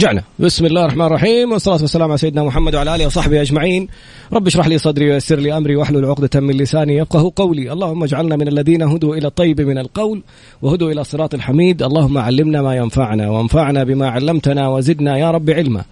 رجعنا. 0.00 0.22
بسم 0.38 0.66
الله 0.66 0.84
الرحمن 0.84 1.06
الرحيم 1.06 1.52
والصلاة 1.52 1.80
والسلام 1.80 2.08
على 2.08 2.18
سيدنا 2.18 2.42
محمد 2.42 2.74
وعلى 2.74 2.94
آله 2.94 3.06
وصحبه 3.06 3.40
أجمعين. 3.40 3.88
رب 4.32 4.46
اشرح 4.46 4.66
لي 4.66 4.78
صدري 4.78 5.10
ويسر 5.10 5.38
لي 5.38 5.56
أمري 5.56 5.76
واحلل 5.76 6.04
عقدة 6.04 6.40
من 6.40 6.56
لساني 6.56 6.96
يفقه 6.96 7.32
قولي. 7.36 7.72
اللهم 7.72 8.02
اجعلنا 8.04 8.36
من 8.36 8.48
الذين 8.48 8.82
هدوا 8.82 9.16
إلى 9.16 9.26
الطيب 9.26 9.60
من 9.60 9.78
القول 9.78 10.22
وهدوا 10.62 10.90
إلى 10.92 11.00
الصراط 11.00 11.34
الحميد. 11.34 11.82
اللهم 11.82 12.18
علمنا 12.18 12.62
ما 12.62 12.76
ينفعنا 12.76 13.30
وانفعنا 13.30 13.84
بما 13.84 14.08
علمتنا 14.08 14.68
وزدنا 14.68 15.18
يا 15.18 15.30
رب 15.30 15.50
علما. 15.50 15.84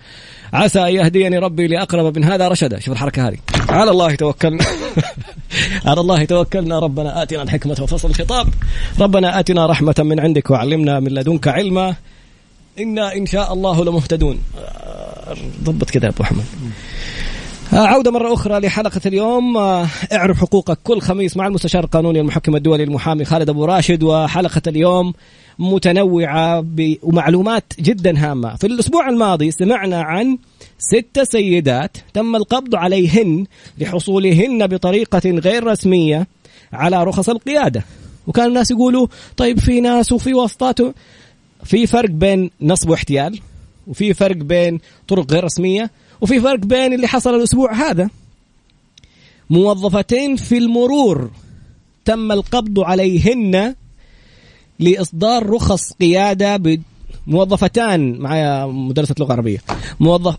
عسى 0.52 0.80
أن 0.80 0.92
يهديني 0.94 1.38
ربي 1.38 1.66
لأقرب 1.66 2.18
من 2.18 2.24
هذا 2.24 2.48
رشدا. 2.48 2.80
شوف 2.80 2.92
الحركة 2.92 3.28
هذه. 3.28 3.38
على 3.68 3.90
الله 3.90 4.14
توكلنا. 4.14 4.64
على 5.88 6.00
الله 6.00 6.24
توكلنا. 6.24 6.78
ربنا 6.78 7.22
آتنا 7.22 7.42
الحكمة 7.42 7.76
وفصل 7.80 8.10
الخطاب. 8.10 8.46
ربنا 9.00 9.40
آتنا 9.40 9.66
رحمة 9.66 9.94
من 9.98 10.20
عندك 10.20 10.50
وعلمنا 10.50 11.00
من 11.00 11.08
لدنك 11.08 11.48
علما. 11.48 11.94
إنا 12.80 13.14
إن 13.16 13.26
شاء 13.26 13.52
الله 13.52 13.84
لمهتدون. 13.84 14.38
ضبط 15.64 15.90
كذا 15.90 16.08
أبو 16.08 16.24
حمد. 16.24 16.44
آه، 17.72 17.76
عودة 17.76 18.10
مرة 18.10 18.34
أخرى 18.34 18.60
لحلقة 18.60 19.00
اليوم. 19.06 19.56
آه، 19.56 19.86
اعرف 20.12 20.38
حقوقك 20.40 20.78
كل 20.84 21.00
خميس 21.00 21.36
مع 21.36 21.46
المستشار 21.46 21.84
القانوني 21.84 22.20
المحكم 22.20 22.56
الدولي 22.56 22.82
المحامي 22.82 23.24
خالد 23.24 23.48
أبو 23.48 23.64
راشد 23.64 24.02
وحلقة 24.02 24.62
اليوم 24.66 25.12
متنوعة 25.58 26.64
ومعلومات 27.02 27.72
جدا 27.80 28.30
هامة. 28.30 28.56
في 28.56 28.66
الأسبوع 28.66 29.08
الماضي 29.08 29.50
سمعنا 29.50 30.02
عن 30.02 30.38
ست 30.78 31.20
سيدات 31.22 31.96
تم 32.14 32.36
القبض 32.36 32.74
عليهن 32.74 33.46
لحصولهن 33.78 34.66
بطريقة 34.66 35.30
غير 35.30 35.64
رسمية 35.64 36.26
على 36.72 37.04
رخص 37.04 37.28
القيادة. 37.28 37.84
وكان 38.26 38.46
الناس 38.46 38.70
يقولوا 38.70 39.06
طيب 39.36 39.58
في 39.58 39.80
ناس 39.80 40.12
وفي 40.12 40.34
واسطات 40.34 40.78
في 41.68 41.86
فرق 41.86 42.10
بين 42.10 42.50
نصب 42.60 42.90
واحتيال 42.90 43.40
وفي 43.86 44.14
فرق 44.14 44.36
بين 44.36 44.80
طرق 45.08 45.32
غير 45.32 45.44
رسمية 45.44 45.90
وفي 46.20 46.40
فرق 46.40 46.58
بين 46.58 46.92
اللي 46.92 47.08
حصل 47.08 47.34
الأسبوع 47.34 47.72
هذا. 47.72 48.10
موظفتين 49.50 50.36
في 50.36 50.58
المرور 50.58 51.30
تم 52.04 52.32
القبض 52.32 52.80
عليهن 52.80 53.74
لإصدار 54.78 55.50
رخص 55.50 55.92
قيادة 55.92 56.80
موظفتان 57.26 58.18
معايا 58.18 58.66
مدرسة 58.66 59.14
لغه 59.18 59.32
عربيه 59.32 59.58
موظف 60.00 60.36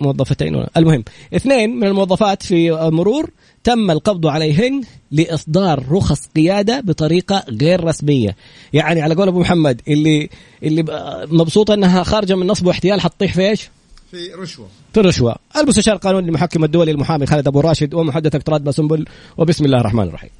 موظفتين 0.00 0.66
المهم 0.76 1.04
اثنين 1.34 1.76
من 1.76 1.86
الموظفات 1.86 2.42
في 2.42 2.72
المرور 2.86 3.30
تم 3.68 3.90
القبض 3.90 4.26
عليهن 4.26 4.82
لإصدار 5.10 5.84
رخص 5.90 6.28
قيادة 6.36 6.80
بطريقة 6.80 7.44
غير 7.48 7.84
رسمية. 7.84 8.36
يعني 8.72 9.02
على 9.02 9.14
قول 9.14 9.28
أبو 9.28 9.40
محمد 9.40 9.80
اللي 9.88 10.28
اللي 10.62 10.84
مبسوطة 11.30 11.74
إنها 11.74 12.02
خارجة 12.02 12.34
من 12.34 12.46
نصب 12.46 12.66
واحتيال 12.66 13.00
حتطيح 13.00 13.34
في 13.34 13.48
إيش؟ 13.48 13.70
في 14.10 14.32
رشوة. 14.42 14.66
في 14.94 15.00
الرشوه 15.00 15.36
المستشار 15.56 15.94
القانوني 15.94 16.28
المحكم 16.28 16.64
الدولي 16.64 16.90
المحامي 16.90 17.26
خالد 17.26 17.48
أبو 17.48 17.60
راشد 17.60 17.94
ومحدثك 17.94 18.42
تراد 18.42 18.64
باسنبل 18.64 19.04
وبسم 19.36 19.64
الله 19.64 19.80
الرحمن 19.80 20.08
الرحيم. 20.08 20.30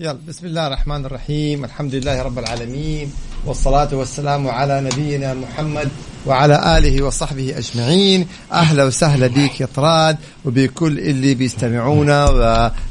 يلا 0.00 0.18
بسم 0.28 0.46
الله 0.46 0.66
الرحمن 0.66 1.04
الرحيم. 1.04 1.64
الحمد 1.64 1.94
لله 1.94 2.22
رب 2.22 2.38
العالمين 2.38 3.12
والصلاة 3.46 3.94
والسلام 3.94 4.48
على 4.48 4.80
نبينا 4.80 5.34
محمد 5.34 5.88
وعلى 6.26 6.78
آله 6.78 7.02
وصحبه 7.02 7.54
أجمعين. 7.58 8.26
أهلا 8.52 8.84
وسهلا 8.84 9.26
بك 9.26 9.60
يا 9.60 9.68
طراد 9.76 10.16
وبكل 10.44 10.98
اللي 10.98 11.34
بيستمعونا 11.34 12.28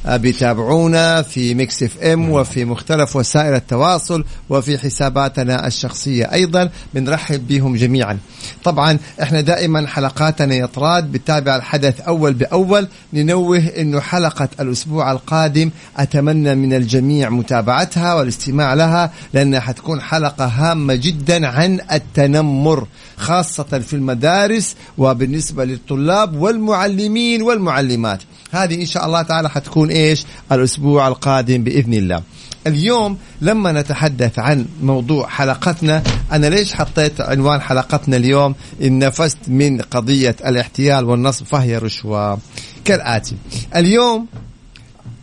وبيتابعونا 0.07 1.21
في 1.21 1.53
ميكس 1.53 1.83
إف 1.83 1.97
إم 1.97 2.29
وفي 2.29 2.65
مختلف 2.65 3.15
وسائل 3.15 3.53
التواصل 3.53 4.25
وفي 4.49 4.77
حساباتنا 4.77 5.67
الشخصية 5.67 6.33
أيضا. 6.33 6.69
بنرحب 6.93 7.47
بهم 7.47 7.75
جميعا. 7.75 8.17
طبعا 8.63 8.97
إحنا 9.21 9.41
دائما 9.41 9.87
حلقاتنا 9.87 10.55
يا 10.55 10.65
طراد 10.65 11.11
بتابع 11.11 11.55
الحدث 11.55 12.01
أول 12.01 12.33
بأول. 12.33 12.87
ننوه 13.13 13.57
أنه 13.77 13.99
حلقة 13.99 14.49
الأسبوع 14.59 15.11
القادم 15.11 15.69
أتمنى 15.97 16.55
من 16.55 16.73
الجميع 16.73 17.29
متابعتها 17.29 18.13
والاستماع 18.13 18.73
لها 18.73 19.11
لأنها 19.33 19.59
حتكون 19.59 20.01
حلقة 20.01 20.45
هامة 20.45 20.95
جدا 20.95 21.47
عن 21.47 21.79
التنمر. 21.91 22.87
خاصة 23.17 23.63
في 23.63 23.93
المدارس 23.93 24.75
وبالنسبة 24.97 25.65
للطلاب 25.65 26.35
والمعلمين 26.35 27.41
والمعلمات. 27.41 28.21
هذه 28.51 28.81
إن 28.81 28.85
شاء 28.85 29.05
الله 29.05 29.21
تعالى 29.21 29.49
حتكون 29.49 29.89
إيش؟ 29.89 30.25
الأسبوع 30.51 31.07
القادم 31.07 31.63
بإذن 31.63 31.93
الله. 31.93 32.23
اليوم 32.67 33.17
لما 33.41 33.71
نتحدث 33.71 34.39
عن 34.39 34.65
موضوع 34.81 35.27
حلقتنا 35.27 36.03
أنا 36.31 36.47
ليش 36.47 36.73
حطيت 36.73 37.21
عنوان 37.21 37.61
حلقتنا 37.61 38.17
اليوم؟ 38.17 38.55
إن 38.81 38.99
نفست 38.99 39.37
من 39.47 39.81
قضية 39.81 40.35
الاحتيال 40.45 41.05
والنصب 41.05 41.45
فهي 41.45 41.77
رشوة 41.77 42.39
كالآتي. 42.85 43.35
اليوم 43.75 44.27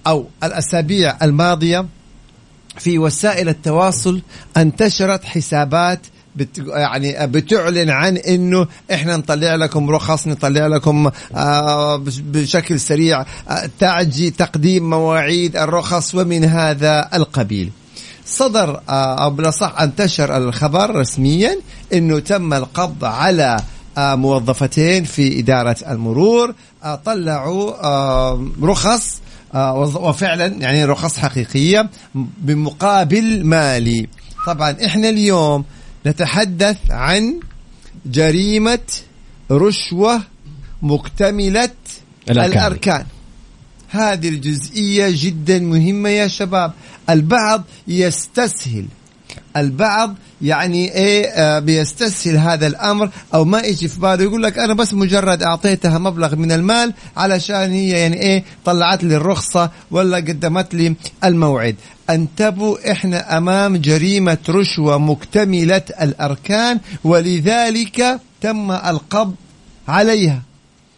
أو 0.07 0.27
الأسابيع 0.45 1.17
الماضية 1.23 1.87
في 2.79 2.99
وسائل 2.99 3.49
التواصل 3.49 4.23
انتشرت 4.57 5.25
حسابات 5.25 6.01
بت 6.37 6.59
يعني 6.59 7.27
بتعلن 7.27 7.91
عن 7.91 8.17
إنه 8.17 8.67
إحنا 8.93 9.17
نطلع 9.17 9.55
لكم 9.55 9.91
رخص 9.91 10.27
نطلع 10.27 10.67
لكم 10.67 11.11
آه 11.35 11.97
بشكل 12.19 12.81
سريع 12.81 13.21
آه 13.49 13.71
تعجي 13.79 14.31
تقديم 14.31 14.91
مواعيد 14.91 15.57
الرخص 15.57 16.15
ومن 16.15 16.45
هذا 16.45 17.09
القبيل. 17.15 17.71
صدر 18.27 18.81
آه 18.89 19.25
أو 19.25 19.31
بالاصح 19.31 19.81
انتشر 19.81 20.37
الخبر 20.37 20.95
رسميا 20.97 21.59
إنه 21.93 22.19
تم 22.19 22.55
القبض 22.55 23.05
على 23.05 23.57
موظفتين 23.99 25.05
في 25.05 25.39
إدارة 25.41 25.77
المرور 25.91 26.55
طلعوا 27.05 27.71
رخص 28.63 29.21
وفعلا 29.95 30.47
يعني 30.47 30.85
رخص 30.85 31.19
حقيقية 31.19 31.91
بمقابل 32.39 33.45
مالي. 33.47 34.09
طبعا 34.47 34.77
إحنا 34.85 35.09
اليوم 35.09 35.65
نتحدث 36.07 36.91
عن 36.91 37.41
جريمة 38.07 38.79
رشوة 39.51 40.23
مكتملة 40.83 41.71
الأركان, 42.31 42.53
الأركان. 42.53 43.07
هذه 43.89 44.29
الجزئية 44.29 45.09
جدا 45.11 45.59
مهمة 45.59 46.09
يا 46.09 46.29
شباب. 46.29 46.73
البعض 47.11 47.65
يستسهل. 47.89 48.87
البعض 49.57 50.15
يعني 50.43 50.95
إيه 50.95 51.27
آه 51.27 51.59
بيستسهل 51.59 52.37
هذا 52.37 52.67
الأمر 52.67 53.11
أو 53.35 53.45
ما 53.45 53.61
يجي 53.61 53.89
في 53.89 54.01
باله 54.01 54.23
يقول 54.23 54.43
لك 54.43 54.59
أنا 54.59 54.75
بس 54.75 54.95
مجرد 54.95 55.43
أعطيتها 55.43 55.99
مبلغ 55.99 56.37
من 56.37 56.53
المال 56.53 56.95
علشان 57.17 57.71
هي 57.71 57.89
يعني 57.89 58.23
إيه 58.23 58.45
طلعت 58.65 59.05
لي 59.05 59.17
الرخصة 59.17 59.71
ولا 59.91 60.17
قدمت 60.17 60.75
لي 60.75 60.95
الموعد. 61.25 61.77
أنتبهوا 62.11 62.93
إحنا 62.93 63.39
أمام 63.39 63.77
جريمة 63.77 64.39
رشوة 64.49 64.99
مكتملة 64.99 65.83
الأركان 66.03 66.81
ولذلك 67.05 68.21
تم 68.41 68.71
القبض 68.73 69.35
عليها 69.89 70.43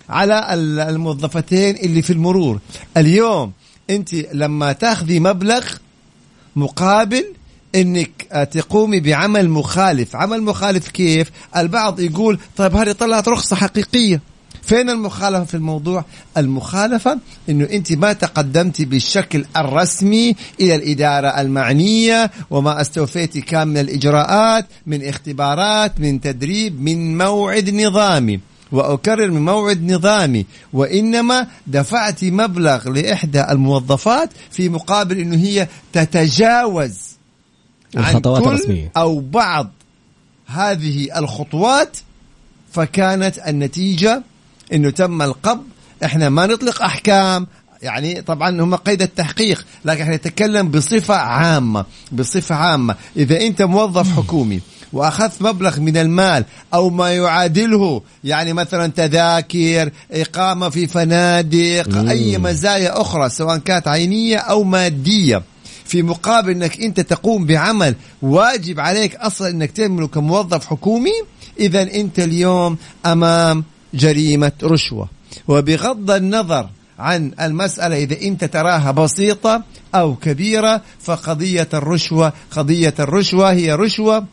على 0.08 0.54
الموظفتين 0.88 1.76
اللي 1.76 2.02
في 2.02 2.12
المرور. 2.12 2.60
اليوم 2.96 3.52
أنت 3.90 4.14
لما 4.14 4.72
تاخذي 4.72 5.20
مبلغ 5.20 5.64
مقابل 6.56 7.24
إنك 7.76 8.10
تقومي 8.50 9.00
بعمل 9.00 9.50
مخالف. 9.50 10.16
عمل 10.16 10.42
مخالف 10.42 10.88
كيف؟ 10.88 11.30
البعض 11.56 12.00
يقول 12.00 12.38
طيب 12.56 12.76
هذه 12.76 12.92
طلعت 12.92 13.28
رخصة 13.28 13.56
حقيقية. 13.56 14.20
فين 14.62 14.90
المخالفة 14.90 15.44
في 15.44 15.54
الموضوع؟ 15.54 16.04
المخالفة 16.36 17.18
إنه 17.48 17.68
أنت 17.72 17.92
ما 17.92 18.12
تقدمتي 18.12 18.84
بالشكل 18.84 19.44
الرسمي 19.56 20.36
إلى 20.60 20.74
الإدارة 20.74 21.28
المعنية 21.28 22.30
وما 22.50 22.80
استوفيتي 22.80 23.40
كامل 23.40 23.78
الإجراءات 23.80 24.66
من 24.86 25.08
اختبارات 25.08 26.00
من 26.00 26.20
تدريب 26.20 26.82
من 26.82 27.18
موعد 27.18 27.70
نظامي. 27.70 28.40
وأكرر 28.72 29.30
من 29.30 29.44
موعد 29.44 29.92
نظامي. 29.92 30.46
وإنما 30.72 31.46
دفعت 31.66 32.24
مبلغ 32.24 32.88
لإحدى 32.88 33.44
الموظفات 33.50 34.30
في 34.50 34.68
مقابل 34.68 35.18
أنه 35.18 35.36
هي 35.36 35.68
تتجاوز 35.92 37.15
الخطوات 37.96 38.46
الرسمية. 38.46 38.92
أو 38.96 39.20
بعض 39.20 39.70
هذه 40.46 41.18
الخطوات 41.18 41.96
فكانت 42.72 43.38
النتيجة 43.38 44.22
أنه 44.72 44.90
تم 44.90 45.22
القبض. 45.22 45.64
إحنا 46.04 46.28
ما 46.28 46.46
نطلق 46.46 46.82
أحكام 46.82 47.46
يعني 47.82 48.22
طبعا 48.22 48.60
هم 48.60 48.74
قيد 48.74 49.02
التحقيق 49.02 49.66
لكن 49.84 50.02
إحنا 50.02 50.16
نتكلم 50.16 50.68
بصفة 50.68 51.14
عامة 51.14 51.84
بصفة 52.12 52.54
عامة. 52.54 52.96
إذا 53.16 53.40
أنت 53.40 53.62
موظف 53.62 54.16
حكومي 54.16 54.60
وأخذت 54.92 55.42
مبلغ 55.42 55.80
من 55.80 55.96
المال 55.96 56.44
أو 56.74 56.90
ما 56.90 57.10
يعادله 57.10 58.02
يعني 58.24 58.52
مثلا 58.52 58.86
تذاكر 58.86 59.90
إقامة 60.12 60.68
في 60.68 60.86
فنادق 60.86 62.08
أي 62.08 62.38
مزايا 62.38 63.00
أخرى 63.00 63.28
سواء 63.28 63.58
كانت 63.58 63.88
عينية 63.88 64.36
أو 64.36 64.64
مادية 64.64 65.42
في 65.86 66.02
مقابل 66.02 66.50
إنك 66.50 66.80
أنت 66.80 67.00
تقوم 67.00 67.46
بعمل 67.46 67.94
واجب 68.22 68.80
عليك 68.80 69.16
أصلا 69.16 69.48
إنك 69.48 69.70
تعمله 69.70 70.06
كموظف 70.08 70.66
حكومي 70.66 71.12
إذا 71.60 71.82
أنت 71.82 72.18
اليوم 72.18 72.76
أمام 73.06 73.64
جريمة 73.94 74.52
رشوة. 74.62 75.08
وبغض 75.48 76.10
النظر 76.10 76.68
عن 76.98 77.32
المسألة 77.40 77.96
إذا 77.96 78.20
أنت 78.22 78.44
تراها 78.44 78.90
بسيطة 78.90 79.62
أو 79.94 80.14
كبيرة 80.14 80.82
فقضية 81.00 81.68
الرشوة 81.74 82.32
قضية 82.50 82.94
الرشوة 82.98 83.52
هي 83.52 83.74
رشوة 83.74 84.26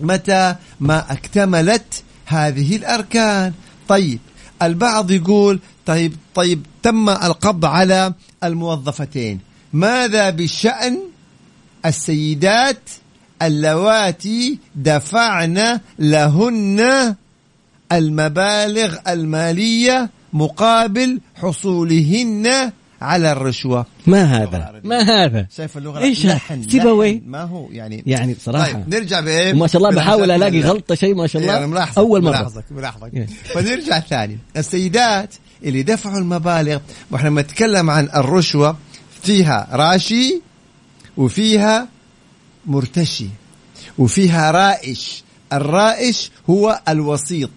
متى 0.00 0.54
ما 0.80 1.12
اكتملت 1.12 2.02
هذه 2.26 2.76
الأركان. 2.76 3.52
طيب 3.88 4.18
البعض 4.62 5.10
يقول 5.10 5.60
طيب 5.86 6.16
طيب 6.34 6.66
تم 6.82 7.08
القبض 7.08 7.64
على 7.64 8.14
الموظفتين. 8.44 9.40
ماذا 9.74 10.30
بشأن 10.30 10.98
السيدات 11.86 12.90
اللواتي 13.42 14.58
دفعن 14.74 15.80
لهن 15.98 17.14
المبالغ 17.92 18.96
المالية 19.08 20.10
مقابل 20.32 21.20
حصولهن 21.34 22.72
على 23.02 23.32
الرشوة؟ 23.32 23.86
ما 24.06 24.24
هذا؟ 24.24 24.80
ما 24.84 25.00
هذا؟ 25.02 25.46
شايف 25.56 25.78
اللغة 25.78 25.98
إيش 25.98 26.26
لحن. 26.26 26.68
سيبويه 26.68 27.16
لحن 27.16 27.22
ما 27.26 27.42
هو 27.42 27.68
يعني 27.70 28.02
يعني 28.06 28.34
بصراحة 28.34 28.72
طيب 28.72 28.94
نرجع 28.94 29.20
بإيه؟ 29.20 29.52
ما 29.52 29.66
شاء 29.66 29.82
الله 29.82 29.96
بحاول 29.96 30.30
ألاقي 30.30 30.60
غلطة 30.60 30.94
شيء 30.94 31.14
ما 31.14 31.26
شاء 31.26 31.42
الله. 31.42 31.54
يعني 31.54 31.66
ملاحظك 31.66 31.98
أول 31.98 32.22
مرة. 32.22 32.30
ملاحظك 32.30 32.64
ملاحظك. 32.70 33.28
فنرجع 33.54 34.00
ثاني. 34.00 34.38
السيدات 34.56 35.34
اللي 35.64 35.82
دفعوا 35.82 36.18
المبالغ 36.18 36.78
وإحنا 37.10 37.30
بنتكلم 37.30 37.90
عن 37.90 38.08
الرشوة 38.16 38.76
فيها 39.24 39.68
راشي 39.72 40.40
وفيها 41.16 41.88
مرتشي 42.66 43.28
وفيها 43.98 44.50
رائش. 44.50 45.24
الرائش 45.52 46.30
هو 46.50 46.80
الوسيط. 46.88 47.50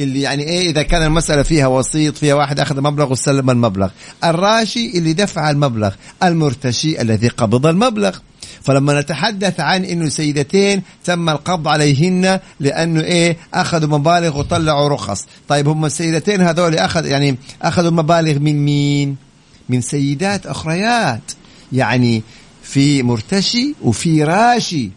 اللي 0.00 0.20
يعني 0.20 0.42
إيه 0.42 0.70
إذا 0.70 0.82
كان 0.82 1.02
المسألة 1.02 1.42
فيها 1.42 1.66
وسيط 1.66 2.16
فيها 2.16 2.34
واحد 2.34 2.60
أخذ 2.60 2.80
مبلغ 2.80 3.12
وسلم 3.12 3.50
المبلغ. 3.50 3.88
الراشي 4.24 4.98
اللي 4.98 5.12
دفع 5.12 5.50
المبلغ 5.50 5.94
المرتشي 6.22 7.00
الذي 7.00 7.28
قبض 7.28 7.66
المبلغ. 7.66 8.18
فلما 8.62 9.00
نتحدث 9.00 9.60
عن 9.60 9.84
إنه 9.84 10.08
سيدتين 10.08 10.82
تم 11.04 11.28
القبض 11.28 11.68
عليهن 11.68 12.40
لأنه 12.60 13.00
إيه 13.00 13.36
أخذوا 13.54 13.98
مبالغ 13.98 14.38
وطلعوا 14.38 14.88
رخص. 14.88 15.26
طيب 15.48 15.68
هم 15.68 15.84
السيدتين 15.84 16.40
هذول 16.40 16.76
أخذ 16.76 17.06
يعني 17.06 17.36
أخذوا 17.62 17.90
مبالغ 17.90 18.38
من 18.38 18.64
مين؟ 18.64 19.23
من 19.68 19.80
سيدات 19.80 20.46
أخريات 20.46 21.32
يعني 21.72 22.22
في 22.62 23.02
مرتشي 23.02 23.74
وفي 23.82 24.24
راشي. 24.24 24.90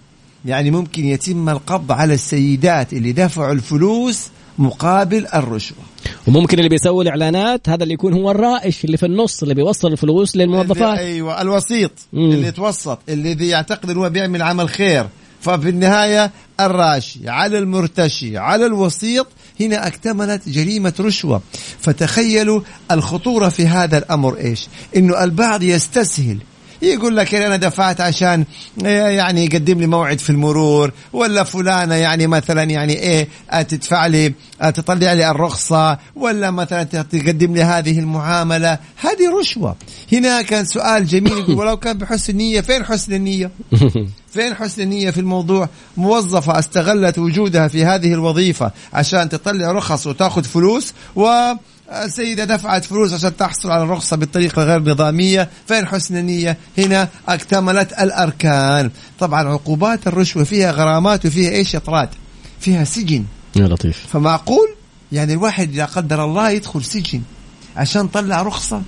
يعني 0.46 0.72
ممكن 0.72 1.06
يتم 1.06 1.50
القبض 1.50 1.92
على 1.92 2.14
السيدات 2.14 2.94
اللي 2.94 3.12
دفعوا 3.12 3.54
الفلوس 3.54 4.28
مقابل 4.58 5.28
الرشوة. 5.34 5.78
وممكن 6.28 6.58
اللي 6.58 6.70
بيسوي 6.70 7.04
الإعلانات 7.04 7.70
هذا 7.70 7.84
اللي 7.84 7.94
يكون 7.94 8.14
هو 8.14 8.32
الرائش 8.32 8.86
اللي 8.86 8.98
في 8.98 9.06
النص 9.06 9.42
اللي 9.42 9.54
بيوصل 9.56 9.92
الفلوس 9.92 10.36
للموظفات. 10.36 10.98
أيوه 10.98 11.42
الوسيط 11.42 11.92
مم. 12.14 12.32
اللي 12.32 12.48
يتوسط 12.48 13.00
اللي 13.10 13.48
يعتقد 13.48 13.90
انه 13.90 14.00
هو 14.00 14.10
بيعمل 14.10 14.42
عمل 14.42 14.70
خير. 14.70 15.08
ففي 15.42 15.70
النهاية 15.70 16.32
الراشي 16.60 17.30
على 17.30 17.58
المرتشي 17.58 18.38
على 18.38 18.66
الوسيط 18.66 19.28
هنا 19.60 19.88
اكتملت 19.88 20.50
جريمة 20.50 20.94
رشوة. 21.00 21.42
فتخيلوا 21.80 22.62
الخطورة 22.92 23.50
في 23.50 23.68
هذا 23.68 23.98
الأمر 23.98 24.38
إيش؟ 24.38 24.68
إنه 24.96 25.24
البعض 25.24 25.64
يستسهل. 25.64 26.38
يقول 26.82 27.18
لك 27.18 27.36
أنا 27.36 27.56
دفعت 27.56 28.02
عشان 28.02 28.46
يعني 28.84 29.46
يقدم 29.46 29.80
لي 29.80 29.88
موعد 29.88 30.20
في 30.20 30.30
المرور 30.30 30.92
ولا 31.14 31.44
فلانة 31.44 31.96
يعني 31.96 32.28
مثلا 32.28 32.64
يعني 32.64 32.94
إيه 32.94 33.28
تدفع 33.62 34.06
لي 34.06 34.34
تطلع 34.60 35.14
لي 35.14 35.32
الرخصة 35.32 35.98
ولا 36.16 36.52
مثلا 36.52 36.84
تقدم 36.84 37.54
لي 37.54 37.64
هذه 37.64 38.00
المعاملة. 38.00 38.78
هذه 38.96 39.40
رشوة. 39.40 39.76
هنا 40.12 40.42
كان 40.42 40.66
سؤال 40.66 41.06
جميل 41.06 41.38
يقول 41.38 41.56
ولو 41.56 41.78
كان 41.78 41.98
بحسن 41.98 42.36
نية 42.36 42.62
فين 42.62 42.86
حسن 42.86 43.14
النية؟ 43.14 43.52
فين 44.34 44.54
حسن 44.54 44.82
النية 44.82 45.10
في 45.10 45.20
الموضوع؟ 45.20 45.70
موظفة 45.98 46.60
استغلت 46.60 47.20
وجودها 47.20 47.68
في 47.68 47.86
هذه 47.86 48.14
الوظيفة 48.14 48.72
عشان 48.94 49.30
تطلع 49.30 49.72
رخص 49.72 50.08
وتأخذ 50.08 50.44
فلوس 50.44 50.94
والسيدة 51.92 52.44
دفعت 52.44 52.86
فلوس 52.86 53.14
عشان 53.14 53.38
تحصل 53.38 53.72
على 53.72 53.84
الرخصة 53.84 54.18
بالطريقة 54.18 54.64
غير 54.64 54.80
نظامية. 54.80 55.50
فين 55.68 55.86
حسن 55.86 56.18
النية؟ 56.18 56.58
هنا 56.78 57.10
اكتملت 57.28 57.94
الأركان. 57.94 58.92
طبعا 59.20 59.44
عقوبات 59.44 60.08
الرشوة 60.08 60.44
فيها 60.44 60.72
غرامات 60.72 61.26
وفيها 61.26 61.52
إيش؟ 61.52 61.76
إطراد. 61.76 62.10
فيها 62.60 62.84
سجن. 62.84 63.26
يا 63.56 63.68
لطيف. 63.68 64.06
فمعقول؟ 64.12 64.68
يعني 65.12 65.34
الواحد 65.34 65.76
لا 65.76 65.86
قدر 65.86 66.26
الله 66.26 66.50
يدخل 66.50 66.84
سجن 66.84 67.22
عشان 67.76 68.08
طلع 68.08 68.42
رخصة؟ 68.42 68.82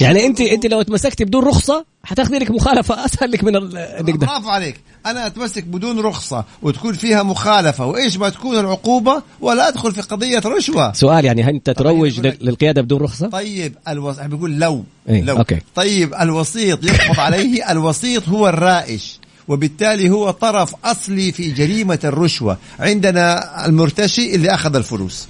يعني 0.00 0.26
انت 0.26 0.40
أنت 0.40 0.66
لو 0.66 0.82
تمسكتي 0.82 1.24
بدون 1.24 1.44
رخصة 1.44 1.84
حتاخذي 2.04 2.38
لك 2.38 2.50
مخالفة 2.50 3.04
أسهل 3.04 3.30
لك 3.30 3.44
من 3.44 3.56
إنك 3.76 4.16
برافو 4.18 4.48
عليك. 4.48 4.80
أنا 5.06 5.26
أتمسك 5.26 5.64
بدون 5.64 6.00
رخصة 6.00 6.44
وتكون 6.62 6.92
فيها 6.92 7.22
مخالفة 7.22 7.86
وإيش 7.86 8.16
ما 8.16 8.28
تكون 8.28 8.58
العقوبة 8.60 9.22
ولا 9.40 9.68
أدخل 9.68 9.92
في 9.92 10.00
قضية 10.00 10.42
رشوة. 10.46 10.92
سؤال 10.92 11.24
يعني 11.24 11.48
أنت 11.50 11.70
تروج 11.70 12.12
يقول 12.18 12.26
لك- 12.26 12.38
لل- 12.42 12.46
للقيادة 12.48 12.82
بدون 12.82 13.00
رخصة؟ 13.00 13.28
طيب 13.28 13.74
الوس... 13.88 14.18
بيقول 14.20 14.58
لو 14.58 14.84
إيه، 15.08 15.22
لو. 15.22 15.36
أوكي. 15.36 15.58
طيب 15.74 16.14
الوسيط 16.14 16.84
يقبض 16.84 17.20
عليه 17.20 17.64
الوسيط 17.72 18.28
هو 18.28 18.48
الرائش 18.48 19.18
وبالتالي 19.48 20.10
هو 20.10 20.30
طرف 20.30 20.74
أصلي 20.84 21.32
في 21.32 21.50
جريمة 21.50 21.98
الرشوة 22.04 22.56
عندنا 22.80 23.66
المرتشي 23.66 24.34
اللي 24.34 24.54
أخذ 24.54 24.76
الفلوس. 24.76 25.26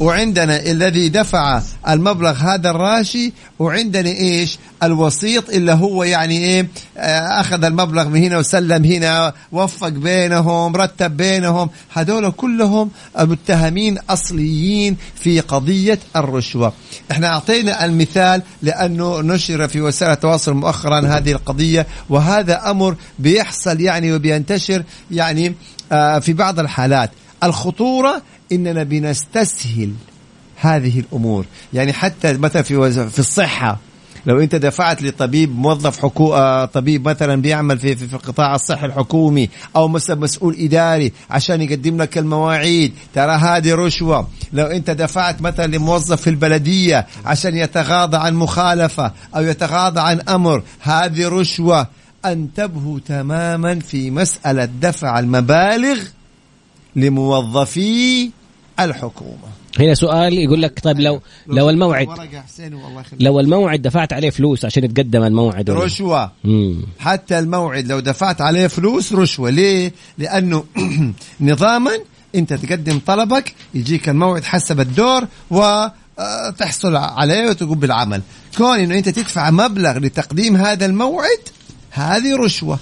وعندنا 0.00 0.60
الذي 0.60 1.08
دفع 1.08 1.62
المبلغ 1.88 2.32
هذا 2.32 2.70
الراشي 2.70 3.32
وعندنا 3.58 4.08
إيش؟ 4.10 4.58
الوسيط 4.82 5.50
اللي 5.50 5.72
هو 5.72 6.04
يعني 6.04 6.38
إيه؟ 6.38 6.68
آه، 6.98 7.40
أخذ 7.40 7.64
المبلغ 7.64 8.08
من 8.08 8.22
هنا 8.24 8.38
وسلم 8.38 8.84
هنا 8.84 9.32
وفق 9.52 9.88
بينهم 9.88 10.76
رتب 10.76 11.16
بينهم. 11.16 11.70
هذول 11.92 12.30
كلهم 12.30 12.90
متهمين 13.18 13.98
أصليين 14.10 14.96
في 15.14 15.40
قضية 15.40 15.98
الرشوة. 16.16 16.72
إحنا 17.10 17.26
أعطينا 17.26 17.84
المثال 17.84 18.42
لأنه 18.62 19.20
نشر 19.20 19.68
في 19.68 19.80
وسائل 19.80 20.12
التواصل 20.12 20.54
مؤخرا 20.54 21.00
هذه 21.06 21.32
القضية 21.32 21.86
وهذا 22.08 22.70
أمر 22.70 22.96
بيحصل 23.18 23.80
يعني 23.80 24.12
وبينتشر 24.12 24.84
يعني 25.10 25.54
آه، 25.92 26.18
في 26.18 26.32
بعض 26.32 26.60
الحالات. 26.60 27.10
الخطورة 27.44 28.22
إننا 28.52 28.82
بنستسهل 28.82 29.92
هذه 30.56 31.00
الأمور. 31.00 31.44
يعني 31.72 31.92
حتى 31.92 32.32
مثلا 32.32 32.62
في 32.62 32.76
وز- 32.76 32.98
في 32.98 33.18
الصحة 33.18 33.78
لو 34.26 34.40
أنت 34.40 34.54
دفعت 34.54 35.02
لطبيب 35.02 35.58
موظف 35.58 36.00
حكو 36.02 36.34
آه، 36.34 36.64
طبيب 36.64 37.08
مثلا 37.08 37.42
بيعمل 37.42 37.78
في 37.78 37.96
في, 37.96 38.08
في 38.08 38.14
القطاع 38.14 38.54
الصحي 38.54 38.86
الحكومي 38.86 39.48
أو 39.76 39.88
مثلا 39.88 40.16
مسؤول 40.16 40.56
إداري 40.58 41.12
عشان 41.30 41.62
يقدم 41.62 42.02
لك 42.02 42.18
المواعيد. 42.18 42.92
ترى 43.14 43.32
هذه 43.32 43.74
رشوة. 43.74 44.28
لو 44.52 44.66
أنت 44.66 44.90
دفعت 44.90 45.42
مثلا 45.42 45.66
لموظف 45.66 46.20
في 46.20 46.30
البلدية 46.30 47.06
عشان 47.24 47.56
يتغاضى 47.56 48.16
عن 48.16 48.34
مخالفة 48.34 49.12
أو 49.36 49.42
يتغاضى 49.42 50.00
عن 50.00 50.20
أمر 50.20 50.62
هذه 50.80 51.28
رشوة. 51.28 51.86
انتبهوا 52.24 52.98
تماما 53.06 53.78
في 53.78 54.10
مسألة 54.10 54.64
دفع 54.64 55.18
المبالغ 55.18 55.98
لموظفي 56.96 58.30
الحكومة. 58.80 59.52
هنا 59.80 59.94
سؤال 59.94 60.38
يقول 60.38 60.62
لك 60.62 60.80
طيب 60.80 61.00
لو 61.00 61.20
لو 61.46 61.70
الموعد. 61.70 62.08
لو 63.20 63.40
الموعد 63.40 63.82
دفعت 63.82 64.12
عليه 64.12 64.30
فلوس 64.30 64.64
عشان 64.64 64.84
يتقدم 64.84 65.22
الموعد 65.22 65.70
مم. 66.44 66.82
حتى 66.98 67.38
الموعد 67.38 67.86
لو 67.86 68.00
دفعت 68.00 68.40
عليه 68.40 68.66
فلوس 68.66 69.12
رشوة. 69.12 69.50
ليه؟ 69.50 69.92
لأنه 70.18 70.64
نظاما 71.40 71.90
أنت 72.34 72.52
تقدم 72.52 73.00
طلبك 73.06 73.54
يجيك 73.74 74.08
الموعد 74.08 74.44
حسب 74.44 74.80
الدور 74.80 75.26
وتحصل 75.50 76.96
عليه 76.96 77.50
وتقوم 77.50 77.78
بالعمل. 77.78 78.22
كون 78.56 78.78
أنه 78.78 78.98
أنت 78.98 79.08
تدفع 79.08 79.50
مبلغ 79.50 79.98
لتقديم 79.98 80.56
هذا 80.56 80.86
الموعد 80.86 81.40
هذه 81.90 82.36
رشوة. 82.36 82.78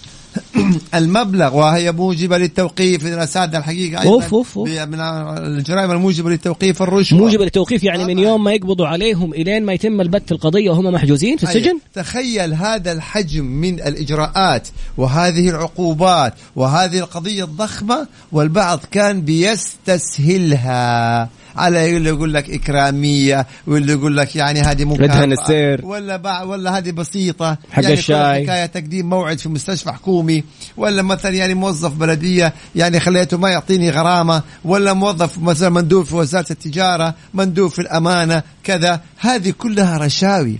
المبلغ 0.94 1.56
وهي 1.56 1.92
موجبة 1.92 2.38
للتوقيف. 2.38 3.06
الأساتذة 3.06 3.58
الحقيقة 3.58 4.02
أيضاً 4.02 4.12
أوف، 4.12 4.34
أوف، 4.34 4.58
أوف. 4.58 4.68
من 4.68 5.00
الجرائم 5.00 5.90
الموجبة 5.90 6.30
للتوقيف 6.30 6.82
الرشوة. 6.82 7.18
موجب 7.18 7.40
للتوقيف 7.40 7.84
يعني 7.84 8.04
من 8.04 8.18
يوم 8.18 8.44
ما 8.44 8.52
يقبضوا 8.52 8.86
عليهم 8.86 9.34
إلين 9.34 9.64
ما 9.64 9.72
يتم 9.72 10.00
البت 10.00 10.22
في 10.26 10.32
القضية 10.32 10.70
وهم 10.70 10.84
محجوزين 10.84 11.36
في 11.36 11.42
السجن؟ 11.44 11.74
أي. 11.74 11.80
تخيل 11.94 12.54
هذا 12.54 12.92
الحجم 12.92 13.44
من 13.44 13.74
الإجراءات 13.74 14.68
وهذه 14.96 15.48
العقوبات 15.48 16.34
وهذه 16.56 16.98
القضية 16.98 17.44
الضخمة 17.44 18.06
والبعض 18.32 18.80
كان 18.90 19.20
بيستسهلها. 19.22 20.70
على 21.56 21.96
اللي 21.96 22.08
يقول 22.08 22.34
لك 22.34 22.50
إكرامية 22.50 23.46
واللي 23.66 23.92
يقول 23.92 24.16
لك 24.16 24.36
يعني 24.36 24.60
هذه 24.60 24.92
ردهن 24.92 25.32
السير. 25.32 25.86
ولا 25.86 26.16
بع 26.16 26.42
ولا 26.42 26.78
هذه 26.78 26.90
بسيطة. 26.90 27.58
حق 27.70 27.82
يعني 27.82 27.94
الشاي. 27.94 28.42
حكاية 28.42 28.66
تقديم 28.66 29.08
موعد 29.08 29.38
في 29.38 29.48
مستشفى 29.48 29.92
حكومي. 29.92 30.44
ولا 30.76 31.02
مثلا 31.02 31.32
يعني 31.32 31.54
موظف 31.54 31.92
بلدية 31.94 32.52
يعني 32.76 33.00
خليته 33.00 33.38
ما 33.38 33.50
يعطيني 33.50 33.90
غرامة. 33.90 34.42
ولا 34.64 34.92
موظف 34.92 35.38
مثلا 35.38 35.68
مندوب 35.68 36.04
في 36.04 36.16
وزارة 36.16 36.46
التجارة 36.50 37.14
مندوب 37.34 37.70
في 37.70 37.78
الأمانة 37.78 38.42
كذا. 38.64 39.00
هذه 39.18 39.50
كلها 39.50 39.98
رشاوي. 39.98 40.58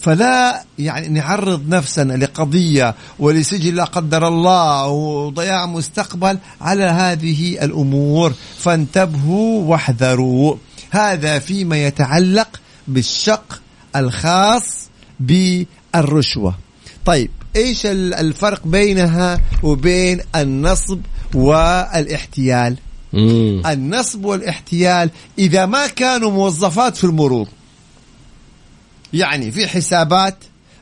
فلا 0.00 0.64
يعني 0.78 1.08
نعرض 1.08 1.68
نفسنا 1.68 2.12
لقضية 2.12 2.94
ولسجن 3.18 3.74
لا 3.74 3.84
قدر 3.84 4.28
الله 4.28 4.86
وضياع 4.86 5.66
مستقبل 5.66 6.38
على 6.60 6.84
هذه 6.84 7.64
الأمور. 7.64 8.32
فانتبهوا 8.58 9.64
واحذروا. 9.64 10.56
هذا 10.90 11.38
فيما 11.38 11.76
يتعلق 11.86 12.48
بالشق 12.88 13.60
الخاص 13.96 14.64
بالرشوة. 15.20 16.54
طيب 17.04 17.30
إيش 17.56 17.86
ال- 17.86 18.14
الفرق 18.14 18.66
بينها 18.66 19.40
وبين 19.62 20.20
النصب 20.36 21.00
والاحتيال؟ 21.34 22.76
مم. 23.12 23.62
النصب 23.66 24.24
والاحتيال 24.24 25.10
إذا 25.38 25.66
ما 25.66 25.86
كانوا 25.86 26.30
موظفات 26.30 26.96
في 26.96 27.04
المرور 27.04 27.48
يعني 29.12 29.50
في 29.50 29.68
حسابات 29.68 30.34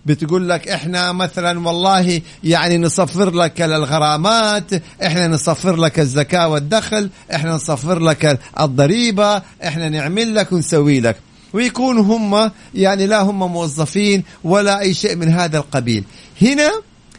بتقول 0.06 0.48
لك 0.48 0.68
إحنا 0.68 1.12
مثلا 1.12 1.66
والله 1.68 2.20
يعني 2.44 2.78
نصفر 2.78 3.30
لك 3.30 3.62
الغرامات 3.62 4.70
إحنا 5.06 5.28
نصفر 5.28 5.76
لك 5.76 5.98
الزكاة 6.00 6.48
والدخل 6.48 7.10
إحنا 7.34 7.52
نصفر 7.54 7.98
لك 7.98 8.38
الضريبة 8.60 9.42
إحنا 9.64 9.88
نعمل 9.88 10.34
لك 10.34 10.52
ونسوي 10.52 11.00
لك. 11.00 11.16
ويكونوا 11.52 12.02
هم 12.04 12.50
يعني 12.74 13.06
لا 13.06 13.20
هم 13.22 13.52
موظفين 13.52 14.24
ولا 14.44 14.80
أي 14.80 14.94
شيء 14.94 15.16
من 15.16 15.28
هذا 15.28 15.58
القبيل. 15.58 16.04
هنا 16.42 16.70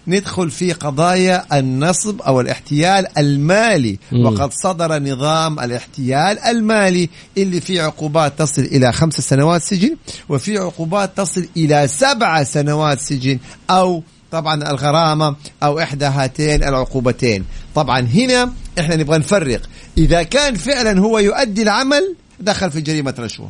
ندخل 0.09 0.51
في 0.51 0.71
قضايا 0.71 1.59
النصب 1.59 2.21
أو 2.21 2.41
الاحتيال 2.41 3.17
المالي. 3.17 3.99
مم. 4.11 4.25
وقد 4.25 4.51
صدر 4.53 4.99
نظام 4.99 5.59
الاحتيال 5.59 6.39
المالي 6.39 7.09
اللي 7.37 7.61
فيه 7.61 7.81
عقوبات 7.81 8.39
تصل 8.39 8.61
إلى 8.61 8.91
خمس 8.91 9.21
سنوات 9.21 9.61
سجن 9.61 9.95
وفي 10.29 10.57
عقوبات 10.57 11.17
تصل 11.17 11.47
إلى 11.57 11.87
سبع 11.87 12.43
سنوات 12.43 12.99
سجن 12.99 13.39
أو 13.69 14.03
طبعا 14.31 14.71
الغرامة 14.71 15.35
أو 15.63 15.79
إحدى 15.79 16.05
هاتين 16.05 16.63
العقوبتين. 16.63 17.45
طبعا 17.75 17.99
هنا 17.99 18.53
إحنا 18.79 18.95
نبغى 18.95 19.17
نفرق. 19.17 19.61
إذا 19.97 20.23
كان 20.23 20.55
فعلا 20.55 20.99
هو 20.99 21.19
يؤدي 21.19 21.61
العمل 21.61 22.15
دخل 22.39 22.71
في 22.71 22.81
جريمة 22.81 23.13
رشوة. 23.19 23.49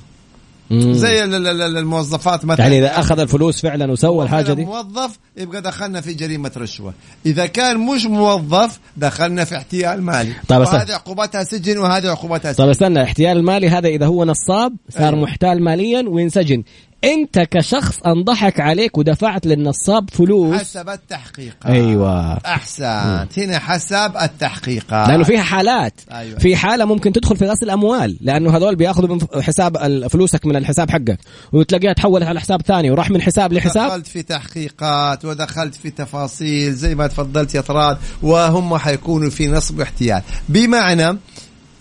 مم. 0.69 0.93
زي 0.93 1.23
ال- 1.23 1.35
ال- 1.35 1.61
ال- 1.61 1.77
الموظفات 1.77 2.45
مثلا 2.45 2.65
يعني 2.65 2.79
إذا 2.79 2.99
أخذ 2.99 3.19
الفلوس 3.19 3.61
فعلا 3.61 3.91
وسوى 3.91 4.23
الحاجة 4.25 4.53
دي 4.53 4.65
موظف 4.65 5.19
يبقى 5.37 5.61
دخلنا 5.61 6.01
في 6.01 6.13
جريمة 6.13 6.51
رشوة 6.57 6.93
إذا 7.25 7.45
كان 7.45 7.77
مش 7.77 8.05
موظف 8.05 8.79
دخلنا 8.97 9.43
في 9.45 9.57
احتيال 9.57 10.01
مالي 10.01 10.33
طيب. 10.47 10.59
وهذه 10.59 10.91
عقوبتها 10.93 11.43
سجن 11.43 11.77
وهذه 11.77 12.07
عقوبتها 12.09 12.51
طيب 12.51 12.53
سجن 12.53 12.69
استنى 12.69 13.03
احتيال 13.03 13.37
المالي 13.37 13.69
هذا 13.69 13.87
إذا 13.87 14.05
هو 14.05 14.25
نصاب 14.25 14.73
صار 14.89 15.03
أيوة. 15.13 15.21
محتال 15.23 15.63
ماليا 15.63 16.05
وينسجن 16.09 16.63
أنت 17.03 17.39
كشخص 17.39 17.99
أنضحك 17.99 18.59
عليك 18.59 18.97
ودفعت 18.97 19.45
للنصاب 19.45 20.09
فلوس. 20.09 20.59
حسب 20.59 20.89
التحقيقات 20.89 21.65
أيوه. 21.65 22.33
أحسنت. 22.33 23.27
هنا 23.37 23.59
حسب 23.59 24.11
التحقيقات 24.21 25.09
لأنه 25.09 25.23
فيها 25.23 25.41
حالات. 25.41 25.93
أيوة. 26.11 26.39
في 26.39 26.55
حالة 26.55 26.85
ممكن 26.85 27.11
تدخل 27.11 27.37
في 27.37 27.45
غسل 27.45 27.69
اموال 27.69 28.17
لأنه 28.21 28.57
هذول 28.57 28.75
بيأخذوا 28.75 29.15
من 29.15 29.41
حساب 29.43 30.07
فلوسك 30.07 30.45
من 30.45 30.55
الحساب 30.55 30.89
حقك. 30.91 31.19
وتلاقيها 31.53 31.93
تحولت 31.93 32.23
على 32.23 32.39
حساب 32.39 32.61
ثاني 32.61 32.91
وراح 32.91 33.09
من 33.11 33.21
حساب 33.21 33.53
لحساب. 33.53 33.87
دخلت 33.87 34.07
في 34.07 34.23
تحقيقات 34.23 35.25
ودخلت 35.25 35.75
في 35.75 35.89
تفاصيل 35.89 36.73
زي 36.73 36.95
ما 36.95 37.07
تفضلت 37.07 37.55
يا 37.55 37.61
طراد 37.61 37.97
وهم 38.21 38.77
حيكونوا 38.77 39.29
في 39.29 39.47
نصب 39.47 39.79
واحتيال. 39.79 40.21
بمعنى 40.49 41.17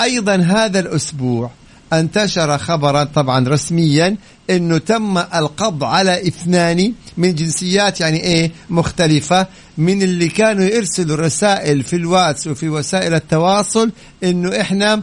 أيضا 0.00 0.36
هذا 0.36 0.78
الأسبوع 0.80 1.50
انتشر 1.92 2.58
خبرا 2.58 3.04
طبعا 3.04 3.48
رسميا 3.48 4.16
إنه 4.50 4.78
تم 4.78 5.18
القبض 5.18 5.84
على 5.84 6.28
اثنان 6.28 6.92
من 7.16 7.34
جنسيات 7.34 8.00
يعني 8.00 8.20
إيه 8.20 8.50
مختلفة 8.70 9.46
من 9.78 10.02
اللي 10.02 10.28
كانوا 10.28 10.64
يرسلوا 10.64 11.16
رسائل 11.16 11.82
في 11.82 11.96
الواتس 11.96 12.46
وفي 12.46 12.68
وسائل 12.68 13.14
التواصل 13.14 13.92
إنه 14.24 14.60
إحنا 14.60 15.02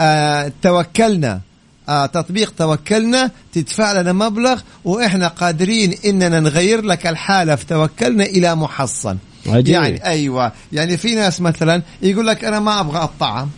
آه 0.00 0.52
توكلنا 0.62 1.40
آه 1.88 2.06
تطبيق 2.06 2.54
توكلنا 2.58 3.30
تدفع 3.52 3.92
لنا 4.00 4.12
مبلغ 4.12 4.60
وإحنا 4.84 5.28
قادرين 5.28 5.94
إننا 6.04 6.40
نغير 6.40 6.82
لك 6.82 7.06
الحالة 7.06 7.54
في 7.56 7.66
توكلنا 7.66 8.24
إلى 8.24 8.54
محصن. 8.54 9.16
عجيب. 9.46 9.74
يعني 9.74 10.06
أيوه. 10.06 10.52
يعني 10.72 10.96
في 10.96 11.14
ناس 11.14 11.40
مثلا 11.40 11.82
يقول 12.02 12.26
لك 12.26 12.44
أنا 12.44 12.60
ما 12.60 12.80
أبغى 12.80 13.02
الطعام. 13.04 13.50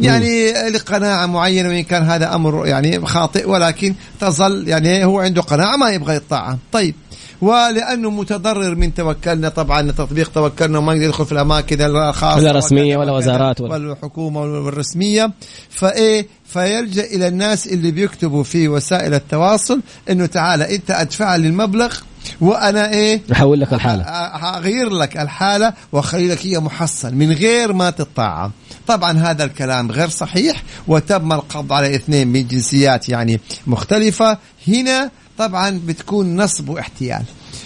يعني 0.00 0.52
لقناعة 0.70 1.26
معينة 1.26 1.68
وإن 1.68 1.82
كان 1.82 2.02
هذا 2.02 2.34
أمر 2.34 2.66
يعني 2.66 3.06
خاطئ 3.06 3.48
ولكن 3.48 3.94
تظل 4.20 4.68
يعني 4.68 5.04
هو 5.04 5.20
عنده 5.20 5.42
قناعة 5.42 5.76
ما 5.76 5.90
يبغى 5.90 6.16
يطعم 6.16 6.58
طيب. 6.72 6.94
ولأنه 7.42 8.10
متضرر 8.10 8.74
من 8.74 8.94
توكلنا 8.94 9.48
طبعا 9.48 9.90
تطبيق 9.90 10.30
توكلنا 10.32 10.78
وما 10.78 10.92
يقدر 10.92 11.04
يدخل 11.06 11.26
في 11.26 11.32
الأماكن 11.32 11.80
الخاصة 11.82 12.36
ولا 12.38 12.52
وكذا 12.92 12.96
ولا 12.96 13.12
وزارات 13.12 13.60
ولا- 13.60 13.72
والحكومة 13.88 14.40
والرسمية. 14.40 15.30
فإيه 15.70 16.26
فيلجأ 16.46 17.04
إلى 17.04 17.28
الناس 17.28 17.66
اللي 17.66 17.90
بيكتبوا 17.90 18.42
في 18.42 18.68
وسائل 18.68 19.14
التواصل 19.14 19.80
إنه 20.10 20.26
تعال 20.26 20.62
أنت 20.62 20.90
أدفع 20.90 21.36
لي 21.36 21.46
المبلغ 21.46 21.94
وأنا 22.40 22.90
إيه؟ 22.92 23.20
نحول 23.28 23.60
لك 23.60 23.72
الحالة. 23.72 24.02
هغير 24.36 24.90
لك 24.90 25.16
الحالة 25.16 25.72
وأخلي 25.92 26.28
لك 26.28 26.46
هي 26.46 26.60
محصن 26.60 27.14
من 27.14 27.32
غير 27.32 27.72
ما 27.72 27.90
تطعم 27.90 28.50
طبعا 28.86 29.18
هذا 29.18 29.44
الكلام 29.44 29.90
غير 29.90 30.08
صحيح 30.08 30.62
وتم 30.88 31.32
القبض 31.32 31.72
على 31.72 31.94
اثنين 31.94 32.28
من 32.28 32.46
جنسيات 32.48 33.08
يعني 33.08 33.40
مختلفة. 33.66 34.38
هنا 34.68 35.10
طبعا 35.40 35.80
بتكون 35.86 36.36
نصب 36.36 36.68
واحتيال 36.68 37.22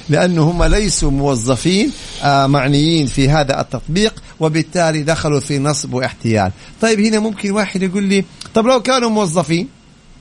لأنه 0.08 0.42
هم 0.42 0.64
ليسوا 0.64 1.10
موظفين 1.10 1.92
آه، 2.22 2.46
معنيين 2.46 3.06
في 3.06 3.28
هذا 3.28 3.60
التطبيق 3.60 4.22
وبالتالي 4.40 5.02
دخلوا 5.02 5.40
في 5.40 5.58
نصب 5.58 5.94
واحتيال 5.94 6.52
طيب 6.80 7.00
هنا 7.00 7.18
ممكن 7.18 7.50
واحد 7.50 7.82
يقول 7.82 8.02
لي 8.02 8.24
طب 8.54 8.66
لو 8.66 8.82
كانوا 8.82 9.10
موظفين 9.10 9.68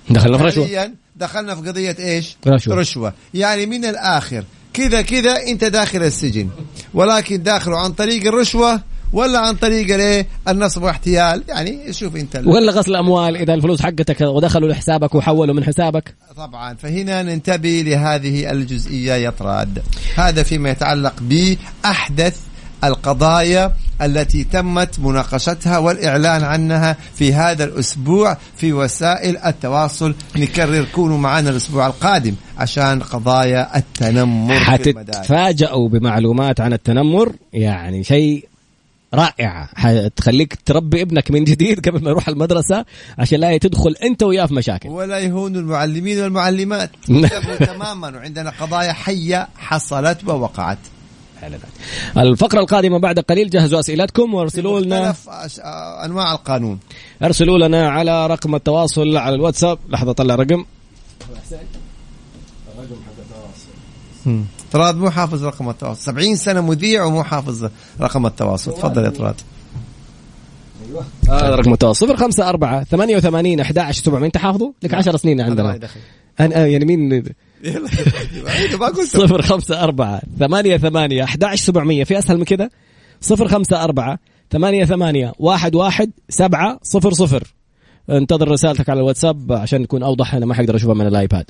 دخلنا 0.09 0.37
في 0.37 0.43
رشوة 0.43 0.65
فعلياً 0.65 0.93
دخلنا 1.15 1.55
في 1.55 1.69
قضية 1.69 1.95
إيش؟ 1.99 2.37
رشوة. 2.47 2.75
رشوة 2.75 3.13
يعني 3.33 3.65
من 3.65 3.85
الآخر 3.85 4.43
كذا 4.73 5.01
كذا 5.01 5.47
أنت 5.47 5.63
داخل 5.63 6.03
السجن 6.03 6.49
ولكن 6.93 7.43
داخله 7.43 7.77
عن 7.77 7.91
طريق 7.91 8.27
الرشوة 8.27 8.81
ولا 9.13 9.39
عن 9.39 9.55
طريق 9.55 9.93
الايه؟ 9.93 10.27
النصب 10.47 10.83
واحتيال. 10.83 11.43
يعني 11.47 11.93
شوف 11.93 12.15
ال- 12.15 12.47
ولا 12.49 12.71
غسل 12.71 12.95
اموال 12.95 13.37
إذا 13.37 13.53
الفلوس 13.53 13.81
حقتك 13.81 14.21
ودخلوا 14.21 14.69
لحسابك 14.69 15.15
وحولوا 15.15 15.55
من 15.55 15.63
حسابك؟ 15.63 16.15
طبعا. 16.37 16.73
فهنا 16.75 17.23
ننتبه 17.23 17.83
لهذه 17.85 18.51
الجزئية 18.51 19.13
يا 19.13 19.29
طراد 19.29 19.81
هذا 20.15 20.43
فيما 20.43 20.69
يتعلق 20.69 21.13
بأحدث 21.21 22.37
القضايا 22.83 23.73
التي 24.01 24.43
تمت 24.43 24.99
مناقشتها 24.99 25.77
والإعلان 25.77 26.43
عنها 26.43 26.97
في 27.15 27.33
هذا 27.33 27.63
الأسبوع 27.63 28.37
في 28.57 28.73
وسائل 28.73 29.37
التواصل. 29.37 30.15
نكرر 30.35 30.85
كونوا 30.95 31.17
معنا 31.17 31.49
الأسبوع 31.49 31.87
القادم 31.87 32.33
عشان 32.57 32.99
قضايا 32.99 33.77
التنمر 33.77 34.59
حتتفاجئوا 34.59 35.89
بمعلومات 35.89 36.61
عن 36.61 36.73
التنمر؟ 36.73 37.33
يعني 37.53 38.03
شيء 38.03 38.45
رائع 39.13 39.69
حتخليك 39.75 40.57
تربي 40.65 41.01
ابنك 41.01 41.31
من 41.31 41.43
جديد 41.43 41.89
قبل 41.89 42.03
ما 42.03 42.09
يروح 42.09 42.27
المدرسة 42.27 42.85
عشان 43.17 43.39
لا 43.39 43.57
تدخل 43.57 43.95
انت 44.03 44.23
وياه 44.23 44.45
في 44.45 44.53
مشاكل. 44.53 44.89
ولا 44.89 45.19
يهون 45.19 45.55
المعلمين 45.55 46.19
والمعلمات. 46.19 46.91
تماما. 47.73 48.17
وعندنا 48.17 48.49
قضايا 48.49 48.93
حية 48.93 49.47
حصلت 49.57 50.17
ووقعت. 50.27 50.77
الفقرة 52.17 52.59
القادمة 52.59 52.99
بعد 52.99 53.19
قليل 53.19 53.49
جهزوا 53.49 53.79
أسئلتكم 53.79 54.33
وارسلوا 54.33 54.79
لنا 54.79 55.15
أنواع 56.05 56.31
القانون. 56.31 56.79
ارسلوا 57.23 57.57
لنا 57.57 57.89
على 57.89 58.27
رقم 58.27 58.55
التواصل 58.55 59.17
على 59.17 59.35
الواتساب. 59.35 59.79
لحظة 59.89 60.11
طلع 60.11 60.35
رقم. 60.35 60.65
طراد 64.73 64.97
مو 64.97 65.09
حافظ 65.09 65.45
رقم 65.45 65.69
التواصل. 65.69 66.01
70 66.01 66.35
سنة 66.35 66.61
مذيع 66.61 67.03
ومو 67.03 67.23
حافظ 67.23 67.69
رقم 68.01 68.25
التواصل. 68.25 68.73
تفضل 68.73 69.03
يا 69.03 69.09
طراد 69.09 69.35
هذا 71.29 71.55
رقم 71.55 71.73
التواصل. 71.73 72.07
0 72.07 72.17
5 72.17 72.49
4 72.49 72.83
88 72.83 73.59
11 73.59 74.03
700 74.03 74.25
أنت 74.25 74.37
حافظه؟ 74.37 74.73
لك 74.83 74.93
10 74.93 75.17
سنين 75.17 75.41
عندنا. 75.41 75.79
أنا 76.39 76.55
آه، 76.63 76.65
يعني 76.65 76.85
مين 76.85 77.11
يلا. 77.63 77.89
أيوة، 78.47 78.79
ما 78.79 78.85
قلت. 78.87 79.09
صفر 79.09 79.41
خمسة 79.41 79.83
أربعة 79.83 80.21
ثمانية 80.39 80.77
ثمانية 80.77 81.23
أحد 81.23 81.55
سبعمية. 81.55 82.03
في 82.03 82.19
أسهل 82.19 82.37
من 82.37 82.43
كذا 82.43 82.69
صفر 83.21 83.47
خمسة 83.47 83.83
أربعة 83.83 84.19
ثمانية 84.51 84.85
ثمانية 84.85 85.33
واحد 85.39 85.75
واحد 85.75 86.11
سبعة 86.29 86.79
صفر 86.83 87.13
صفر. 87.13 87.53
انتظر 88.09 88.47
رسالتك 88.47 88.89
على 88.89 88.99
الواتساب 88.99 89.53
عشان 89.53 89.81
نكون 89.81 90.03
أوضح 90.03 90.35
أنا 90.35 90.45
ما 90.45 90.53
حقدر 90.53 90.75
أشوفها 90.75 90.95
من 90.95 91.07
الآيباد. 91.07 91.45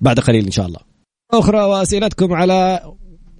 بعد 0.00 0.20
قليل 0.20 0.44
إن 0.44 0.50
شاء 0.50 0.66
الله. 0.66 0.93
أخرى 1.32 1.58
وأسئلتكم 1.58 2.32
على 2.32 2.80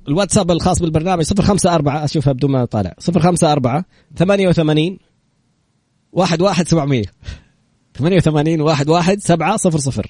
الواتساب 0.09 0.51
الخاص 0.51 0.79
بالبرنامج 0.79 1.25
054 1.41 2.03
أشوفها 2.03 2.33
بدون 2.33 2.51
ما 2.51 2.65
طالع 2.65 2.95
054 3.09 3.85
88 4.17 4.99
11 6.19 6.65
700 6.65 7.05
88 7.99 8.69
11 8.69 9.19
700 9.19 10.05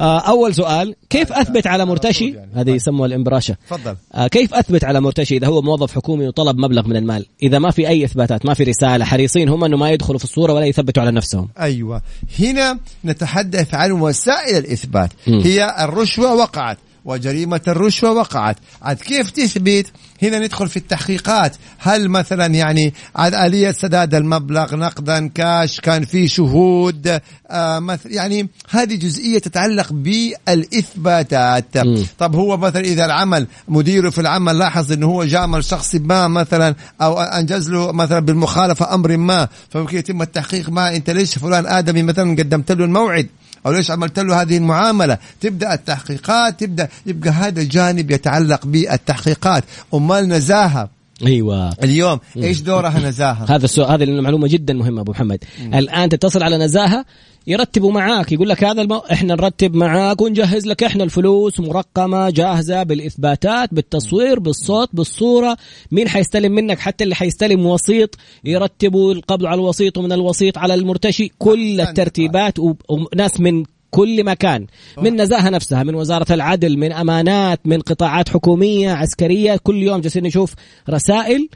آه، 0.00 0.18
أول 0.18 0.54
سؤال 0.54 0.94
كيف 1.10 1.32
أثبت 1.32 1.66
على 1.66 1.86
مرتشي؟ 1.86 2.30
يعني. 2.30 2.50
هذه 2.54 2.70
يسموها 2.70 3.06
الامبراشه 3.06 3.56
تفضل. 3.70 3.96
آه، 4.14 4.26
كيف 4.26 4.54
أثبت 4.54 4.84
على 4.84 5.00
مرتشي 5.00 5.36
إذا 5.36 5.46
هو 5.46 5.62
موظف 5.62 5.94
حكومي 5.94 6.28
وطلب 6.28 6.58
مبلغ 6.58 6.88
من 6.88 6.96
المال؟ 6.96 7.26
إذا 7.42 7.58
ما 7.58 7.70
في 7.70 7.88
أي 7.88 8.04
إثباتات 8.04 8.46
ما 8.46 8.54
في 8.54 8.62
رسالة 8.62 9.04
حريصين 9.04 9.48
هم 9.48 9.64
أنه 9.64 9.76
ما 9.76 9.90
يدخلوا 9.90 10.18
في 10.18 10.24
الصورة 10.24 10.52
ولا 10.52 10.66
يثبتوا 10.66 11.02
على 11.02 11.12
نفسهم. 11.12 11.48
أيوه. 11.60 12.02
هنا 12.38 12.78
نتحدث 13.04 13.74
عن 13.74 13.92
وسائل 13.92 14.56
الإثبات. 14.56 15.10
هي 15.26 15.76
الرشوة 15.80 16.34
وقعت. 16.34 16.78
وجريمة 17.04 17.60
الرشوة 17.68 18.12
وقعت. 18.12 18.56
عاد 18.82 18.96
كيف 18.96 19.30
تثبت؟ 19.30 19.86
هنا 20.22 20.38
ندخل 20.38 20.68
في 20.68 20.76
التحقيقات. 20.76 21.56
هل 21.78 22.08
مثلا 22.08 22.46
يعني 22.46 22.94
عاد 23.16 23.34
آلية 23.34 23.70
سداد 23.70 24.14
المبلغ 24.14 24.76
نقدا 24.76 25.28
كاش 25.28 25.80
كان 25.80 26.04
في 26.04 26.28
شهود 26.28 27.20
آه 27.50 27.78
مثل 27.78 28.10
يعني 28.12 28.48
هذه 28.70 28.94
جزئية 28.94 29.38
تتعلق 29.38 29.92
بالإثباتات. 29.92 31.76
مم. 31.78 32.04
طب 32.18 32.36
هو 32.36 32.56
مثلا 32.56 32.80
إذا 32.80 33.04
العمل 33.04 33.46
مديره 33.68 34.10
في 34.10 34.20
العمل 34.20 34.58
لاحظ 34.58 34.92
أنه 34.92 35.06
هو 35.06 35.24
جامل 35.24 35.64
شخص 35.64 35.94
ما 35.94 36.28
مثلا 36.28 36.74
أو 37.02 37.20
أنجز 37.20 37.70
له 37.70 37.92
مثلا 37.92 38.18
بالمخالفة 38.20 38.94
أمر 38.94 39.16
ما 39.16 39.48
فممكن 39.70 39.98
يتم 39.98 40.22
التحقيق 40.22 40.70
معه 40.70 40.96
أنت 40.96 41.10
ليش 41.10 41.38
فلان 41.38 41.66
آدمي 41.66 42.02
مثلا 42.02 42.36
قدمت 42.36 42.72
له 42.72 42.84
الموعد؟ 42.84 43.26
أو 43.66 43.72
ليش 43.72 43.90
عملت 43.90 44.18
له 44.18 44.42
هذه 44.42 44.56
المعاملة؟ 44.56 45.18
تبدأ 45.40 45.74
التحقيقات 45.74 46.60
تبدأ 46.60 46.88
يبقى 47.06 47.30
هذا 47.30 47.62
جانب 47.62 48.10
يتعلق 48.10 48.66
بالتحقيقات. 48.66 49.64
امال 49.94 50.28
نزاهه 50.28 50.88
أيوه. 51.26 51.72
اليوم 51.82 52.20
إيش 52.36 52.60
دورها 52.60 53.08
نزاهة؟ 53.08 53.46
هذا 53.48 53.64
السؤال 53.64 53.90
هذه 53.90 54.04
المعلومه 54.04 54.48
جدا 54.48 54.74
مهمة 54.74 55.00
أبو 55.00 55.12
محمد. 55.12 55.44
الآن 55.74 56.08
تتصل 56.08 56.42
على 56.42 56.58
نزاهة 56.58 57.04
يرتبوا 57.46 57.92
معاك 57.92 58.32
يقول 58.32 58.48
لك 58.48 58.64
هذا 58.64 58.82
المو... 58.82 58.96
إحنا 58.96 59.34
نرتب 59.34 59.74
معاك 59.74 60.20
ونجهز 60.20 60.66
لك 60.66 60.82
إحنا 60.82 61.04
الفلوس 61.04 61.60
مرقمة 61.60 62.30
جاهزة 62.30 62.82
بالإثباتات 62.82 63.74
بالتصوير 63.74 64.38
بالصوت 64.38 64.88
بالصورة. 64.92 65.56
مين 65.92 66.08
حيستلم 66.08 66.52
منك؟ 66.52 66.78
حتى 66.78 67.04
اللي 67.04 67.14
حيستلم 67.14 67.66
وسيط 67.66 68.14
يرتبوا 68.44 69.12
القبض 69.12 69.46
على 69.46 69.54
الوسيط 69.54 69.98
ومن 69.98 70.12
الوسيط 70.12 70.58
على 70.58 70.74
المرتشي. 70.74 71.32
كل. 71.38 71.80
الترتيبات 71.80 72.58
وناس 72.88 73.40
من 73.40 73.64
كل 73.94 74.24
مكان 74.24 74.66
من 74.98 75.20
نزاهة 75.20 75.50
نفسها 75.50 75.82
من 75.82 75.94
وزارة 75.94 76.32
العدل 76.32 76.76
من 76.78 76.92
أمانات 76.92 77.60
من 77.64 77.80
قطاعات 77.80 78.28
حكومية 78.28 78.92
عسكرية 78.92 79.56
كل 79.56 79.82
يوم 79.82 80.00
جالسين 80.00 80.24
نشوف 80.24 80.54
رسائل 80.90 81.48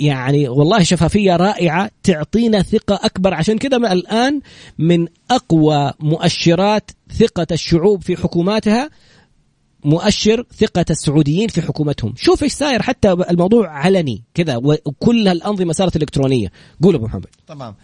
يعني 0.00 0.48
والله 0.48 0.82
شفافية 0.82 1.36
رائعة 1.36 1.90
تعطينا 2.02 2.62
ثقة 2.62 3.00
أكبر. 3.02 3.34
عشان 3.34 3.58
كذا 3.58 3.76
الآن 3.76 4.40
من 4.78 5.08
أقوى 5.30 5.92
مؤشرات 6.00 6.90
ثقة 7.18 7.46
الشعوب 7.52 8.02
في 8.02 8.16
حكوماتها 8.16 8.90
مؤشر 9.84 10.44
ثقة 10.58 10.84
السعوديين 10.90 11.48
في 11.48 11.62
حكومتهم. 11.62 12.14
شوف 12.16 12.42
إيش 12.42 12.52
صاير 12.52 12.82
حتى 12.82 13.12
الموضوع 13.12 13.68
علني 13.68 14.22
كذا 14.34 14.56
وكل 14.56 15.28
الأنظمة 15.28 15.72
صارت 15.72 15.96
إلكترونية. 15.96 16.48
قول 16.82 16.94
أبو 16.94 17.04
محمد. 17.04 17.26
تمام. 17.46 17.74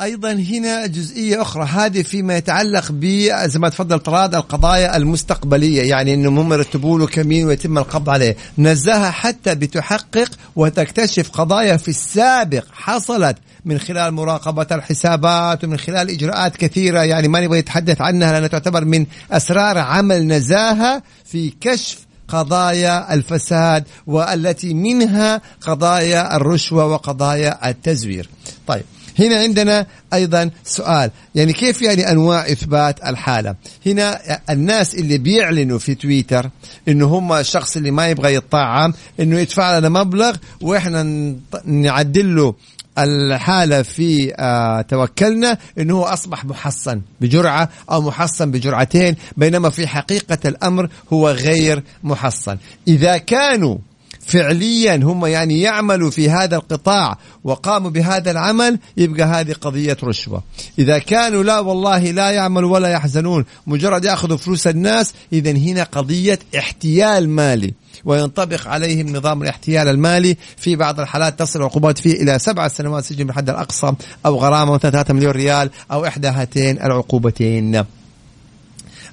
أيضا 0.00 0.32
هنا 0.32 0.86
جزئية 0.86 1.42
أخرى 1.42 1.64
هذه 1.64 2.02
فيما 2.02 2.36
يتعلق 2.36 2.84
ب 2.90 3.04
زي 3.44 3.58
ما 3.58 3.68
تفضل 3.68 3.98
طراد 3.98 4.34
القضايا 4.34 4.96
المستقبلية 4.96 5.82
يعني 5.82 6.14
انهم 6.14 6.38
هم 6.38 6.52
يرتبوا 6.52 6.98
له 6.98 7.06
كمين 7.06 7.46
ويتم 7.46 7.78
القبض 7.78 8.08
عليه. 8.10 8.36
نزهه 8.58 9.10
حتى 9.10 9.54
بتحقق 9.54 10.30
وتكتشف 10.56 11.30
قضايا 11.30 11.76
في 11.76 11.88
السابق 11.88 12.64
حصلت 12.72 13.36
من 13.64 13.78
خلال 13.78 14.14
مراقبة 14.14 14.66
الحسابات 14.72 15.64
ومن 15.64 15.78
خلال 15.78 16.10
إجراءات 16.10 16.56
كثيرة 16.56 17.00
يعني 17.00 17.28
ما 17.28 17.40
نبغى 17.40 17.60
نتحدث 17.60 18.00
عنها 18.00 18.32
لأنها 18.32 18.48
تعتبر 18.48 18.84
من 18.84 19.06
أسرار 19.30 19.78
عمل 19.78 20.26
نزاهة 20.26 21.02
في 21.24 21.52
كشف 21.60 21.98
قضايا 22.28 23.14
الفساد 23.14 23.84
والتي 24.06 24.74
منها 24.74 25.40
قضايا 25.60 26.36
الرشوة 26.36 26.86
وقضايا 26.86 27.70
التزوير. 27.70 28.28
طيب. 28.66 28.82
هنا 29.18 29.36
عندنا 29.36 29.86
أيضا 30.12 30.50
سؤال. 30.64 31.10
يعني 31.34 31.52
كيف 31.52 31.82
يعني 31.82 32.10
أنواع 32.10 32.46
إثبات 32.52 33.04
الحالة؟ 33.06 33.54
هنا 33.86 34.20
الناس 34.50 34.94
اللي 34.94 35.18
بيعلنوا 35.18 35.78
في 35.78 35.94
تويتر 35.94 36.50
إنه 36.88 37.06
هم 37.06 37.32
الشخص 37.32 37.76
اللي 37.76 37.90
ما 37.90 38.08
يبغى 38.08 38.34
يطعم 38.34 38.92
إنه 39.20 39.38
يدفع 39.38 39.78
لنا 39.78 39.88
مبلغ 39.88 40.36
وإحنا 40.60 41.02
نعدل 41.64 42.36
له 42.36 42.54
الحالة 42.98 43.82
في 43.82 44.34
آه 44.36 44.80
توكلنا 44.80 45.58
إنه 45.78 45.94
هو 45.94 46.04
أصبح 46.04 46.44
محصن 46.44 47.00
بجرعة 47.20 47.68
أو 47.90 48.00
محصن 48.00 48.50
بجرعتين 48.50 49.16
بينما 49.36 49.70
في 49.70 49.86
حقيقة 49.86 50.38
الأمر 50.44 50.88
هو 51.12 51.30
غير 51.30 51.82
محصن. 52.04 52.56
إذا 52.88 53.18
كانوا 53.18 53.78
فعليا 54.26 54.96
هم 54.96 55.26
يعني 55.26 55.60
يعملوا 55.60 56.10
في 56.10 56.30
هذا 56.30 56.56
القطاع 56.56 57.18
وقاموا 57.44 57.90
بهذا 57.90 58.30
العمل 58.30 58.78
يبقى 58.96 59.22
هذه 59.22 59.52
قضية 59.52 59.96
رشوة. 60.04 60.42
إذا 60.78 60.98
كانوا 60.98 61.42
لا 61.42 61.60
والله 61.60 62.10
لا 62.10 62.30
يعملوا 62.30 62.72
ولا 62.72 62.88
يحزنون 62.88 63.44
مجرد 63.66 64.04
يأخذوا 64.04 64.36
فلوس 64.36 64.66
الناس 64.66 65.14
إذا 65.32 65.50
هنا 65.50 65.82
قضية 65.82 66.38
احتيال 66.58 67.28
مالي. 67.28 67.74
وينطبق 68.04 68.68
عليهم 68.68 69.16
نظام 69.16 69.42
الاحتيال 69.42 69.88
المالي. 69.88 70.36
في 70.56 70.76
بعض 70.76 71.00
الحالات 71.00 71.38
تصل 71.38 71.58
العقوبات 71.58 71.98
فيه 71.98 72.22
إلى 72.22 72.38
سبعة 72.38 72.68
سنوات 72.68 73.04
سجن 73.04 73.26
بالحد 73.26 73.50
الأقصى 73.50 73.92
أو 74.26 74.36
غرامة 74.36 74.72
مثلا 74.74 74.90
3 74.90 75.14
مليون 75.14 75.32
ريال 75.32 75.70
أو 75.92 76.06
إحدى 76.06 76.28
هاتين 76.28 76.82
العقوبتين. 76.82 77.84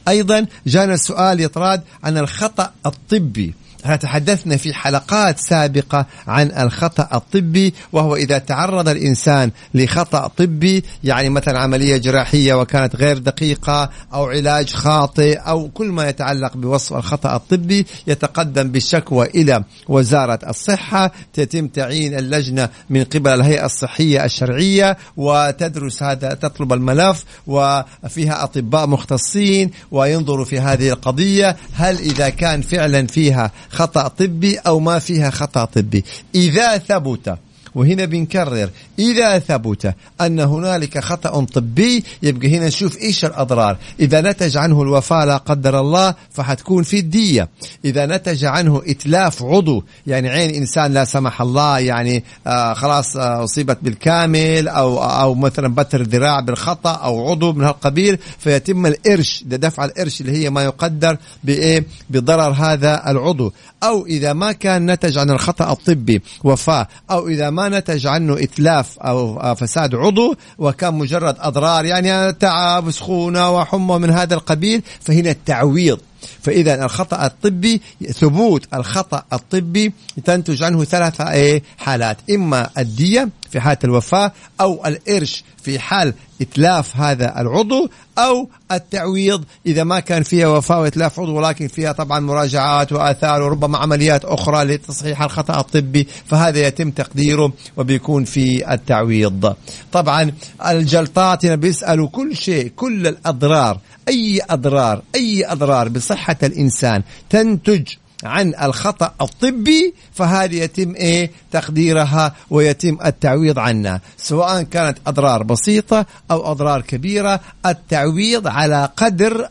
أيضا 0.08 0.46
جانا 0.68 0.94
السؤال 0.94 1.40
يطراد 1.40 1.82
عن 2.04 2.18
الخطأ 2.18 2.72
الطبي. 2.86 3.54
تحدثنا 3.84 4.58
في 4.58 4.74
حلقات 4.74 5.40
سابقة 5.40 6.06
عن 6.28 6.52
الخطأ 6.52 7.08
الطبي 7.14 7.74
وهو 7.92 8.16
إذا 8.16 8.38
تعرض 8.38 8.90
الإنسان 8.90 9.52
لخطأ 9.74 10.28
طبي 10.28 10.84
يعني 11.04 11.30
مثلا 11.30 11.60
عملية 11.60 11.98
جراحية 11.98 12.54
وكانت 12.54 12.96
غير 12.96 13.18
دقيقة 13.18 13.90
أو 14.14 14.26
علاج 14.26 14.70
خاطئ 14.74 15.38
أو 15.38 15.70
كل 15.70 15.88
ما 15.88 16.10
يتعلق 16.10 16.58
بوصف 16.58 16.94
الخطأ 16.94 17.36
الطبي 17.36 17.86
يتقدم 18.08 18.72
بالشكوى 18.72 19.26
إلى 19.26 19.64
وزارة 19.88 20.40
الصحة 20.50 21.12
تتم 21.34 21.68
تعيين 21.68 22.20
اللجنة 22.20 22.70
من 22.90 23.04
قبل 23.04 23.34
الهيئة 23.34 23.66
الصحية 23.66 24.26
الشرعية 24.26 24.98
وتدرس 25.18 26.04
هذا 26.04 26.34
تطلب 26.34 26.74
الملف 26.74 27.26
وفيها 27.48 28.44
أطباء 28.44 28.88
مختصين 28.88 29.72
وينظروا 29.92 30.46
في 30.46 30.60
هذه 30.60 30.90
القضية 30.90 31.56
هل 31.74 31.98
إذا 31.98 32.30
كان 32.30 32.62
فعلا 32.62 33.08
فيها 33.08 33.52
خطأ 33.74 34.08
طبي 34.08 34.58
أو 34.58 34.80
ما 34.80 35.00
فيها 35.00 35.30
خطأ 35.30 35.66
طبي. 35.66 36.04
إذا 36.36 36.78
ثبت 36.78 37.38
وهنا 37.76 38.06
بنكرر 38.06 38.70
إذا 39.00 39.40
ثبت 39.40 39.94
أن 40.22 40.40
هنالك 40.40 41.00
خطأ 41.00 41.46
طبي 41.46 42.04
يبقى 42.24 42.58
هنا 42.58 42.68
نشوف 42.68 42.98
إيش 42.98 43.26
الأضرار. 43.26 43.78
إذا 44.00 44.22
نتج 44.22 44.58
عنه 44.58 44.82
الوفاة 44.82 45.26
لا 45.26 45.38
قدر 45.38 45.80
الله 45.80 46.16
فحتكون 46.32 46.84
في 46.84 47.00
الدية. 47.00 47.50
إذا 47.86 48.06
نتج 48.06 48.46
عنه 48.46 48.82
إتلاف 48.88 49.44
عضو 49.44 49.84
يعني 50.08 50.30
عين 50.30 50.56
إنسان 50.56 50.94
لا 50.94 51.06
سمح 51.06 51.42
الله 51.42 51.80
يعني 51.80 52.24
آه 52.48 52.74
خلاص 52.74 53.18
آه 53.18 53.44
أصيبت 53.44 53.78
بالكامل 53.82 54.68
أو 54.68 55.04
أو 55.04 55.36
مثلا 55.36 55.76
بتر 55.76 56.02
ذراع 56.02 56.40
بالخطأ 56.40 56.92
أو 56.92 57.30
عضو 57.32 57.54
من 57.54 57.64
هالقبيل 57.64 58.18
فيتم 58.40 58.86
الإرش 58.86 59.44
ده 59.46 59.58
دفع 59.58 59.86
الإرش 59.86 60.22
اللي 60.22 60.32
هي 60.32 60.50
ما 60.50 60.64
يقدر 60.64 61.18
بإيه؟ 61.44 61.86
بضرر 62.10 62.52
هذا 62.52 63.12
العضو. 63.12 63.54
أو 63.84 64.06
إذا 64.06 64.34
ما 64.34 64.52
كان 64.52 64.92
نتج 64.92 65.18
عن 65.18 65.30
الخطأ 65.30 65.72
الطبي 65.72 66.22
وفاة 66.44 66.88
أو 67.12 67.28
إذا 67.28 67.50
ما 67.50 67.63
نتج 67.70 68.08
عنه 68.08 68.44
إتلاف 68.44 69.00
أو 69.00 69.56
فساد 69.56 69.96
عضو 69.96 70.36
وكان 70.58 70.94
مجرد 70.94 71.36
أضرار 71.40 71.86
يعني 71.86 72.34
تعب 72.34 72.92
سخونة 72.92 73.52
وحمى 73.52 73.98
من 74.00 74.10
هذا 74.10 74.34
القبيل 74.34 74.82
فهنا 75.02 75.32
التعويض. 75.32 76.00
فإذا 76.42 76.86
الخطأ 76.86 77.26
الطبي 77.26 77.82
ثبوت 78.12 78.68
الخطأ 78.74 79.24
الطبي 79.34 79.94
تنتج 80.26 80.64
عنه 80.64 80.84
ثلاثة 80.84 81.32
إيه؟ 81.32 81.64
حالات. 81.78 82.18
إما 82.32 82.70
الدية 82.78 83.30
في 83.52 83.60
حالة 83.60 83.78
الوفاة 83.84 84.32
أو 84.62 84.86
الإرش 84.86 85.44
في 85.64 85.80
حال 85.80 86.14
إتلاف 86.42 86.98
هذا 86.98 87.42
العضو 87.42 87.90
أو 88.18 88.50
التعويض. 88.72 89.44
إذا 89.66 89.84
ما 89.84 90.00
كان 90.00 90.24
فيها 90.24 90.48
وفاة 90.48 90.80
وإتلاف 90.80 91.20
عضو 91.20 91.38
ولكن 91.38 91.68
فيها 91.68 91.92
طبعا 91.92 92.20
مراجعات 92.20 92.92
وآثار 92.92 93.42
وربما 93.42 93.78
عمليات 93.78 94.26
أخرى 94.26 94.64
لتصحيح 94.64 95.22
الخطأ 95.22 95.60
الطبي 95.60 96.08
فهذا 96.28 96.68
يتم 96.68 96.92
تقديره 96.92 97.54
وبيكون 97.78 98.26
في 98.26 98.74
التعويض. 98.74 99.56
طبعا 99.92 100.32
الجلطات 100.66 101.46
هنا 101.46 101.56
بيسألوا 101.56 102.08
كل 102.08 102.36
شيء 102.36 102.72
كل 102.76 103.08
الأضرار 103.08 103.80
أي 104.08 104.42
أضرار 104.50 105.02
أي 105.16 105.46
أضرار 105.46 105.90
بصحة 105.90 106.13
الإنسان. 106.44 107.04
تنتج 107.30 107.88
عن 108.24 108.54
الخطأ 108.62 109.14
الطبي 109.22 109.94
فهذه 110.14 110.56
يتم 110.56 110.96
إيه؟ 110.96 111.32
تقديرها 111.52 112.36
ويتم 112.50 112.98
التعويض 113.06 113.60
عنها. 113.60 114.02
سواء 114.18 114.64
كانت 114.64 114.98
أضرار 115.08 115.44
بسيطة 115.44 116.06
أو 116.32 116.52
أضرار 116.52 116.82
كبيرة 116.82 117.40
التعويض 117.66 118.48
على 118.48 118.90
قدر 118.98 119.50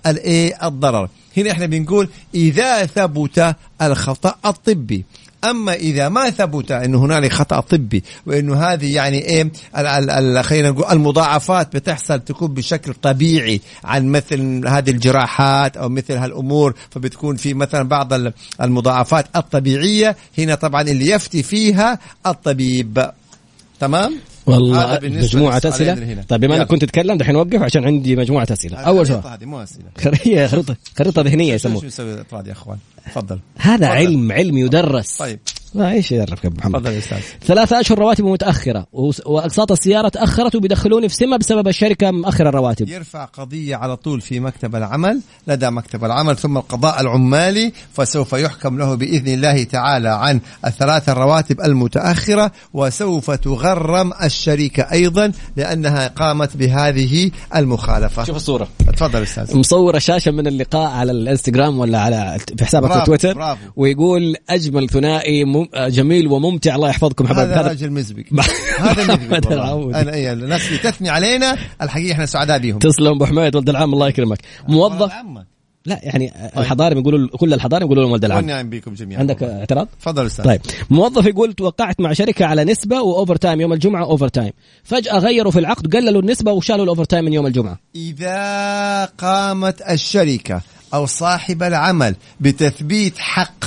الضرر. 0.62 1.08
هنا 1.36 1.50
إحنا 1.50 1.66
بنقول 1.66 2.08
إذا 2.34 2.86
ثبت 2.86 3.56
الخطأ 3.82 4.34
الطبي. 4.46 5.04
أما 5.44 5.72
إذا 5.72 6.08
ما 6.08 6.30
ثبت 6.30 6.72
انه 6.72 7.04
هنالك 7.04 7.32
خطأ 7.32 7.60
طبي 7.60 8.04
وانه 8.26 8.62
هذه 8.62 8.94
يعني 8.94 9.18
إيه 9.18 9.52
خلينا 10.42 10.70
نقول 10.70 10.84
المضاعفات 10.92 11.76
بتحصل 11.76 12.20
تكون 12.20 12.54
بشكل 12.54 12.94
طبيعي 12.94 13.60
عن 13.84 14.06
مثل 14.06 14.68
هذه 14.68 14.90
الجراحات 14.90 15.76
أو 15.76 15.88
مثل 15.88 16.14
هالأمور 16.16 16.74
فبتكون 16.90 17.36
في 17.36 17.54
مثلا 17.54 17.82
بعض 17.82 18.12
المضاعفات 18.60 19.26
الطبيعية 19.36 20.16
هنا 20.38 20.54
طبعا 20.54 20.82
اللي 20.82 21.10
يفتي 21.10 21.42
فيها 21.42 21.98
الطبيب. 22.26 23.10
تمام؟ 23.80 24.31
والله 24.46 24.98
مجموعة 25.02 25.62
أسئلة؟ 25.64 26.22
طيب 26.28 26.40
بما 26.40 26.56
أنك 26.56 26.66
كنت 26.66 26.84
تتكلم 26.84 27.18
دحين 27.18 27.36
وقف 27.36 27.62
عشان 27.62 27.84
عندي 27.84 28.16
مجموعة 28.16 28.46
أسئلة. 28.50 28.78
أول 28.78 29.06
سؤال. 29.06 29.26
هذه 29.26 29.44
مو 29.44 29.62
أسئلة. 29.62 29.84
هي 30.22 30.48
خريطة 30.48 30.76
خريطة 30.98 31.22
ذهنية 31.22 31.54
يسموها. 31.62 31.80
شو 31.80 31.86
يسوي 31.86 32.10
يا 32.32 32.52
أخوان 32.52 32.78
تفضل. 33.06 33.38
هذا. 33.58 33.86
علم 33.86 34.32
علم 34.32 34.58
يدرس. 34.58 35.16
طيب. 35.16 35.38
لا 35.74 35.90
إيش 35.90 36.12
يعرفك 36.12 36.46
أبو 36.46 36.56
محمد؟ 36.58 36.80
تفضل 36.80 36.92
يا 36.92 36.98
أستاذ. 36.98 37.18
ثلاثة 37.46 37.80
أشهر 37.80 37.98
رواتب 37.98 38.24
متأخرة 38.24 38.86
وأقساط 39.26 39.72
السيارة 39.72 40.08
تأخرت 40.08 40.54
وبيدخلوني 40.54 41.08
في 41.08 41.14
سمة 41.14 41.36
بسبب 41.36 41.68
الشركة 41.68 42.10
مأخرة 42.10 42.48
الرواتب. 42.48 42.88
يرفع 42.88 43.24
قضية 43.24 43.76
على 43.76 43.96
طول 43.96 44.20
في 44.20 44.40
مكتب 44.40 44.76
العمل 44.76 45.20
لدى 45.46 45.70
مكتب 45.70 46.04
العمل 46.04 46.36
ثم 46.36 46.56
القضاء 46.56 47.00
العمالي 47.00 47.72
فسوف 47.92 48.32
يحكم 48.32 48.78
له 48.78 48.94
بإذن 48.94 49.28
الله 49.28 49.64
تعالى 49.64 50.08
عن 50.08 50.40
الثلاث 50.66 51.08
الرواتب 51.08 51.60
المتأخرة 51.60 52.52
وسوف 52.74 53.30
تغرم 53.30 54.12
الشركة 54.22 54.82
أيضا 54.92 55.32
لأنها 55.56 56.08
قامت 56.08 56.56
بهذه 56.56 57.30
المخالفة. 57.56 58.24
شوف 58.24 58.36
الصورة. 58.36 58.68
تفضل 58.96 59.22
أستاذ. 59.22 59.56
مصور 59.56 59.98
شاشة 59.98 60.30
من 60.30 60.46
اللقاء 60.46 60.90
على 60.90 61.12
الإنستغرام 61.12 61.78
ولا 61.78 62.00
على 62.00 62.38
في 62.58 62.64
حسابك 62.64 62.92
في 62.92 63.04
تويتر 63.06 63.34
برافو. 63.34 63.60
ويقول 63.76 64.36
أجمل 64.50 64.88
ثنائي 64.88 65.44
جميل 65.74 66.26
وممتع. 66.26 66.74
الله 66.74 66.88
يحفظكم 66.88 67.26
حبايب 67.26 67.48
هذا 67.50 67.68
راجل 67.68 67.90
مزبك 67.90 68.26
هذا 68.78 69.14
مزبك 69.14 69.46
أنا 70.02 70.14
إيه 70.14 70.32
الناس 70.32 70.66
اللي 70.66 70.78
تثني 70.78 71.08
علينا. 71.10 71.56
الحقيقة 71.82 72.12
إحنا 72.12 72.26
سعداء 72.26 72.58
بهم 72.58 72.78
تسلم 72.78 73.08
أبو 73.08 73.24
حميد 73.24 73.56
ولد 73.56 73.68
العام 73.68 73.92
الله 73.92 74.08
يكرمك. 74.08 74.38
موظف؟ 74.68 75.12
لا 75.86 76.00
يعني 76.02 76.28
طيب. 76.28 76.50
الحضاري 76.58 77.00
يقولوا 77.00 77.28
كل 77.28 77.54
الحضاري 77.54 77.84
يقولوا 77.84 78.02
لهم 78.02 78.12
ولد 78.12 78.24
العام 78.24 78.38
والنعم 78.38 78.70
بكم 78.70 78.94
جميعا. 78.94 79.20
عندك 79.20 79.42
اعتراض؟ 79.42 79.88
تفضل 80.00 80.26
أستاذ. 80.26 80.44
طيب. 80.44 80.60
موظف 80.90 81.26
يقول 81.26 81.52
توقعت 81.52 82.00
مع 82.00 82.12
شركة 82.12 82.44
على 82.44 82.64
نسبة 82.64 83.00
و 83.00 83.36
overtime 83.36 83.60
يوم 83.60 83.72
الجمعة 83.72 84.04
overtime 84.04 84.52
فجأة 84.84 85.18
غيروا 85.18 85.52
في 85.52 85.58
العقد 85.58 85.96
قللوا 85.96 86.22
النسبة 86.22 86.52
وشالوا 86.52 86.84
ال 86.84 87.04
overtime 87.04 87.24
من 87.24 87.32
يوم 87.32 87.46
الجمعة. 87.46 87.78
إذا 87.94 89.04
قامت 89.04 89.82
الشركة 89.90 90.60
أو 90.94 91.06
صاحب 91.06 91.62
العمل 91.62 92.14
بتثبيت 92.40 93.18
حق 93.18 93.64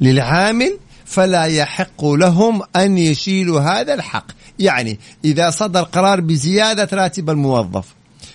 للعامل 0.00 0.78
فلا 1.12 1.44
يحق 1.44 2.04
لهم 2.04 2.62
أن 2.76 2.98
يشيلوا 2.98 3.60
هذا 3.60 3.94
الحق 3.94 4.26
يعني 4.58 4.98
إذا 5.24 5.50
صدر 5.50 5.82
قرار 5.82 6.20
بزيادة 6.20 6.88
راتب 6.92 7.30
الموظف 7.30 7.84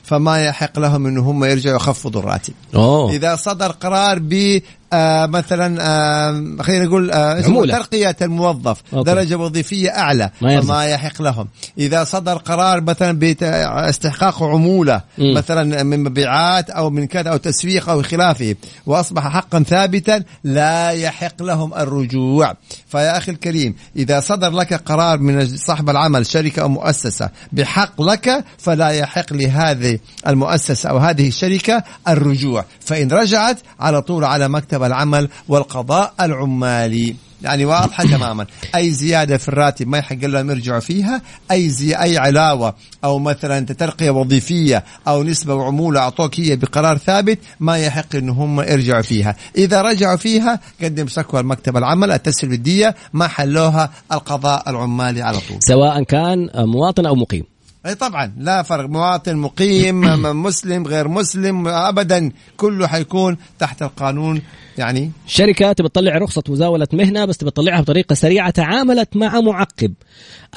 فما 0.04 0.46
يحق 0.46 0.80
لهم 0.80 1.08
أن 1.08 1.18
هم 1.18 1.44
يرجعوا 1.44 1.76
يخفضوا 1.76 2.22
الراتب 2.22 2.54
أوه. 2.76 3.12
إذا 3.12 3.36
صدر 3.36 3.72
قرار 3.72 4.20
ب 4.20 4.62
آه 4.94 5.26
مثلا 5.26 5.78
آه 5.82 6.64
خلينا 6.64 6.86
نقول 6.86 7.12
آه 7.12 7.42
ترقية 7.42 8.16
الموظف 8.22 8.82
أوكي. 8.94 9.12
درجة 9.12 9.36
وظيفية 9.36 9.90
أعلى 9.90 10.30
ما 10.42 10.62
فما 10.62 10.86
يحق 10.86 11.22
لهم. 11.22 11.48
إذا 11.78 12.04
صدر 12.04 12.38
قرار 12.38 12.82
مثلا 12.82 13.12
باستحقاق 13.20 14.44
عمولة 14.44 15.02
م. 15.18 15.34
مثلا 15.38 15.84
من 15.84 16.04
مبيعات 16.04 16.70
أو 16.70 16.90
من 16.90 17.08
كذا 17.08 17.30
أو 17.30 17.38
تسويق 17.38 17.90
أو 17.90 18.04
خلافه 18.04 18.56
وأصبح 18.86 19.28
حقا 19.28 19.64
ثابتا 19.64 20.24
لا 20.44 20.90
يحق 20.90 21.44
لهم 21.44 21.74
الرجوع. 21.74 22.54
فيا 22.88 23.18
أخي 23.18 23.32
الكريم 23.32 23.76
إذا 23.96 24.20
صدر 24.20 24.50
لك 24.52 24.74
قرار 24.74 25.20
من 25.20 25.58
صاحب 25.58 25.90
العمل 25.90 26.26
شركة 26.26 26.62
أو 26.62 26.70
مؤسسة 26.70 27.30
بحق 27.52 28.02
لك 28.02 28.46
فلا 28.58 28.90
يحق 28.90 29.34
لهذه 29.34 30.00
المؤسسة 30.28 30.90
أو 30.90 30.98
هذه 30.98 31.28
الشركة 31.28 31.84
الرجوع. 32.08 32.66
فإن 32.80 33.12
رجعت 33.12 33.58
على 33.80 34.02
طول 34.02 34.24
على 34.24 34.48
مكتب 34.50 34.77
مكتب 34.78 34.84
العمل 34.84 35.30
والقضاء 35.48 36.14
العمالي. 36.22 37.16
يعني 37.42 37.66
واضحة 37.66 38.04
تماما. 38.18 38.46
أي 38.76 38.92
زيادة 38.92 39.38
في 39.38 39.50
الراتب 39.50 39.88
ما 39.88 39.98
يحق 39.98 40.16
لهم 40.16 40.50
يرجعوا 40.50 40.80
فيها. 40.80 41.22
أي 41.52 41.70
زي 41.70 41.96
أي 41.96 42.18
علاوة 42.18 42.76
أو 43.04 43.20
مثلا 43.20 43.66
ترقيه 43.66 44.10
وظيفية 44.10 44.84
أو 45.08 45.24
نسبة 45.24 45.54
وعمولة 45.54 46.00
أعطوك 46.00 46.40
هي 46.40 46.56
بقرار 46.56 46.98
ثابت 46.98 47.40
ما 47.60 47.78
يحق 47.78 48.16
إن 48.16 48.30
هم 48.30 48.62
يرجعوا 48.62 49.02
فيها. 49.02 49.36
إذا 49.58 49.82
رجعوا 49.82 50.18
فيها 50.18 50.60
قدم 50.82 51.08
شكوى 51.08 51.42
لمكتب 51.42 51.78
العمل 51.78 52.12
التسهيل 52.12 52.54
الديه 52.54 52.96
ما 53.14 53.28
حلوها 53.28 53.90
القضاء 54.12 54.70
العمالي 54.70 55.22
على 55.22 55.38
طول. 55.38 55.58
سواء 55.60 56.04
كان 56.04 56.50
مواطن 56.56 57.06
أو 57.06 57.16
مقيم. 57.16 57.57
اي 57.88 57.96
طبعا 57.96 58.34
لا 58.38 58.64
فرق. 58.64 58.90
مواطن 58.90 59.36
مقيم 59.36 60.02
مسلم 60.44 60.88
غير 60.88 61.08
مسلم 61.08 61.68
ابدا 61.68 62.32
كله 62.58 62.88
حيكون 62.88 63.38
تحت 63.60 63.82
القانون 63.82 64.42
يعني. 64.78 65.12
شركة 65.28 65.74
تبي 65.74 65.90
تطلع 65.90 66.18
رخصة 66.18 66.44
مزاولة 66.50 66.88
مهنة 66.94 67.26
بس 67.26 67.38
تبي 67.38 67.52
تطلعها 67.52 67.82
بطريقة 67.82 68.14
سريعة 68.14 68.50
تعاملت 68.50 69.18
مع 69.18 69.42
معقب. 69.42 69.94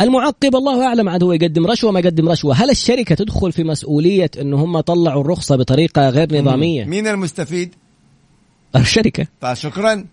المعقب 0.00 0.56
الله 0.56 0.86
أعلم 0.86 1.08
عاد 1.08 1.22
هو 1.22 1.32
يقدم 1.32 1.66
رشوة 1.66 1.92
ما 1.92 2.00
يقدم 2.00 2.28
رشوة. 2.28 2.54
هل 2.54 2.70
الشركة 2.70 3.14
تدخل 3.14 3.52
في 3.52 3.64
مسؤولية 3.64 4.30
أنه 4.40 4.64
هم 4.64 4.80
طلعوا 4.80 5.20
الرخصة 5.20 5.56
بطريقة 5.56 6.08
غير 6.08 6.40
نظامية؟ 6.40 6.84
مين 6.84 7.06
المستفيد؟ 7.06 7.74
الشركة. 8.76 9.26
طيب 9.40 9.54
شكرا. 9.54 10.04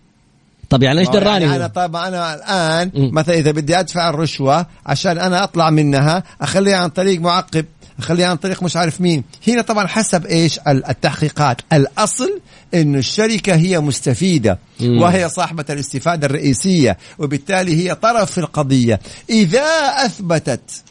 طب 0.70 0.82
يعني 0.82 1.00
إيش 1.00 1.08
دراني 1.08 1.44
يعني 1.44 1.56
أنا 1.56 1.66
طيب 1.66 1.96
أنا 1.96 2.34
الآن 2.34 2.90
م. 2.94 3.14
مثلا 3.14 3.34
إذا 3.34 3.50
بدي 3.50 3.80
أدفع 3.80 4.10
الرشوة 4.10 4.66
عشان 4.86 5.18
أنا 5.18 5.44
أطلع 5.44 5.70
منها 5.70 6.22
أخليها 6.40 6.76
عن 6.76 6.88
طريق 6.88 7.20
معقب 7.20 7.64
أخليها 7.98 8.26
عن 8.26 8.36
طريق 8.36 8.62
مش 8.62 8.76
عارف 8.76 9.00
مين. 9.00 9.24
هنا 9.48 9.62
طبعا 9.62 9.86
حسب 9.86 10.26
إيش؟ 10.26 10.60
التحقيقات. 10.68 11.60
الأصل 11.72 12.40
إنه 12.74 12.98
الشركة 12.98 13.54
هي 13.54 13.80
مستفيدة. 13.80 14.58
وهي 14.80 15.28
صاحبة 15.28 15.64
الاستفادة 15.70 16.26
الرئيسية 16.26 16.98
وبالتالي 17.18 17.76
هي 17.76 17.94
طرف 17.94 18.30
في 18.30 18.38
القضية. 18.38 19.00
إذا 19.30 19.66
أثبتت 20.04 20.82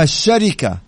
الشركة 0.00 0.78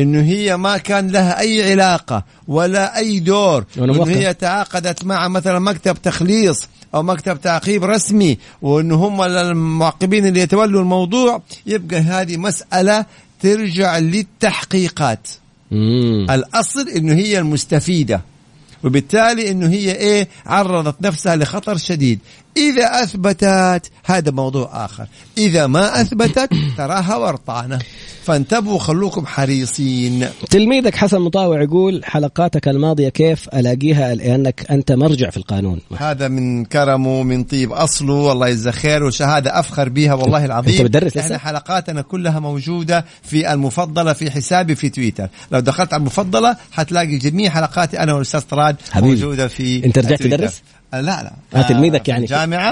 إنه 0.00 0.22
هي 0.22 0.56
ما 0.56 0.78
كان 0.78 1.10
لها 1.10 1.40
أي 1.40 1.70
علاقة 1.72 2.24
ولا 2.48 2.96
أي 2.96 3.20
دور 3.20 3.64
انه 3.78 4.06
هي 4.06 4.34
تعاقدت 4.34 5.04
مع 5.04 5.28
مثلا 5.28 5.58
مكتب 5.58 6.02
تخليص 6.02 6.68
أو 6.94 7.02
مكتب 7.02 7.40
تعقيب 7.40 7.84
رسمي 7.84 8.38
وانه 8.62 8.94
هم 8.94 9.22
المعقبين 9.22 10.26
اللي 10.26 10.40
يتولوا 10.40 10.80
الموضوع 10.80 11.42
يبقى 11.66 11.96
هذه 12.00 12.36
مسألة 12.36 13.06
ترجع 13.40 13.98
للتحقيقات 13.98 15.28
مم. 15.70 16.26
الأصل 16.30 16.88
إنه 16.88 17.12
هي 17.14 17.38
المستفيدة 17.38 18.20
وبالتالي 18.84 19.50
إنه 19.50 19.68
هي 19.68 19.92
إيه 19.92 20.28
عرضت 20.46 21.02
نفسها 21.02 21.36
لخطر 21.36 21.76
شديد. 21.76 22.18
إذا 22.56 23.02
أثبتت 23.02 23.90
هذا 24.04 24.30
موضوع 24.30 24.84
آخر. 24.84 25.06
إذا 25.38 25.66
ما 25.66 26.00
أثبتت 26.00 26.48
تراها 26.78 27.16
ورطانة. 27.16 27.78
فانتبهوا 28.24 28.78
خلوكم 28.78 29.26
حريصين. 29.26 30.28
تلميذك 30.50 30.94
حسن 30.94 31.20
مطاوع 31.20 31.62
يقول 31.62 32.04
حلقاتك 32.04 32.68
الماضية 32.68 33.08
كيف؟ 33.08 33.48
ألاقيها 33.48 34.14
لأنك 34.14 34.66
أنت 34.70 34.92
مرجع 34.92 35.30
في 35.30 35.36
القانون. 35.36 35.80
هذا 35.96 36.28
من 36.28 36.64
كرمه 36.64 37.22
من 37.22 37.44
طيب 37.44 37.72
أصله. 37.72 38.32
الله 38.32 38.48
يجزاه 38.48 38.72
خير 38.72 39.04
وشهادة 39.04 39.58
أفخر 39.60 39.88
بها 39.88 40.14
والله 40.14 40.44
العظيم. 40.44 40.72
أنت 40.72 40.82
بتدرس 40.82 41.16
إحنا 41.16 41.38
حلقاتنا 41.38 42.02
كلها 42.02 42.40
موجودة 42.40 43.04
في 43.22 43.52
المفضلة 43.52 44.12
في 44.12 44.30
حسابي 44.30 44.74
في 44.74 44.88
تويتر. 44.88 45.28
لو 45.50 45.60
دخلت 45.60 45.92
على 45.92 46.00
المفضلة 46.00 46.56
حتلاقي 46.72 47.16
جميع 47.16 47.50
حلقاتي 47.50 47.98
أنا 47.98 48.12
والاستاذ 48.12 48.40
طراد 48.40 48.73
يطراد 48.80 48.92
حبيبي. 48.92 49.14
موجودة 49.14 49.48
في 49.48 49.84
أنت 49.84 49.98
رجعت. 49.98 50.22
تدرس؟ 50.22 50.62
آه، 50.94 51.00
لا 51.00 51.22
لا 51.22 51.60
آه، 51.60 51.68
تلميذك 51.68 52.08
يعني. 52.08 52.26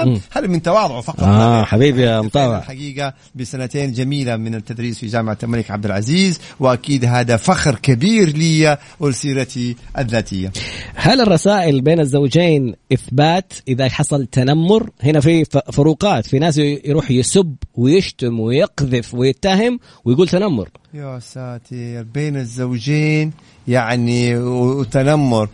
مم. 0.05 0.19
هذا 0.31 0.47
من 0.47 0.61
تواضعه 0.61 1.01
فقط 1.01 1.23
آه، 1.23 1.63
حبيبي 1.63 2.01
يا 2.01 2.21
مطاوع. 2.21 2.57
الحقيقة 2.57 3.13
بسنتين 3.35 3.91
جميلة 3.91 4.35
من 4.35 4.55
التدريس 4.55 4.99
في 4.99 5.07
جامعة 5.07 5.37
الملك 5.43 5.71
عبد 5.71 5.85
العزيز 5.85 6.39
وأكيد 6.59 7.05
هذا 7.05 7.37
فخر 7.37 7.75
كبير 7.75 8.29
لي 8.29 8.77
ولسيرتي 8.99 9.75
الذاتية 9.97 10.51
هل 10.95 11.21
الرسائل 11.21 11.81
بين 11.81 11.99
الزوجين 11.99 12.75
إثبات 12.93 13.53
إذا 13.67 13.89
حصل 13.89 14.25
تنمر 14.25 14.89
هنا 15.03 15.19
في 15.19 15.45
فروقات 15.73 16.27
في 16.27 16.39
ناس 16.39 16.57
يروح 16.57 17.11
يسب 17.11 17.55
ويشتم 17.75 18.39
ويقذف 18.39 19.13
ويتهم 19.13 19.79
ويقول 20.05 20.29
تنمر 20.29 20.69
يا 20.93 21.19
ساتر 21.19 22.03
بين 22.13 22.37
الزوجين 22.37 23.31
يعني 23.67 24.37
وتنمر 24.37 25.49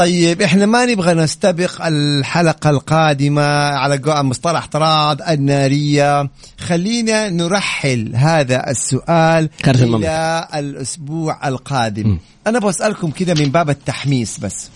طيب 0.00 0.42
إحنا 0.42 0.66
ما 0.66 0.86
نبغى 0.86 1.14
نستبق 1.14 1.86
الحلقة 1.86 2.70
القادمة 2.70 3.42
على 3.42 4.00
مصطلح 4.06 4.66
طراد 4.66 5.22
النارية. 5.22 6.30
خلينا 6.58 7.30
نرحل 7.30 8.12
هذا 8.14 8.70
السؤال 8.70 9.50
خارج 9.64 9.82
المملكة. 9.82 10.08
إلى 10.08 10.48
الأسبوع 10.54 11.48
القادم. 11.48 12.18
أنا 12.46 12.58
بسألكم 12.58 13.10
كده 13.10 13.34
من 13.34 13.50
باب 13.50 13.70
التحميس 13.70 14.38
بس. 14.38 14.68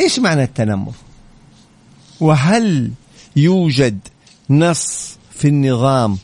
إيش 0.00 0.18
معنى 0.18 0.42
التنمر؟ 0.42 0.92
وهل 2.20 2.90
يوجد 3.36 3.98
نص 4.50 5.16
في 5.30 5.48
النظام 5.48 6.18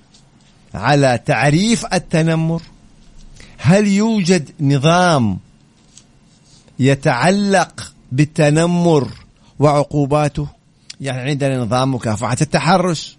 على 0.75 1.21
تعريف 1.27 1.87
التنمر؟ 1.95 2.62
هل 3.59 3.87
يوجد 3.87 4.51
نظام 4.61 5.38
يتعلق 6.79 7.93
بالتنمر 8.12 9.09
وعقوباته. 9.59 10.46
يعني 11.01 11.31
عندنا 11.31 11.59
نظام 11.59 11.94
مكافحة 11.94 12.37
التحرش 12.40 13.16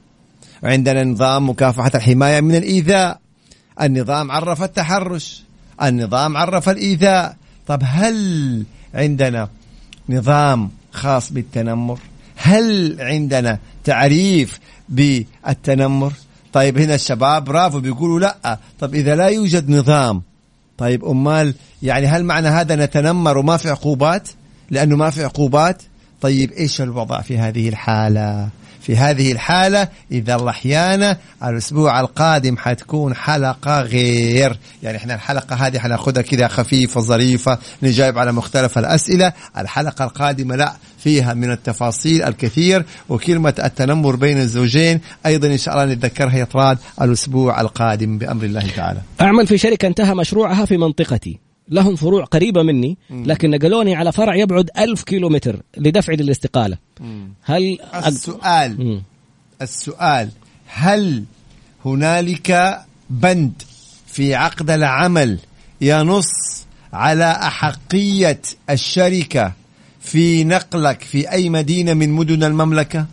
وعندنا 0.63 1.04
نظام 1.04 1.49
مكافحة 1.49 1.91
الحماية 1.95 2.41
من 2.41 2.56
الإيذاء. 2.56 3.19
النظام 3.82 4.32
عرف 4.32 4.63
التحرش 4.63 5.43
النظام 5.84 6.38
عرف 6.38 6.69
الإيذاء. 6.69 7.36
طب 7.67 7.82
هل 7.86 8.63
عندنا 8.93 9.49
نظام 10.10 10.69
خاص 10.91 11.34
بالتنمر؟ 11.34 11.99
هل 12.36 12.97
عندنا 13.01 13.60
تعريف 13.84 14.60
بالتنمر؟ 14.89 16.13
طيب 16.54 16.77
هنا 16.77 16.95
الشباب 16.95 17.43
برافو 17.43 17.80
بيقولوا 17.80 18.19
لأ. 18.19 18.58
طب 18.80 18.95
إذا 18.95 19.15
لا 19.15 19.27
يوجد 19.27 19.69
نظام 19.69 20.21
طيب 20.77 21.06
أمال 21.06 21.54
يعني 21.84 22.08
هل 22.08 22.23
معنى 22.23 22.47
هذا 22.47 22.75
نتنمر 22.75 23.38
وما 23.38 23.58
في 23.58 23.69
عقوبات؟ 23.69 24.30
لأنه 24.71 24.95
ما 24.95 25.10
في 25.10 25.23
عقوبات. 25.23 25.84
طيب 26.21 26.51
إيش 26.51 26.81
الوضع 26.81 27.21
في 27.21 27.38
هذه 27.38 27.69
الحالة؟ 27.69 28.49
في 28.81 28.97
هذه 28.97 29.31
الحالة 29.31 29.88
إذا 30.12 30.36
الله 30.36 30.49
أحيانا 30.49 31.17
الأسبوع 31.43 31.99
القادم 31.99 32.57
حتكون 32.57 33.15
حلقة 33.15 33.81
غير. 33.81 34.57
يعني 34.84 34.97
إحنا 34.97 35.15
الحلقة 35.15 35.55
هذه 35.55 35.79
حناخدها 35.79 36.23
كذا 36.23 36.47
خفيفة 36.47 37.01
ظريفة 37.01 37.57
نجاوب 37.84 38.17
على 38.17 38.31
مختلف 38.31 38.77
الأسئلة. 38.77 39.34
الحلقة 39.57 40.05
القادمة 40.05 40.55
لا 40.55 40.73
فيها 40.99 41.34
من 41.34 41.51
التفاصيل 41.51 42.23
الكثير 42.23 42.86
وكلمة 43.10 43.53
التنمر 43.63 44.15
بين 44.15 44.38
الزوجين. 44.38 45.01
أيضا 45.25 45.47
إن 45.47 45.57
شاء 45.57 45.73
الله 45.73 45.93
نتذكرها 45.93 46.38
يطراد 46.38 46.77
الأسبوع 47.01 47.62
القادم 47.62 48.17
بأمر 48.17 48.43
الله 48.43 48.67
تعالى. 48.75 48.99
أعمل 49.21 49.47
في 49.47 49.57
شركة 49.57 49.88
انتهى 49.88 50.15
مشروعها 50.15 50.65
في 50.65 50.77
منطقتي. 50.77 51.51
لهم 51.69 51.95
فروع 51.95 52.24
قريبة 52.24 52.63
مني 52.63 52.97
لكن 53.10 53.50
نقلوني 53.50 53.95
على 53.95 54.12
فرع 54.12 54.36
يبعد 54.36 54.69
ألف 54.78 55.04
كيلو 55.04 55.30
متر 55.30 55.62
لدفعي 55.78 56.15
للاستقالة 56.15 56.78
هل 57.43 57.78
السؤال. 58.06 58.86
مم. 58.86 59.02
السؤال 59.62 60.30
هل 60.67 61.24
هنالك 61.86 62.82
بند 63.10 63.62
في 64.08 64.36
عقد 64.36 64.69
العمل 64.69 65.39
ينص 65.82 66.65
على 66.93 67.32
أحقية 67.32 68.41
الشركة 68.69 69.54
في 70.02 70.43
نقلك 70.43 71.02
في 71.02 71.32
أي 71.32 71.50
مدينة 71.50 71.93
من 71.93 72.10
مدن 72.10 72.43
المملكة؟ 72.43 73.06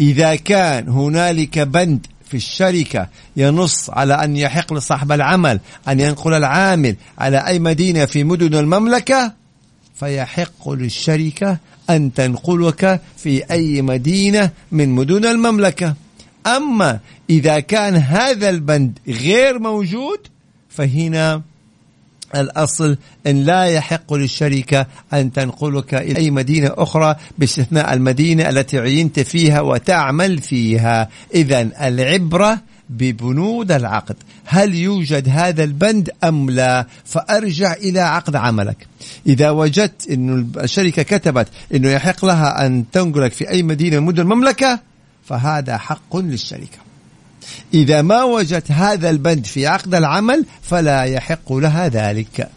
إذا 0.00 0.34
كان 0.34 0.88
هنالك 0.88 1.58
بند 1.58 2.06
في 2.28 2.36
الشركة 2.36 3.08
ينص 3.36 3.90
على 3.90 4.14
أن 4.14 4.36
يحق 4.36 4.72
لصاحب 4.72 5.12
العمل 5.12 5.60
أن 5.88 6.00
ينقل 6.00 6.34
العامل 6.34 6.96
على 7.18 7.46
أي 7.46 7.58
مدينة 7.58 8.04
في 8.04 8.24
مدن 8.24 8.54
المملكة 8.54 9.32
فيحق 9.94 10.70
للشركة 10.70 11.58
أن 11.90 12.14
تنقلك 12.14 13.00
في 13.16 13.50
أي 13.50 13.82
مدينة 13.82 14.50
من 14.72 14.88
مدن 14.88 15.24
المملكة. 15.24 15.94
أما 16.46 17.00
إذا 17.30 17.60
كان 17.60 17.96
هذا 17.96 18.50
البند 18.50 18.98
غير 19.08 19.58
موجود 19.58 20.18
فهنا 20.70 21.42
الأصل 22.34 22.96
أن 23.26 23.44
لا 23.44 23.64
يحق 23.64 24.14
للشركة 24.14 24.86
أن 25.12 25.32
تنقلك 25.32 25.94
إلى 25.94 26.16
أي 26.16 26.30
مدينة 26.30 26.70
أخرى 26.76 27.16
باستثناء 27.38 27.94
المدينة 27.94 28.48
التي 28.48 28.78
عينت 28.78 29.20
فيها 29.20 29.60
وتعمل 29.60 30.38
فيها. 30.38 31.08
إذا 31.34 31.60
العبرة 31.60 32.60
ببنود 32.90 33.72
العقد. 33.72 34.16
هل 34.44 34.74
يوجد 34.74 35.28
هذا 35.28 35.64
البند 35.64 36.10
أم 36.24 36.50
لا؟ 36.50 36.86
فأرجع 37.04 37.72
إلى 37.72 38.00
عقد 38.00 38.36
عملك. 38.36 38.86
إذا 39.26 39.50
وجدت 39.50 40.10
أن 40.10 40.50
الشركة 40.62 41.02
كتبت 41.02 41.48
أنه 41.74 41.90
يحق 41.90 42.24
لها 42.24 42.66
أن 42.66 42.84
تنقلك 42.92 43.32
في 43.32 43.50
أي 43.50 43.62
مدينة 43.62 44.00
من 44.00 44.06
مدن 44.06 44.22
المملكة 44.22 44.80
فهذا 45.24 45.76
حق 45.78 46.16
للشركة. 46.16 46.87
إذا 47.74 48.02
ما 48.02 48.24
وجدت 48.24 48.70
هذا 48.70 49.10
البند 49.10 49.46
في 49.46 49.66
عقد 49.66 49.94
العمل 49.94 50.44
فلا 50.62 51.02
يحق 51.02 51.52
لها 51.52 51.88
ذلك. 51.88 52.48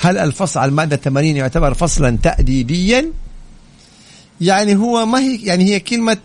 هل 0.00 0.18
الفصل 0.18 0.60
على 0.60 0.68
المادة 0.68 0.96
80 0.96 1.36
يعتبر 1.36 1.74
فصلا 1.74 2.18
تأديبيا؟ 2.22 3.12
يعني 4.40 4.76
هو 4.76 5.06
ما 5.06 5.18
هي 5.18 5.36
يعني 5.42 5.64
هي 5.64 5.80
كلمة 5.80 6.16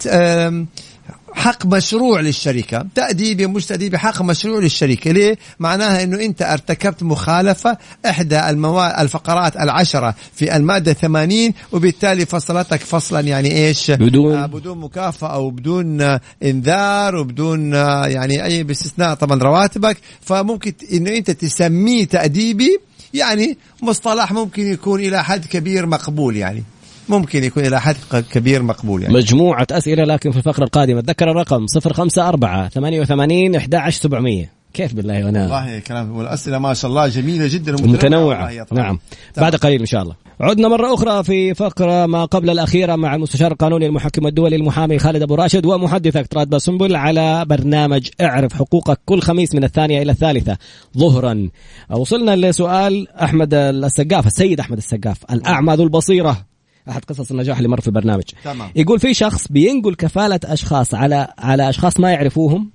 حق 1.34 1.66
مشروع 1.66 2.20
للشركة. 2.20 2.86
تأديبي 2.96 3.48
مش 3.48 3.66
تأديبي 3.66 3.98
حق 3.98 4.22
مشروع 4.22 4.60
للشركة. 4.60 5.12
ليه؟ 5.12 5.38
معناها 5.60 6.04
أنه 6.04 6.20
أنت 6.26 6.42
ارتكبت 6.42 7.04
مخالفة 7.04 7.78
إحدى 8.06 8.50
الموا... 8.50 9.02
الفقرات 9.02 9.56
العشرة 9.58 10.16
في 10.34 10.56
المادة 10.56 10.94
80 10.94 11.54
وبالتالي 11.72 12.26
فصلتك 12.26 12.80
فصلا. 12.80 13.20
يعني 13.20 13.52
إيش؟ 13.68 13.92
بدون- 13.92 14.36
آه 14.36 14.46
بدون 14.46 14.78
مكافأة 14.78 15.40
وبدون 15.40 16.02
آه، 16.02 16.22
إنذار 16.44 17.16
وبدون 17.16 17.76
آه، 17.76 18.06
يعني 18.08 18.44
أي 18.46 18.64
باستثناء 18.64 19.14
طبعا 19.14 19.40
رواتبك. 19.44 19.98
فممكن 20.22 20.74
أنه 20.94 21.12
أنت 21.18 21.32
تسميه 21.32 22.06
تأديبي 22.06 22.80
يعني 23.14 23.58
مصطلح 23.82 24.32
ممكن 24.32 24.68
يكون 24.68 25.00
إلى 25.00 25.24
حد 25.24 25.46
كبير 25.46 25.86
مقبول 25.86 26.38
يعني. 26.38 26.64
ممكن 27.10 27.44
يكون 27.44 27.66
إلى 27.66 27.82
حد 27.82 27.96
كبير 28.32 28.64
مقبول 28.64 29.02
يعني. 29.02 29.14
مجموعة 29.14 29.68
أسئلة 29.72 30.04
لكن 30.04 30.32
في 30.32 30.38
الفقرة 30.38 30.64
القادمة. 30.64 31.02
تذكر 31.02 31.32
الرقم 31.32 31.66
054 31.76 32.70
88 32.70 33.56
11700 33.56 34.64
كيف 34.74 34.94
بالله 34.94 35.26
وأنا 35.26 35.42
والله 35.42 35.80
كلام 35.80 36.18
والأسئلة 36.18 36.60
ما 36.60 36.74
شاء 36.74 36.92
الله 36.92 37.08
جميلة 37.08 37.48
جدا 37.48 37.76
ومتنوعة. 37.76 38.66
نعم. 38.72 39.00
بعد 39.38 39.56
قليل 39.56 39.80
إن 39.80 39.86
شاء 39.86 40.02
الله. 40.02 40.16
عدنا 40.40 40.68
مرة 40.68 40.94
أخرى 40.94 41.24
في 41.24 41.54
فقرة 41.54 42.06
ما 42.06 42.26
قبل 42.26 42.50
الأخيرة 42.50 42.96
مع 42.96 43.16
المستشار 43.16 43.52
القانوني 43.52 43.86
المحكم 43.86 44.28
الدولي 44.28 44.56
المحامي 44.56 45.00
خالد 45.00 45.22
أبو 45.22 45.36
راشد 45.36 45.66
ومحدثك 45.66 46.28
تراد 46.28 46.50
باسنبل 46.50 46.96
على 46.96 47.46
برنامج 47.46 48.10
اعرف 48.22 48.54
حقوقك 48.54 49.00
كل 49.06 49.22
خميس 49.22 49.56
من 49.56 49.64
الثانية 49.64 50.02
إلى 50.02 50.12
الثالثة 50.12 50.58
ظهرا. 50.98 51.50
وصلنا 51.90 52.36
لسؤال 52.36 53.08
أحمد 53.12 53.54
السقاف 53.54 54.28
السيد 54.28 54.60
أحمد 54.60 54.78
السقاف 54.78 55.18
الأعمى 55.32 55.74
ذو 55.74 55.84
البصيرة. 55.84 56.53
أحد 56.90 57.06
قصص 57.06 57.32
النجاح 57.32 57.58
اللي 57.58 57.70
مر 57.70 57.82
في 57.82 57.88
البرنامج. 57.88 58.24
تمام. 58.44 58.70
يقول 58.76 59.00
في 59.00 59.14
شخص 59.14 59.48
بينقل 59.48 59.96
كفالة 59.96 60.40
أشخاص 60.46 60.94
على 60.94 61.28
على 61.40 61.70
أشخاص 61.70 62.00
ما 62.00 62.12
يعرفوهم 62.12 62.70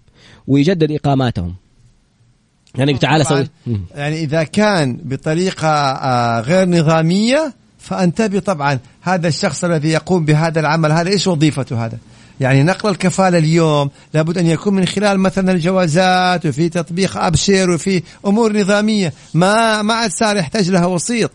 ويجدد 0.46 0.92
إقاماتهم. 0.92 1.54
يعني 2.74 2.98
تعال 2.98 3.24
طبعاً. 3.24 3.46
سوي. 3.66 3.80
يعني 3.94 4.20
إذا 4.20 4.42
كان 4.42 4.98
بطريقة 5.02 5.68
آه، 5.68 6.40
غير 6.40 6.68
نظامية 6.68 7.54
فأنتبه 7.78 8.38
طبعا 8.38 8.78
هذا 9.00 9.28
الشخص 9.28 9.64
الذي 9.64 9.88
يقوم 9.88 10.24
بهذا 10.24 10.60
العمل. 10.60 10.92
هذا 10.92 11.10
إيش 11.10 11.26
وظيفته 11.26 11.84
هذا؟ 11.86 11.98
يعني 12.40 12.62
نقل 12.62 12.90
الكفالة 12.90 13.38
اليوم 13.38 13.90
لابد 14.14 14.38
أن 14.38 14.46
يكون 14.46 14.74
من 14.74 14.86
خلال 14.86 15.20
مثلا 15.20 15.52
الجوازات 15.52 16.46
وفي 16.46 16.68
تطبيق 16.68 17.16
أبشر 17.16 17.70
وفي 17.70 18.02
أمور 18.26 18.60
نظامية. 18.60 19.12
ما 19.34 19.82
ما 19.82 19.94
عاد 19.94 20.10
صار 20.10 20.36
يحتاج 20.36 20.70
لها 20.70 20.86
وسيط. 20.86 21.30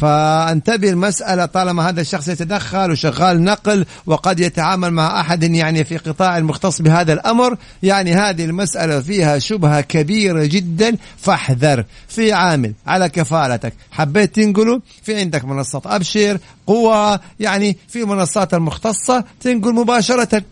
فانتبه 0.00 0.90
المسألة 0.90 1.46
طالما 1.46 1.88
هذا 1.88 2.00
الشخص 2.00 2.28
يتدخل 2.28 2.90
وشغال 2.90 3.44
نقل 3.44 3.86
وقد 4.06 4.40
يتعامل 4.40 4.90
مع 4.90 5.20
أحد 5.20 5.42
يعني 5.42 5.84
في 5.84 5.96
قطاع 5.96 6.40
مختص 6.40 6.82
بهذا 6.82 7.12
الأمر 7.12 7.56
يعني 7.82 8.14
هذه 8.14 8.44
المسألة 8.44 9.00
فيها 9.00 9.38
شبهة 9.38 9.80
كبيرة 9.80 10.44
جدا 10.44 10.96
فاحذر 11.16 11.84
في 12.08 12.32
عامل 12.32 12.72
على 12.86 13.08
كفالتك. 13.08 13.72
حبيت 13.90 14.34
تنقله؟ 14.34 14.80
في 15.02 15.16
عندك 15.16 15.44
منصة 15.44 15.82
أبشر 15.86 16.38
قوة 16.66 17.20
يعني 17.40 17.76
في 17.88 18.04
منصات 18.04 18.54
المختصة 18.54 19.24
تنقل 19.40 19.74
مباشرة. 19.74 20.42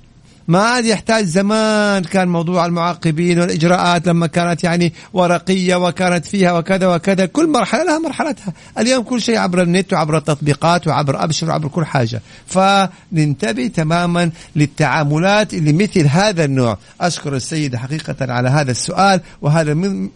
ما 0.48 0.58
عاد 0.58 0.84
يحتاج 0.84 1.24
زمان 1.24 2.02
كان 2.04 2.28
موضوع 2.28 2.66
المعاقبين 2.66 3.40
والإجراءات 3.40 4.06
لما 4.06 4.26
كانت 4.26 4.64
يعني 4.64 4.92
ورقية 5.12 5.76
وكانت 5.76 6.26
فيها 6.26 6.52
وكذا 6.52 6.94
وكذا. 6.94 7.26
كل 7.26 7.48
مرحلة 7.48 7.84
لها 7.84 7.98
مرحلتها. 7.98 8.52
اليوم 8.78 9.02
كل 9.04 9.22
شيء 9.22 9.38
عبر 9.38 9.62
النت 9.62 9.92
وعبر 9.92 10.16
التطبيقات 10.16 10.86
وعبر 10.86 11.24
أبشر 11.24 11.48
وعبر 11.48 11.68
كل 11.68 11.84
حاجة. 11.84 12.22
فننتبه 12.46 13.66
تماما 13.66 14.30
للتعاملات 14.56 15.54
اللي 15.54 15.72
مثل 15.72 16.06
هذا 16.06 16.44
النوع. 16.44 16.78
أشكر 17.00 17.36
السيد 17.36 17.76
حقيقة 17.76 18.32
على 18.32 18.48
هذا 18.48 18.70
السؤال. 18.70 19.20
وهذا 19.42 19.74
من 19.74 20.08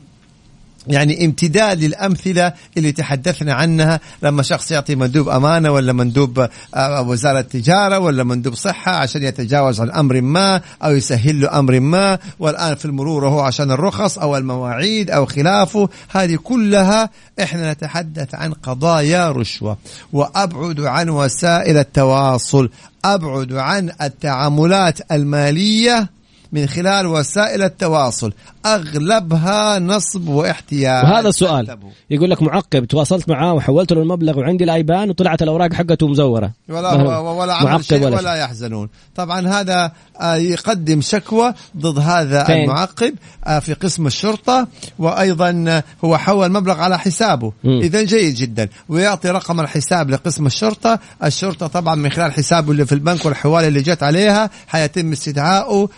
يعني 0.86 1.24
امتداد 1.24 1.84
للأمثلة 1.84 2.52
اللي 2.76 2.92
تحدثنا 2.92 3.54
عنها 3.54 4.00
لما 4.22 4.42
شخص 4.42 4.70
يعطي 4.70 4.94
مندوب 4.94 5.28
أمانة 5.28 5.70
ولا 5.70 5.92
مندوب 5.92 6.48
آه، 6.74 7.02
وزارة 7.02 7.40
تجارة 7.40 7.98
ولا 7.98 8.24
مندوب 8.24 8.54
صحة 8.54 8.92
عشان 8.92 9.22
يتجاوز 9.22 9.80
عن 9.80 9.90
أمر 9.90 10.20
ما 10.20 10.60
أو 10.84 10.92
يسهل 10.92 11.40
له 11.40 11.58
أمر 11.58 11.80
ما 11.80 12.18
والآن 12.38 12.74
في 12.74 12.84
المرور 12.84 13.28
هو 13.28 13.40
عشان 13.40 13.70
الرخص 13.70 14.18
أو 14.18 14.36
المواعيد 14.36 15.10
أو 15.10 15.26
خلافه 15.26 15.88
هذه 16.08 16.36
كلها 16.36 17.10
إحنا 17.42 17.72
نتحدث 17.72 18.34
عن 18.34 18.52
قضايا 18.52 19.30
رشوة. 19.30 19.76
وأبعد 20.12 20.80
عن 20.80 21.08
وسائل 21.08 21.76
التواصل 21.76 22.70
أبعد 23.04 23.52
عن 23.52 23.90
التعاملات 24.02 25.12
المالية 25.12 26.08
من 26.52 26.66
خلال 26.66 27.06
وسائل 27.06 27.62
التواصل. 27.62 28.32
أغلبها 28.66 29.78
نصب 29.78 30.28
واحتيال. 30.28 31.04
وهذا 31.04 31.28
السؤال. 31.28 31.78
يقول 32.10 32.30
لك 32.30 32.42
معقب. 32.42 32.84
تواصلت 32.84 33.28
معاه 33.28 33.54
وحولت 33.54 33.92
له 33.92 34.02
المبلغ 34.02 34.38
وعندي 34.38 34.64
الآيبان 34.64 35.10
وطلعت 35.10 35.42
الأوراق 35.42 35.72
حقته 35.72 36.08
مزورة. 36.08 36.52
ولا 36.68 37.18
ولا 37.18 37.54
عمل 37.54 37.84
شيء 37.84 38.04
ولا, 38.04 38.16
ولا 38.16 38.34
يحزنون. 38.34 38.88
طبعا 39.16 39.48
هذا 39.48 39.92
آه، 40.20 40.34
يقدم 40.34 41.00
شكوى 41.00 41.54
ضد 41.76 41.98
هذا 41.98 42.44
فين؟ 42.44 42.56
المعقب 42.56 43.14
آه، 43.46 43.58
في 43.58 43.74
قسم 43.74 44.06
الشرطة 44.06 44.68
وأيضا 44.98 45.82
هو 46.04 46.16
حول 46.18 46.52
مبلغ 46.52 46.80
على 46.80 46.98
حسابه. 46.98 47.52
اذا 47.64 48.02
جيد 48.02 48.34
جدا. 48.34 48.68
ويعطي 48.88 49.28
رقم 49.30 49.60
الحساب 49.60 50.10
لقسم 50.10 50.46
الشرطة. 50.46 50.98
الشرطة 51.24 51.66
طبعا 51.66 51.94
من 51.94 52.10
خلال 52.10 52.32
حسابه 52.32 52.72
اللي 52.72 52.86
في 52.86 52.92
البنك 52.92 53.24
والحواله 53.24 53.68
اللي 53.68 53.82
جت 53.82 54.02
عليها 54.02 54.50
حيتم 54.66 55.12
استدعائه 55.12 55.88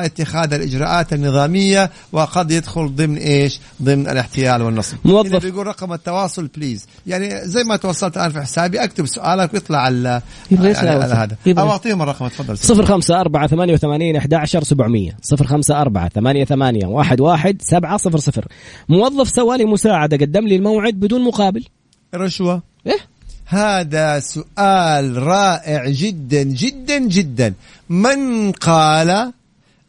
واتخاذ 0.00 0.54
الإجراءات 0.54 1.12
النظامية 1.12 1.90
وقد 2.12 2.50
يدخل 2.50 2.94
ضمن 2.94 3.16
إيش؟ 3.16 3.60
ضمن 3.82 4.08
الاحتيال 4.08 4.62
والنصب. 4.62 4.96
موظف. 5.04 5.42
بيقول 5.42 5.66
رقم 5.66 5.92
التواصل 5.92 6.46
بليز 6.46 6.86
يعني 7.06 7.48
زي 7.48 7.64
ما 7.64 7.76
توصلت 7.76 8.16
الآن 8.16 8.30
في 8.30 8.40
حسابي 8.40 8.84
أكتب 8.84 9.06
سؤالك 9.06 9.54
ويطلع 9.54 9.78
على, 9.78 10.22
على, 10.52 10.78
على 10.78 11.14
هذا. 11.14 11.36
أو 11.60 11.70
أعطيهم 11.70 12.02
الرقم 12.02 12.28
تفضل. 12.28 12.58
0 12.58 12.86
5 12.86 13.20
4 13.20 13.46
88 13.46 14.16
11 14.16 14.64
700 14.64 15.10
0 15.22 15.46
5 15.46 15.80
4 15.80 16.08
8 16.08 16.44
8 16.44 16.86
1 16.86 17.20
1 17.20 17.62
7 17.62 17.96
0 17.96 18.18
0 18.18 18.44
موظف 18.88 19.28
سوى 19.28 19.58
لي 19.58 19.64
مساعدة 19.64 20.16
قدم 20.16 20.46
لي 20.46 20.56
الموعد 20.56 20.94
بدون 20.94 21.24
مقابل. 21.24 21.64
رشوة. 22.14 22.62
إيه؟ 22.86 22.98
هذا 23.46 24.20
سؤال 24.20 25.16
رائع 25.16 25.88
جدا 25.88 26.42
جدا 26.42 26.98
جدا. 26.98 27.54
من 27.88 28.52
قال 28.52 29.32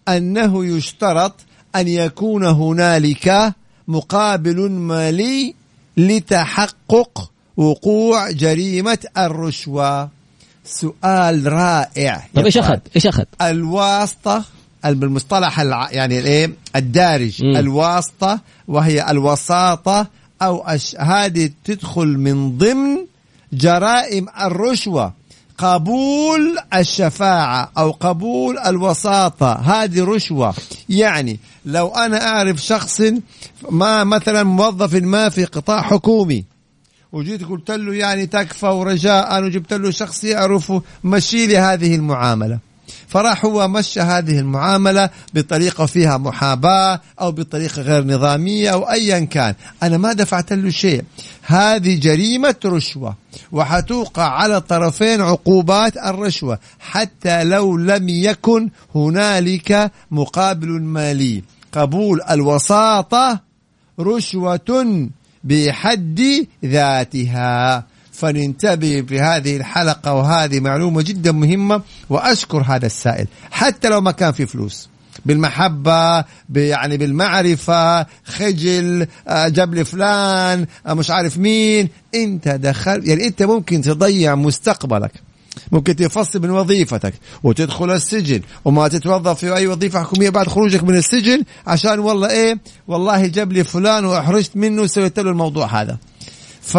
أنه 0.07 0.65
يشترط 0.65 1.35
أن 1.75 1.87
يكون 1.87 2.43
هنالك 2.43 3.53
مقابل 3.87 4.69
مالي 4.71 5.53
لتحقق 5.97 7.31
وقوع 7.57 8.31
جريمة 8.31 8.97
الرشوة 9.17 10.09
سؤال 10.65 11.53
رائع 11.53 12.27
طيب 12.33 12.45
إيش 12.45 12.57
أخذ؟ 12.57 12.79
إيش 12.95 13.07
أخذ؟ 13.07 13.23
الواسطة 13.41 14.43
بالمصطلح 14.83 15.59
الع... 15.59 15.91
يعني 15.91 16.19
الإيه 16.19 16.51
الدارج 16.75 17.43
م. 17.43 17.57
الواسطة 17.57 18.39
وهي 18.67 19.11
الوساطة 19.11 20.07
أو 20.41 20.63
أش... 20.63 20.95
هذه 20.95 21.49
تدخل 21.63 22.07
من 22.07 22.57
ضمن 22.57 22.97
جرائم 23.53 24.27
الرشوة 24.41 25.13
قبول 25.61 26.57
الشفاعة 26.73 27.71
أو 27.77 27.91
قبول 27.91 28.57
الوساطة. 28.57 29.53
هذه 29.53 30.03
رشوة. 30.03 30.53
يعني 30.89 31.39
لو 31.65 31.87
أنا 31.87 32.27
أعرف 32.27 32.57
شخص 32.57 33.01
ما 33.69 34.03
مثلا 34.03 34.43
موظف 34.43 34.93
ما 34.93 35.29
في 35.29 35.45
قطاع 35.45 35.81
حكومي 35.81 36.45
وجيت 37.11 37.43
قلت 37.43 37.71
له 37.71 37.93
يعني 37.93 38.27
تكفى 38.27 38.65
ورجاء 38.65 39.43
وجبت 39.43 39.73
له 39.73 39.91
شخص 39.91 40.23
يعرفه 40.23 40.81
مشي 41.03 41.47
لي 41.47 41.57
هذه 41.57 41.95
المعاملة. 41.95 42.59
فراح 43.11 43.45
هو 43.45 43.67
مشى 43.67 43.99
هذه 43.99 44.39
المعاملة 44.39 45.09
بطريقة 45.33 45.85
فيها 45.85 46.17
محاباة 46.17 47.01
أو 47.21 47.31
بطريقة 47.31 47.81
غير 47.81 48.03
نظامية 48.03 48.69
أو 48.69 48.91
أيا 48.91 49.19
كان. 49.19 49.55
أنا 49.83 49.97
ما 49.97 50.13
دفعت 50.13 50.53
له 50.53 50.69
شيء. 50.69 51.03
هذه 51.41 51.99
جريمة 51.99 52.55
رشوة 52.65 53.15
وحتوقع 53.51 54.23
على 54.23 54.57
الطرفين 54.57 55.21
عقوبات 55.21 55.97
الرشوة. 55.97 56.59
حتى 56.79 57.43
لو 57.43 57.77
لم 57.77 58.09
يكن 58.09 58.69
هنالك 58.95 59.91
مقابل 60.11 60.81
مالي. 60.81 61.43
قبول 61.71 62.21
الوساطة 62.29 63.39
رشوة 63.99 65.09
بحد 65.43 66.21
ذاتها. 66.65 67.83
فننتبه 68.21 69.01
في 69.07 69.19
هذه 69.19 69.57
الحلقة 69.57 70.13
وهذه 70.13 70.59
معلومة 70.59 71.01
جدا 71.01 71.31
مهمة 71.31 71.81
وأشكر 72.09 72.63
هذا 72.67 72.85
السائل. 72.85 73.27
حتى 73.51 73.89
لو 73.89 74.01
ما 74.01 74.11
كان 74.11 74.31
في 74.31 74.45
فلوس. 74.45 74.89
بالمحبة 75.25 76.23
يعني 76.55 76.97
بالمعرفة 76.97 78.05
خجل 78.25 79.07
آه، 79.27 79.47
جاب 79.47 79.73
لي 79.73 79.85
فلان 79.85 80.65
آه، 80.87 80.93
مش 80.93 81.11
عارف 81.11 81.37
مين. 81.37 81.89
أنت 82.15 82.47
دخل 82.47 83.09
يعني 83.09 83.27
أنت 83.27 83.43
ممكن 83.43 83.81
تضيع 83.81 84.35
مستقبلك. 84.35 85.11
ممكن 85.71 85.95
تفصل 85.95 86.41
من 86.41 86.49
وظيفتك 86.49 87.13
وتدخل 87.43 87.91
السجن. 87.91 88.41
وما 88.65 88.87
تتوظف 88.87 89.39
في 89.39 89.55
أي 89.55 89.67
وظيفة 89.67 89.99
حكومية 89.99 90.29
بعد 90.29 90.47
خروجك 90.47 90.83
من 90.83 90.95
السجن 90.95 91.43
عشان 91.67 91.99
والله 91.99 92.29
إيه؟ 92.29 92.59
والله 92.87 93.27
جاب 93.27 93.51
لي 93.51 93.63
فلان 93.63 94.05
وأحرجت 94.05 94.51
منه 94.55 94.81
وسويت 94.81 95.19
له 95.19 95.31
الموضوع 95.31 95.81
هذا. 95.81 95.97
ف 96.61 96.77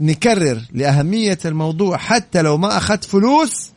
نكرر 0.00 0.60
لأهمية 0.72 1.38
الموضوع 1.44 1.96
حتى 1.96 2.42
لو 2.42 2.56
ما 2.56 2.76
أخذت 2.76 3.04
فلوس 3.04 3.70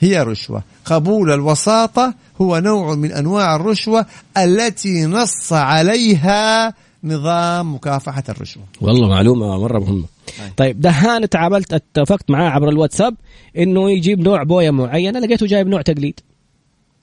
هي 0.00 0.22
رشوة. 0.22 0.62
قبول 0.84 1.32
الوساطة 1.32 2.14
هو 2.40 2.58
نوع 2.58 2.94
من 2.94 3.12
أنواع 3.12 3.56
الرشوة 3.56 4.06
التي 4.36 5.06
نص 5.06 5.52
عليها 5.52 6.74
نظام 7.04 7.74
مكافحة 7.74 8.24
الرشوة. 8.28 8.62
والله 8.80 9.08
معلومة 9.08 9.58
مرة 9.58 9.78
مهمة. 9.78 10.04
طيب. 10.56 10.80
دهان 10.80 11.28
تعاملت 11.28 11.72
اتفقت 11.72 12.30
معاه 12.30 12.50
عبر 12.50 12.68
الواتساب 12.68 13.14
إنه 13.58 13.90
يجيب 13.90 14.20
نوع 14.20 14.42
بوية 14.42 14.70
معينة 14.70 15.20
لقيته 15.20 15.46
جايب 15.46 15.68
نوع 15.68 15.82
تقليد. 15.82 16.20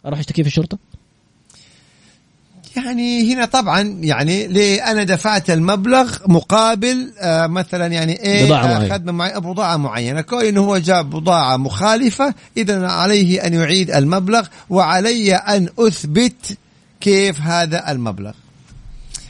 أروح 0.05 0.19
اشتكي 0.19 0.43
في 0.43 0.49
الشرطة؟ 0.49 0.77
يعني 2.85 3.33
هنا 3.33 3.45
طبعا 3.45 3.81
يعني 4.01 4.47
ليه 4.47 4.91
أنا 4.91 5.03
دفعت 5.03 5.49
المبلغ 5.49 6.17
مقابل 6.27 7.11
آه 7.19 7.47
مثلا 7.47 7.85
يعني 7.85 8.19
إيه 8.19 8.45
بضاعة 8.45 8.67
معينة. 8.67 8.93
خدمة 8.93 9.11
معي 9.11 9.39
بضاعة 9.39 9.77
معينة. 9.77 10.21
كون 10.21 10.57
هو 10.57 10.77
جاب 10.77 11.09
بضاعة 11.09 11.57
مخالفة 11.57 12.33
اذا 12.57 12.87
عليه 12.87 13.45
أن 13.45 13.53
يعيد 13.53 13.91
المبلغ 13.91 14.47
وعلي 14.69 15.35
أن 15.35 15.69
أثبت 15.79 16.57
كيف 17.01 17.41
هذا 17.41 17.91
المبلغ. 17.91 18.31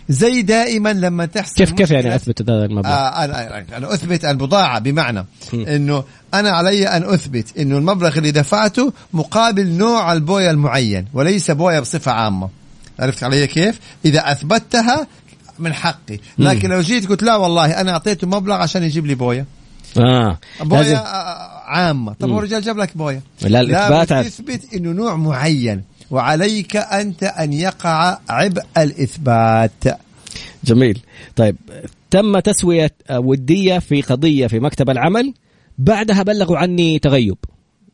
زي 0.09 0.41
دائما 0.41 0.93
لما 0.93 1.25
تحصل 1.25 1.55
كيف 1.55 1.71
كيف 1.71 1.91
يعني 1.91 2.15
أثبت 2.15 2.41
هذا 2.41 2.65
المبلغ؟ 2.65 2.89
آه 2.89 3.25
أنا 3.25 3.65
أنا 3.77 3.93
أثبت 3.93 4.25
البضاعة 4.25 4.79
بمعنى 4.79 5.25
إنه 5.53 6.03
أنا 6.33 6.49
علي 6.49 6.87
أن 6.87 7.03
أثبت 7.03 7.57
إنه 7.57 7.77
المبلغ 7.77 8.17
اللي 8.17 8.31
دفعته 8.31 8.93
مقابل 9.13 9.67
نوع 9.67 10.13
البوية 10.13 10.51
المعين 10.51 11.05
وليس 11.13 11.51
بوية 11.51 11.79
بصفة 11.79 12.11
عامة. 12.11 12.58
عرفت 12.99 13.23
علي 13.23 13.47
كيف؟ 13.47 13.79
إذا 14.05 14.31
أثبتها 14.31 15.07
من 15.59 15.73
حقي. 15.73 16.19
لكن 16.37 16.69
لو 16.69 16.81
جيت 16.81 17.09
قلت 17.09 17.23
لا 17.23 17.35
والله 17.35 17.81
أنا 17.81 17.91
أعطيته 17.91 18.27
مبلغ 18.27 18.55
عشان 18.55 18.83
يجيب 18.83 19.05
لي 19.05 19.15
بويه 19.15 19.45
آه. 19.97 20.39
بويه 20.61 20.81
لازم... 20.81 20.97
عامة. 21.65 22.13
طب 22.13 22.29
هو 22.29 22.37
الرجال 22.37 22.61
جاب 22.61 22.77
لك 22.77 22.97
بويه 22.97 23.21
لا 23.41 23.61
الإثبات 23.61 24.25
تثبت 24.25 24.73
إنه 24.73 24.91
نوع 24.91 25.15
معين. 25.15 25.83
وعليك 26.11 26.75
أنت 26.75 27.23
أن 27.23 27.53
يقع 27.53 28.17
عبء 28.29 28.63
الإثبات. 28.77 29.83
جميل. 30.63 30.99
طيب 31.35 31.55
تم 32.11 32.39
تسوية 32.39 32.91
ودية 33.11 33.79
في 33.79 34.01
قضية 34.01 34.47
في 34.47 34.59
مكتب 34.59 34.89
العمل. 34.89 35.33
بعدها 35.77 36.23
بلغوا 36.23 36.57
عني 36.57 36.99
تغيب. 36.99 37.37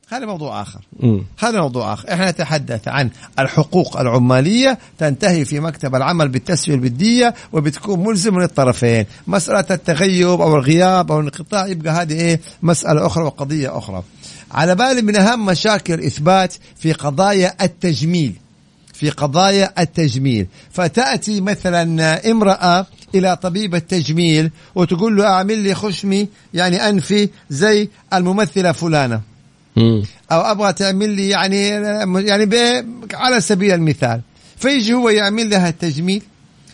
هذا 0.10 0.26
موضوع 0.26 0.62
آخر. 0.62 0.80
م. 1.00 1.20
هذا 1.40 1.62
موضوع 1.62 1.94
آخر. 1.94 2.14
إحنا 2.14 2.32
نتحدث 2.32 2.88
عن 2.88 3.10
الحقوق 3.40 3.98
العمالية 3.98 4.78
تنتهي 4.98 5.46
في 5.46 5.60
مكتب 5.60 5.96
العمل 5.96 6.28
بالتسوية 6.28 6.76
البدية 6.76 7.36
وبتكون 7.54 8.04
ملزم 8.04 8.40
للطرفين. 8.40 9.06
مسألة 9.28 9.66
التغيب 9.72 10.28
أو 10.42 10.56
الغياب 10.56 11.12
أو 11.12 11.20
الانقطاع 11.20 11.68
يبقى 11.68 11.94
هذه 11.94 12.14
إيه؟ 12.14 12.40
مسألة 12.64 13.08
أخرى 13.08 13.24
وقضية 13.24 13.78
أخرى. 13.78 14.04
على 14.52 14.76
بالي 14.76 15.02
من 15.02 15.16
أهم 15.16 15.46
مشاكل 15.46 15.94
الإثبات 15.94 16.54
في 16.76 16.94
قضايا 16.94 17.54
التجميل. 17.62 18.34
في 18.94 19.10
قضايا 19.10 19.74
التجميل. 19.80 20.48
فتأتي 20.72 21.42
مثلا 21.42 22.32
امرأة 22.32 22.86
إلى 23.16 23.36
طبيب 23.36 23.76
التجميل 23.76 24.52
وتقول 24.76 25.18
له 25.18 25.28
أعمل 25.28 25.58
لي 25.58 25.76
خشمي 25.76 26.28
يعني 26.54 26.90
أنفي 26.90 27.30
زي 27.50 27.90
الممثلة 28.14 28.72
فلانة. 28.72 29.35
أو 30.32 30.42
أبغى 30.42 30.74
تعمل 30.74 31.10
لي 31.10 31.30
يعني 31.30 31.68
يعني 32.28 32.50
على 33.14 33.42
سبيل 33.42 33.74
المثال 33.74 34.22
فيجي 34.58 34.94
هو 34.94 35.10
يعمل 35.10 35.50
لها 35.50 35.70
التجميل 35.70 36.22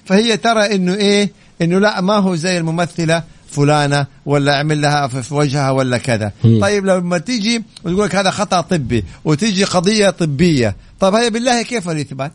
فهي 0.05 0.37
ترى 0.37 0.75
إنه 0.75 0.93
إيه 0.93 1.31
إنه 1.61 1.79
لا 1.79 2.01
ما 2.01 2.13
هو 2.17 2.35
زي 2.35 2.57
الممثلة 2.57 3.23
فلانة 3.51 4.05
ولا 4.25 4.55
أعمل 4.55 4.81
لها 4.81 5.07
في 5.07 5.33
وجهها 5.33 5.71
ولا 5.71 5.97
كذا. 5.97 6.31
طيب 6.61 6.85
لما 6.85 7.17
تيجي 7.17 7.63
وتقول 7.83 8.05
لك 8.05 8.15
هذا 8.15 8.31
خطأ 8.31 8.61
طبي 8.61 9.03
وتيجي 9.25 9.63
قضية 9.63 10.09
طبية 10.09 10.75
طيب 10.99 11.15
هي 11.15 11.29
بالله 11.29 11.61
كيف 11.61 11.89
الإثبات؟ 11.89 12.31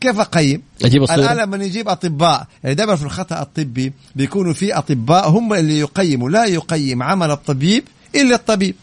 كيف 0.00 0.20
أقيم؟ 0.20 0.62
أجيب 0.84 1.02
الصورة. 1.02 1.18
الآن 1.18 1.36
لما 1.36 1.56
نجيب 1.56 1.88
أطباء 1.88 2.46
يعني 2.64 2.74
دائما 2.74 2.96
في 2.96 3.02
الخطأ 3.02 3.42
الطبي 3.42 3.92
بيكونوا 4.16 4.52
في 4.52 4.78
أطباء 4.78 5.28
هم 5.28 5.54
اللي 5.54 5.78
يقيموا 5.78 6.30
لا 6.30 6.44
يقيم 6.44 7.02
عمل 7.02 7.30
الطبيب 7.30 7.84
إلا 8.14 8.34
الطبيب. 8.34 8.74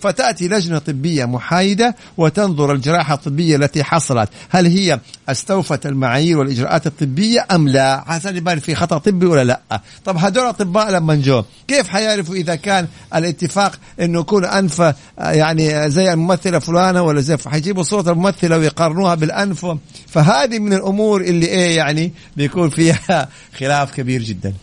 فتأتي 0.00 0.48
لجنة 0.48 0.78
طبية 0.78 1.24
محايدة 1.24 1.96
وتنظر 2.16 2.72
الجراحة 2.72 3.14
الطبية 3.14 3.56
التي 3.56 3.84
حصلت. 3.84 4.28
هل 4.50 4.66
هي 4.66 5.00
استوفت 5.28 5.86
المعايير 5.86 6.38
والإجراءات 6.38 6.86
الطبية 6.86 7.46
أم 7.52 7.68
لا؟ 7.68 8.04
حسن 8.06 8.36
يبان 8.36 8.58
في 8.58 8.74
خطأ 8.74 8.98
طبي 8.98 9.26
ولا 9.26 9.44
لا؟ 9.44 9.80
طب 10.04 10.16
هدول 10.16 10.42
الأطباء 10.44 10.90
لما 10.90 11.14
جو 11.14 11.42
كيف 11.68 11.88
حيعرفوا 11.88 12.34
إذا 12.34 12.54
كان 12.54 12.86
الاتفاق 13.14 13.78
أنه 14.00 14.20
يكون 14.20 14.44
أنف 14.44 14.94
يعني 15.18 15.90
زي 15.90 16.12
الممثلة 16.12 16.58
فلانة 16.58 17.02
ولا 17.02 17.20
زي 17.20 17.36
حيجيبوا 17.46 17.82
صورة 17.82 18.12
الممثلة 18.12 18.58
ويقارنوها 18.58 19.14
بالأنف؟ 19.14 19.66
فهذه 20.06 20.58
من 20.58 20.72
الأمور 20.72 21.20
اللي 21.20 21.46
إيه 21.46 21.76
يعني 21.76 22.12
بيكون 22.36 22.70
فيها 22.70 23.28
خلاف 23.58 23.94
كبير 23.94 24.22
جدا. 24.22 24.54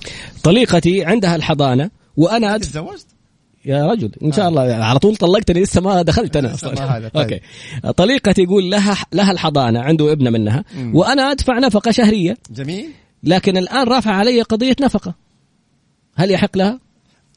طليقتي 0.43 1.05
عندها 1.05 1.36
الحضانة 1.36 1.89
وأنا 2.17 2.57
تزوجت؟ 2.57 3.14
يا 3.66 3.88
رجل 3.88 4.11
إن 4.24 4.32
شاء 4.32 4.49
الله 4.49 4.61
على 4.61 4.99
طول 4.99 5.16
طلقتني 5.16 5.63
لسه 5.63 5.82
ما 5.82 6.01
دخلت 6.01 6.38
أنا 6.38 6.55
طيب. 6.55 7.11
أوكي 7.16 7.39
طليقتي 7.97 8.43
يقول 8.43 8.72
لها 8.72 8.97
لها 9.13 9.32
الحضانة 9.32 9.80
عنده 9.82 10.11
ابنة 10.11 10.30
منها 10.30 10.63
مم. 10.76 10.95
وأنا 10.95 11.32
أدفع 11.32 11.59
نفقة 11.59 11.91
شهرية 11.91 12.38
جميل 12.51 12.89
لكن 13.24 13.57
الآن 13.57 13.88
رافع 13.88 14.11
علي 14.11 14.41
قضية 14.41 14.76
نفقة 14.82 15.13
هل 16.16 16.32
يحق 16.32 16.57
لها؟ 16.57 16.80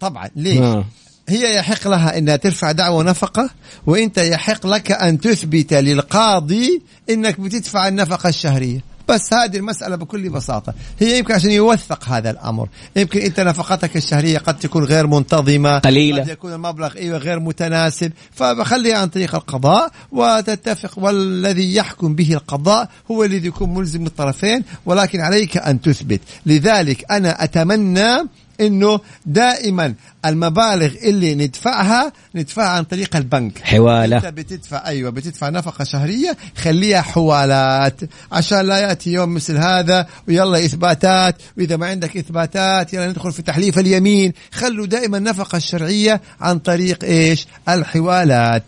طبعا 0.01 0.31
ليش؟ 0.37 0.59
آه. 0.59 0.85
هي 1.29 1.57
يحق 1.57 1.89
لها 1.89 2.19
إنها 2.19 2.37
ترفع 2.37 2.73
دعوى 2.73 3.05
نفقة 3.05 3.51
وإنت 3.87 4.19
يحق 4.19 4.67
لك 4.67 4.93
أن 4.93 5.21
تثبت 5.21 5.75
للقاضي 5.75 6.83
إنك 7.11 7.41
بتدفع 7.41 7.89
النفقة 7.89 8.29
الشهرية 8.29 8.81
بس 9.09 9.33
هذه 9.33 9.57
المسألة 9.57 9.97
بكل 9.97 10.29
بساطة. 10.29 10.75
هي 10.99 11.19
يمكن 11.19 11.35
عشان 11.35 11.51
يوثق 11.51 12.09
هذا 12.09 12.31
الأمر. 12.31 12.69
يمكن 12.97 13.21
أنت 13.21 13.41
نفقتك 13.41 13.97
الشهرية 13.97 14.39
قد 14.39 14.59
تكون 14.59 14.85
غير 14.85 15.07
منتظمة 15.07 15.79
قليلة. 15.79 16.23
قد 16.23 16.29
يكون 16.29 16.53
المبلغ 16.53 16.97
أيوة 16.97 17.19
غير 17.19 17.41
متناسب. 17.41 18.13
فبخليها 18.33 18.99
عن 18.99 19.09
طريق 19.09 19.35
القضاء 19.35 19.91
وتتفق 20.13 20.99
والذي 20.99 21.75
يحكم 21.75 22.15
به 22.15 22.35
القضاء 22.35 22.89
هو 23.11 23.25
الذي 23.25 23.47
يكون 23.47 23.75
ملزم 23.75 24.05
للطرفين 24.05 24.65
ولكن 24.87 25.21
عليك 25.21 25.57
أن 25.57 25.81
تثبت. 25.81 26.21
لذلك 26.47 27.05
أنا 27.11 27.45
أتمنى 27.45 28.29
إنه 28.61 29.01
دائما 29.27 29.95
المبالغ 30.27 30.91
اللي 31.05 31.35
ندفعها 31.35 32.13
ندفعها 32.35 32.69
عن 32.69 32.85
طريق 32.85 33.17
البنك. 33.17 33.59
حوالة. 33.59 34.17
أنت 34.17 34.27
بتدفع 34.27 34.87
أيوه 34.87 35.11
بتدفع 35.11 35.49
نفقة 35.49 35.85
شهرية 35.85 36.37
خليها 36.57 37.01
حوالات. 37.01 38.01
عشان 38.33 38.61
لا 38.61 38.79
يأتي 38.79 39.13
يوم 39.13 39.35
مثل 39.35 39.57
هذا 39.57 40.07
ويلا 40.29 40.59
إثباتات 40.59 41.37
وإذا 41.59 41.77
ما 41.77 41.87
عندك 41.87 42.17
إثباتات 42.17 42.95
يلا 42.95 43.09
ندخل 43.09 43.33
في 43.33 43.43
تحليف 43.43 43.79
اليمين. 43.79 44.33
خلوا 44.53 44.87
دائما 44.87 45.19
النفقه 45.19 45.57
الشرعيه 45.57 46.21
عن 46.41 46.59
طريق 46.59 47.05
إيش؟ 47.05 47.47
الحوالات. 47.69 48.63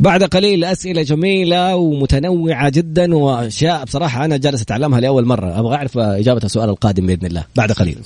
بعد 0.00 0.24
قليل 0.24 0.64
أسئلة 0.64 1.02
جميلة 1.02 1.76
ومتنوعة 1.76 2.68
جدا 2.68 3.14
وأشياء 3.14 3.84
بصراحة 3.84 4.24
أنا 4.24 4.36
جالس 4.36 4.62
أتعلمها 4.62 5.00
لأول 5.00 5.26
مرة. 5.26 5.60
أبغى 5.60 5.76
أعرف 5.76 5.98
إجابة 5.98 6.40
السؤال 6.44 6.68
القادم 6.68 7.06
بإذن 7.06 7.26
الله. 7.26 7.44
بعد 7.56 7.72
قليل. 7.72 7.98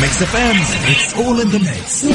Mix 0.00 0.22
FM 0.22 0.56
it's 0.90 1.14
all 1.14 1.40
in 1.40 1.48
the 1.48 1.58
mix 1.58 2.06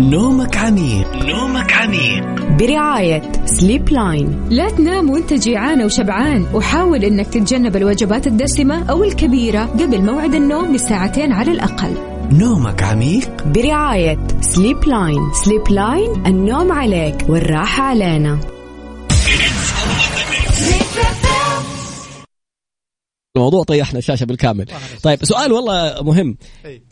نومك 0.00 0.56
عميق. 0.56 1.14
نومك 1.14 1.72
عميق. 1.72 2.24
برعاية 2.58 3.22
سليب 3.46 3.88
لاين 3.88 4.48
لا 4.50 4.70
تنام 4.70 5.10
وانت 5.10 5.32
جيعان 5.32 5.80
أو 5.80 5.88
شبعان. 5.88 6.46
وحاول 6.54 7.04
إنك 7.04 7.26
تتجنب 7.26 7.76
الوجبات 7.76 8.26
الدسمة 8.26 8.90
أو 8.90 9.04
الكبيرة 9.04 9.64
قبل 9.64 10.02
موعد 10.02 10.34
النوم 10.34 10.74
بساعتين 10.74 11.32
على 11.32 11.52
الأقل. 11.52 11.94
نومك 12.32 12.82
عميق. 12.82 13.28
برعاية 13.46 14.18
Sleep 14.40 14.84
Line 14.84 15.32
Sleep 15.44 15.68
Line 15.70 16.26
النوم 16.26 16.72
عليك 16.72 17.16
والراحة 17.28 17.82
علينا. 17.82 18.38
الموضوع 23.38 23.64
طيحنا 23.64 23.98
الشاشة 23.98 24.24
بالكامل. 24.24 24.66
طيب 25.02 25.24
سؤال 25.24 25.52
والله 25.52 26.02
مهم. 26.02 26.36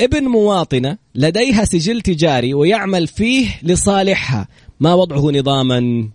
ابن 0.00 0.24
مواطنة 0.24 0.98
لديها 1.14 1.64
سجل 1.64 2.00
تجاري 2.00 2.54
ويعمل 2.54 3.06
فيه 3.06 3.48
لصالحها. 3.62 4.48
ما 4.80 4.94
وضعه 4.94 5.30
نظاما؟ 5.30 6.08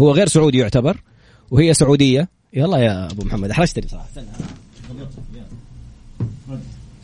هو 0.00 0.10
غير 0.10 0.28
سعودي 0.28 0.58
يعتبر 0.58 1.02
وهي 1.50 1.74
سعودية. 1.74 2.28
يلا 2.52 2.78
يا 2.78 3.06
أبو 3.10 3.24
محمد 3.24 3.50
أحرجتني 3.50 3.88
صراحة 3.88 4.06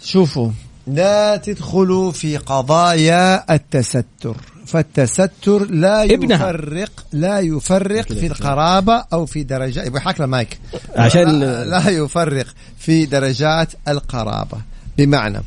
شوفوا 0.03 0.51
لا 0.87 1.37
تدخلوا 1.37 2.13
في 2.13 2.37
قضايا 2.37 3.55
التستر. 3.55 4.37
فالتستر 4.73 5.71
لا 5.71 6.05
ابنها. 6.05 6.51
يفرق 6.51 7.05
لا 7.13 7.41
يفرق 7.41 8.13
في 8.13 8.27
القرابة 8.27 9.05
أو 9.13 9.27
في 9.27 9.43
درجات 9.43 9.87
يبغى 9.87 10.01
حكى 10.01 10.25
المايك 10.25 10.59
عشان 10.97 11.41
لا 11.41 11.89
يفرق 11.89 12.47
في 12.79 13.07
درجات 13.07 13.73
القرابة. 13.89 14.59
بمعنى 14.99 15.43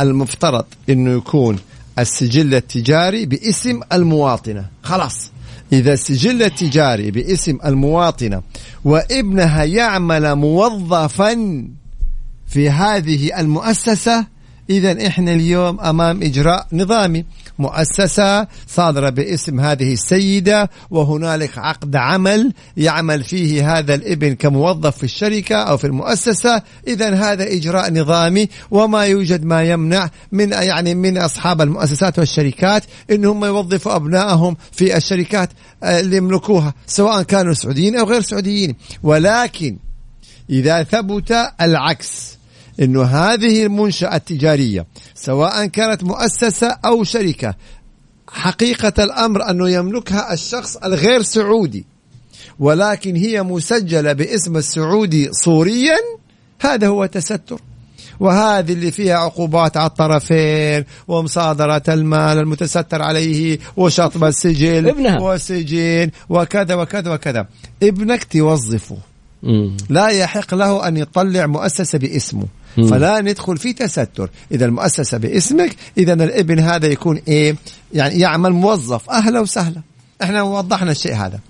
المفترض 0.00 0.64
أنه 0.88 1.10
يكون 1.10 1.58
السجل 1.98 2.54
التجاري 2.54 3.26
باسم 3.26 3.80
المواطنة. 3.92 4.66
خلاص. 4.82 5.30
إذا 5.72 5.92
السجل 5.92 6.42
التجاري 6.42 7.10
باسم 7.10 7.58
المواطنة 7.64 8.42
وابنها 8.84 9.64
يعمل 9.64 10.34
موظفا 10.34 11.64
في 12.46 12.70
هذه 12.70 13.40
المؤسسة 13.40 14.26
إذا 14.70 15.06
إحنا 15.06 15.32
اليوم 15.32 15.80
أمام 15.80 16.22
إجراء 16.22 16.66
نظامي 16.72 17.24
مؤسسة 17.58 18.46
صادرة 18.66 19.10
باسم 19.10 19.60
هذه 19.60 19.92
السيدة 19.92 20.70
وهنالك 20.90 21.58
عقد 21.58 21.96
عمل 21.96 22.52
يعمل 22.76 23.24
فيه 23.24 23.78
هذا 23.78 23.94
الابن 23.94 24.34
كموظف 24.34 24.96
في 24.96 25.04
الشركة 25.04 25.56
أو 25.56 25.76
في 25.76 25.86
المؤسسة. 25.86 26.62
إذا 26.88 27.14
هذا 27.14 27.52
إجراء 27.52 27.92
نظامي 27.92 28.48
وما 28.70 29.04
يوجد 29.04 29.44
ما 29.44 29.62
يمنع 29.62 30.10
من 30.32 30.52
يعني 30.52 30.94
من 30.94 31.18
أصحاب 31.18 31.60
المؤسسات 31.60 32.18
والشركات 32.18 32.84
إنهم 33.10 33.44
يوظفوا 33.44 33.96
أبنائهم 33.96 34.56
في 34.72 34.96
الشركات 34.96 35.50
آه، 35.82 36.00
اللي 36.00 36.16
يملكوها 36.16 36.74
سواء 36.86 37.22
كانوا 37.22 37.54
سعوديين 37.54 37.96
أو 37.96 38.04
غير 38.04 38.20
سعوديين. 38.20 38.76
ولكن 39.02 39.76
إذا 40.50 40.82
ثبت 40.82 41.36
العكس 41.60 42.37
انه 42.80 43.02
هذه 43.02 43.66
المنشأة 43.66 44.16
التجارية 44.16 44.86
سواء 45.14 45.66
كانت 45.66 46.04
مؤسسة 46.04 46.66
أو 46.84 47.04
شركة 47.04 47.54
حقيقة 48.28 49.04
الأمر 49.04 49.50
أنه 49.50 49.70
يملكها 49.70 50.32
الشخص 50.32 50.76
الغير 50.76 51.22
سعودي 51.22 51.84
ولكن 52.58 53.16
هي 53.16 53.42
مسجلة 53.42 54.12
باسم 54.12 54.56
السعودي 54.56 55.32
صوريا 55.32 55.96
هذا 56.60 56.88
هو 56.88 57.06
تستر 57.06 57.60
وهذه 58.20 58.72
اللي 58.72 58.90
فيها 58.90 59.16
عقوبات 59.16 59.76
على 59.76 59.86
الطرفين 59.86 60.84
ومصادرة 61.08 61.82
المال 61.88 62.38
المتستر 62.38 63.02
عليه 63.02 63.58
وشطب 63.76 64.24
السجل 64.24 64.88
ابنها. 64.88 65.22
وسجين 65.22 66.10
وكذا 66.28 66.74
وكذا 66.74 67.14
وكذا 67.14 67.46
ابنك 67.82 68.24
توظفه 68.24 68.96
لا 69.88 70.08
يحق 70.08 70.54
له 70.54 70.88
أن 70.88 70.96
يطلع 70.96 71.46
مؤسسة 71.46 71.98
باسمه 71.98 72.40
مم. 72.42 72.48
فلا 72.76 73.20
ندخل 73.20 73.56
في 73.56 73.72
تستر. 73.72 74.30
إذا 74.52 74.66
المؤسسة 74.66 75.18
باسمك 75.18 75.76
إذا 75.98 76.12
الابن 76.12 76.58
هذا 76.58 76.86
يكون 76.86 77.20
إيه؟ 77.28 77.56
يعني 77.92 78.20
يعمل 78.20 78.50
موظف. 78.52 79.10
أهلا 79.10 79.40
وسهلا. 79.40 79.82
إحنا 80.22 80.42
وضحنا 80.42 80.90
الشيء 80.90 81.14
هذا. 81.14 81.40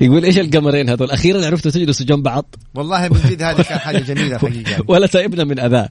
يقول 0.00 0.24
إيش 0.24 0.38
القمرين 0.38 0.88
هذول؟ 0.88 1.10
أخيرا 1.10 1.46
عرفتوا 1.46 1.70
تجلسوا 1.70 2.06
جنب 2.06 2.22
بعض. 2.22 2.54
والله 2.74 3.08
من 3.08 3.20
جد 3.30 3.42
هذه 3.42 3.62
كانت 3.62 3.80
حاجة 3.80 3.98
جميلة 3.98 4.38
حقيقة. 4.38 4.84
ولا 4.88 5.06
تائبنا 5.06 5.44
من 5.44 5.60
اذاه 5.60 5.88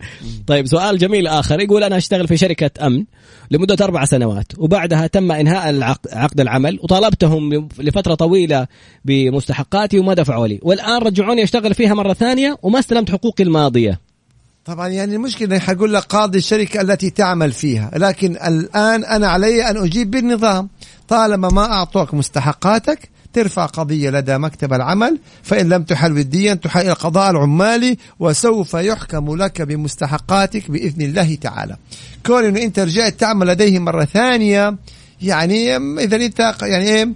طيب 0.48 0.68
سؤال 0.68 0.98
جميل 0.98 1.28
آخر. 1.28 1.60
يقول 1.60 1.84
أنا 1.84 1.98
أشتغل 1.98 2.28
في 2.28 2.38
شركة 2.38 2.88
أمن 2.88 3.06
لمدة 3.52 3.86
أربع 3.86 4.06
سنوات 4.06 4.52
وبعدها 4.58 5.08
تم 5.08 5.32
إنهاء 5.32 5.96
عقد 6.14 6.40
العمل 6.40 6.80
وطالبتهم 6.84 7.70
لفترة 7.80 8.16
طويلة 8.16 8.68
بمستحقاتي 9.06 10.00
وما 10.00 10.14
دفعوا 10.14 10.48
لي. 10.48 10.60
والآن 10.62 11.02
رجعوني 11.02 11.44
أشتغل 11.44 11.74
فيها 11.74 11.94
مرة 11.94 12.14
ثانية 12.14 12.58
وما 12.64 12.80
استلمت 12.80 13.12
حقوقي 13.12 13.44
الماضية. 13.44 14.09
طبعا 14.70 14.88
يعني 14.88 15.16
المشكلة 15.16 15.60
حقول 15.60 15.94
لك 15.94 16.04
قاضي 16.04 16.38
الشركة 16.38 16.82
التي 16.82 17.10
تعمل 17.10 17.52
فيها 17.52 17.92
لكن 17.96 18.32
الآن 18.32 19.04
أنا 19.04 19.28
علي 19.28 19.70
أن 19.70 19.78
أجيب 19.78 20.12
بالنظام. 20.12 20.70
طالما 21.08 21.50
ما 21.50 21.72
أعطوك 21.72 22.14
مستحقاتك 22.14 23.10
ترفع 23.34 23.66
قضية 23.66 24.10
لدى 24.10 24.38
مكتب 24.38 24.74
العمل 24.74 25.20
فإن 25.44 25.70
لم 25.70 25.84
تحل 25.84 26.12
وديا 26.12 26.54
تحل 26.54 26.82
إلى 26.82 26.92
القضاء 26.92 27.32
العمالي 27.32 27.98
وسوف 28.20 28.74
يحكم 28.74 29.36
لك 29.36 29.62
بمستحقاتك 29.62 30.72
بإذن 30.72 31.02
الله 31.02 31.36
تعالى. 31.36 31.78
كون 32.26 32.46
أنه 32.46 32.62
أنت 32.62 32.80
رجعت 32.80 33.14
تعمل 33.14 33.48
لديهم 33.48 33.86
مرة 33.86 34.06
ثانية 34.06 34.76
يعني 35.22 35.78
إذا 35.78 36.16
أنت 36.16 36.56
يعني 36.62 36.86
إيه 36.86 37.10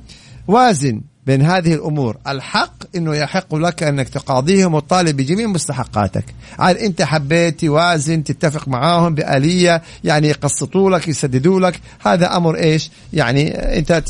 وازن. 0.48 1.02
بين 1.26 1.42
هذه 1.42 1.74
الأمور. 1.74 2.18
الحق 2.28 2.74
إنه 2.96 3.16
يحق 3.16 3.56
لك 3.56 3.84
أنك 3.84 4.10
تقاضيهم 4.10 4.74
وتطالب 4.74 5.18
بجميع 5.18 5.48
مستحقاتك. 5.48 6.26
عاد 6.60 6.78
أنت 6.78 7.02
حبيت 7.02 7.60
توازن 7.60 8.24
تتفق 8.24 8.68
معاهم 8.68 9.16
بآلية 9.16 9.82
يعني 10.04 10.28
يقسطوا 10.28 10.90
لك 10.90 11.08
يسددوا 11.08 11.60
لك. 11.60 11.80
هذا 12.06 12.38
أمر 12.38 12.56
إيش؟ 12.56 12.90
يعني 13.14 13.52
أنت 13.52 14.04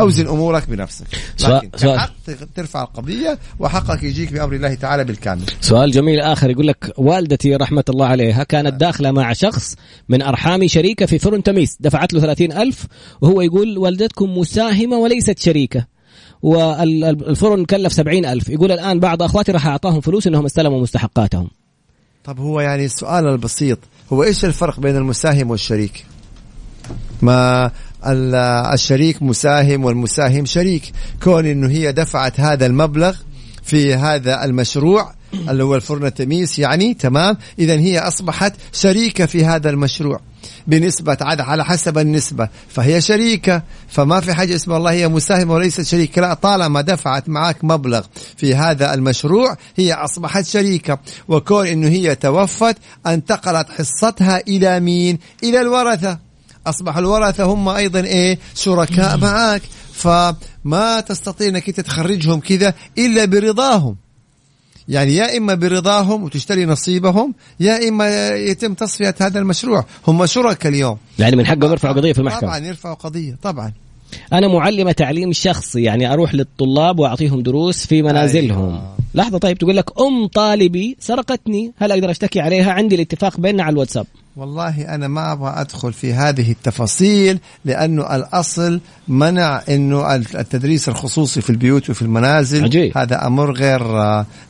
أوزن 0.00 0.26
أمورك 0.26 0.70
بنفسك. 0.70 1.06
لكن 1.44 1.70
سؤال 1.76 2.00
حق 2.00 2.12
ترفع 2.54 2.82
القضية 2.82 3.38
وحقك 3.58 4.02
يجيك 4.02 4.32
بأمر 4.32 4.54
الله 4.54 4.74
تعالى 4.74 5.04
بالكامل. 5.04 5.44
سؤال 5.60 5.90
جميل 5.90 6.20
آخر 6.20 6.50
يقول 6.50 6.66
لك 6.66 6.92
والدتي 6.96 7.56
رحمة 7.56 7.84
الله 7.88 8.06
عليها 8.06 8.44
كانت 8.44 8.80
داخلة 8.80 9.10
مع 9.10 9.32
شخص 9.32 9.76
من 10.08 10.22
ارحامي 10.22 10.68
شريكة 10.68 11.06
في 11.06 11.18
فرن 11.18 11.42
تميس 11.42 11.76
دفعت 11.80 12.12
له 12.12 12.20
ثلاثين 12.20 12.52
ألف 12.52 12.86
وهو 13.20 13.40
يقول 13.40 13.78
والدتكم 13.78 14.38
مساهمة 14.38 14.96
وليست 14.96 15.38
شريكة. 15.38 15.95
والفرن 16.42 17.64
كلف 17.64 17.92
سبعين 17.92 18.26
ألف. 18.26 18.48
يقول 18.48 18.72
الآن 18.72 19.00
بعض 19.00 19.22
أخواتي 19.22 19.52
راح 19.52 19.66
أعطاهم 19.66 20.00
فلوس 20.00 20.26
أنهم 20.26 20.44
استلموا 20.44 20.80
مستحقاتهم. 20.80 21.50
طب 22.24 22.40
هو 22.40 22.60
يعني 22.60 22.84
السؤال 22.84 23.26
البسيط 23.26 23.78
هو 24.12 24.24
إيش 24.24 24.44
الفرق 24.44 24.80
بين 24.80 24.96
المساهم 24.96 25.50
والشريك؟ 25.50 26.06
ما 27.22 27.70
الشريك 28.74 29.22
مساهم 29.22 29.84
والمساهم 29.84 30.44
شريك. 30.44 30.92
كون 31.22 31.46
إنه 31.46 31.68
هي 31.68 31.92
دفعت 31.92 32.40
هذا 32.40 32.66
المبلغ 32.66 33.16
في 33.62 33.94
هذا 33.94 34.44
المشروع 34.44 35.14
اللي 35.48 35.64
هو 35.64 35.74
الفرن 35.74 36.06
التميس 36.06 36.58
يعني 36.58 36.94
تمام؟ 36.94 37.36
اذا 37.58 37.74
هي 37.74 37.98
أصبحت 37.98 38.52
شريكة 38.72 39.26
في 39.26 39.44
هذا 39.44 39.70
المشروع. 39.70 40.20
بنسبة 40.66 41.16
عاد 41.20 41.40
على 41.40 41.64
حسب 41.64 41.98
النسبة. 41.98 42.48
فهي 42.68 43.00
شريكة 43.00 43.62
فما 43.88 44.20
في 44.20 44.34
حاجة 44.34 44.54
اسمها 44.54 44.76
الله 44.76 44.90
هي 44.90 45.08
مساهمة 45.08 45.54
وليست 45.54 45.82
شريكة. 45.82 46.22
لا 46.22 46.34
طالما 46.34 46.80
دفعت 46.80 47.28
معك 47.28 47.64
مبلغ 47.64 48.02
في 48.36 48.54
هذا 48.54 48.94
المشروع 48.94 49.56
هي 49.76 49.92
أصبحت 49.92 50.44
شريكة. 50.44 50.98
وكون 51.28 51.66
أنه 51.66 51.88
هي 51.88 52.14
توفت 52.14 52.76
انتقلت 53.06 53.70
حصتها 53.70 54.40
إلى 54.48 54.80
مين؟ 54.80 55.18
إلى 55.42 55.60
الورثة. 55.60 56.18
أصبح 56.66 56.96
الورثة 56.96 57.44
هم 57.44 57.68
أيضا 57.68 58.00
إيه؟ 58.00 58.38
شركاء 58.54 59.16
معك 59.16 59.62
فما 59.92 61.00
تستطيع 61.00 61.48
أنك 61.48 61.70
تخرجهم 61.70 62.40
كذا 62.40 62.74
إلا 62.98 63.24
برضاهم. 63.24 63.96
يعني 64.88 65.16
يا 65.16 65.36
إما 65.36 65.54
برضاهم 65.54 66.24
وتشتري 66.24 66.66
نصيبهم 66.66 67.34
يا 67.60 67.88
إما 67.88 68.28
يتم 68.28 68.74
تصفية 68.74 69.14
هذا 69.20 69.38
المشروع. 69.38 69.84
هم 70.08 70.26
شركاء 70.26 70.72
اليوم. 70.72 70.98
يعني 71.18 71.36
من 71.36 71.46
حقهم 71.46 71.70
يرفعوا 71.70 71.94
قضية 71.94 72.12
في 72.12 72.18
المحكمة. 72.18 72.48
طبعا 72.48 72.58
يرفعوا 72.58 72.94
قضية 72.94 73.36
طبعا. 73.42 73.72
أنا 74.32 74.48
معلمة 74.48 74.92
تعليم 74.92 75.32
شخصي 75.32 75.82
يعني 75.82 76.12
أروح 76.12 76.34
للطلاب 76.34 76.98
وأعطيهم 76.98 77.40
دروس 77.40 77.86
في 77.86 78.02
منازلهم. 78.02 78.68
أيوة. 78.68 78.96
لحظة 79.14 79.38
طيب 79.38 79.58
تقول 79.58 79.76
لك 79.76 80.00
أم 80.00 80.26
طالبي 80.26 80.96
سرقتني 81.00 81.72
هل 81.76 81.92
أقدر 81.92 82.10
أشتكي 82.10 82.40
عليها؟ 82.40 82.72
عندي 82.72 82.94
الاتفاق 82.94 83.40
بيننا 83.40 83.62
على 83.62 83.72
الواتساب. 83.72 84.06
والله 84.36 84.94
أنا 84.94 85.08
ما 85.08 85.32
أبغى 85.32 85.52
أدخل 85.56 85.92
في 85.92 86.12
هذه 86.12 86.50
التفاصيل 86.50 87.38
لأنه 87.64 88.16
الأصل 88.16 88.80
منع 89.08 89.62
أنه 89.68 90.14
التدريس 90.14 90.88
الخصوصي 90.88 91.40
في 91.40 91.50
البيوت 91.50 91.90
وفي 91.90 92.02
المنازل. 92.02 92.64
عجيب. 92.64 92.98
هذا 92.98 93.26
أمر 93.26 93.52
غير 93.52 93.82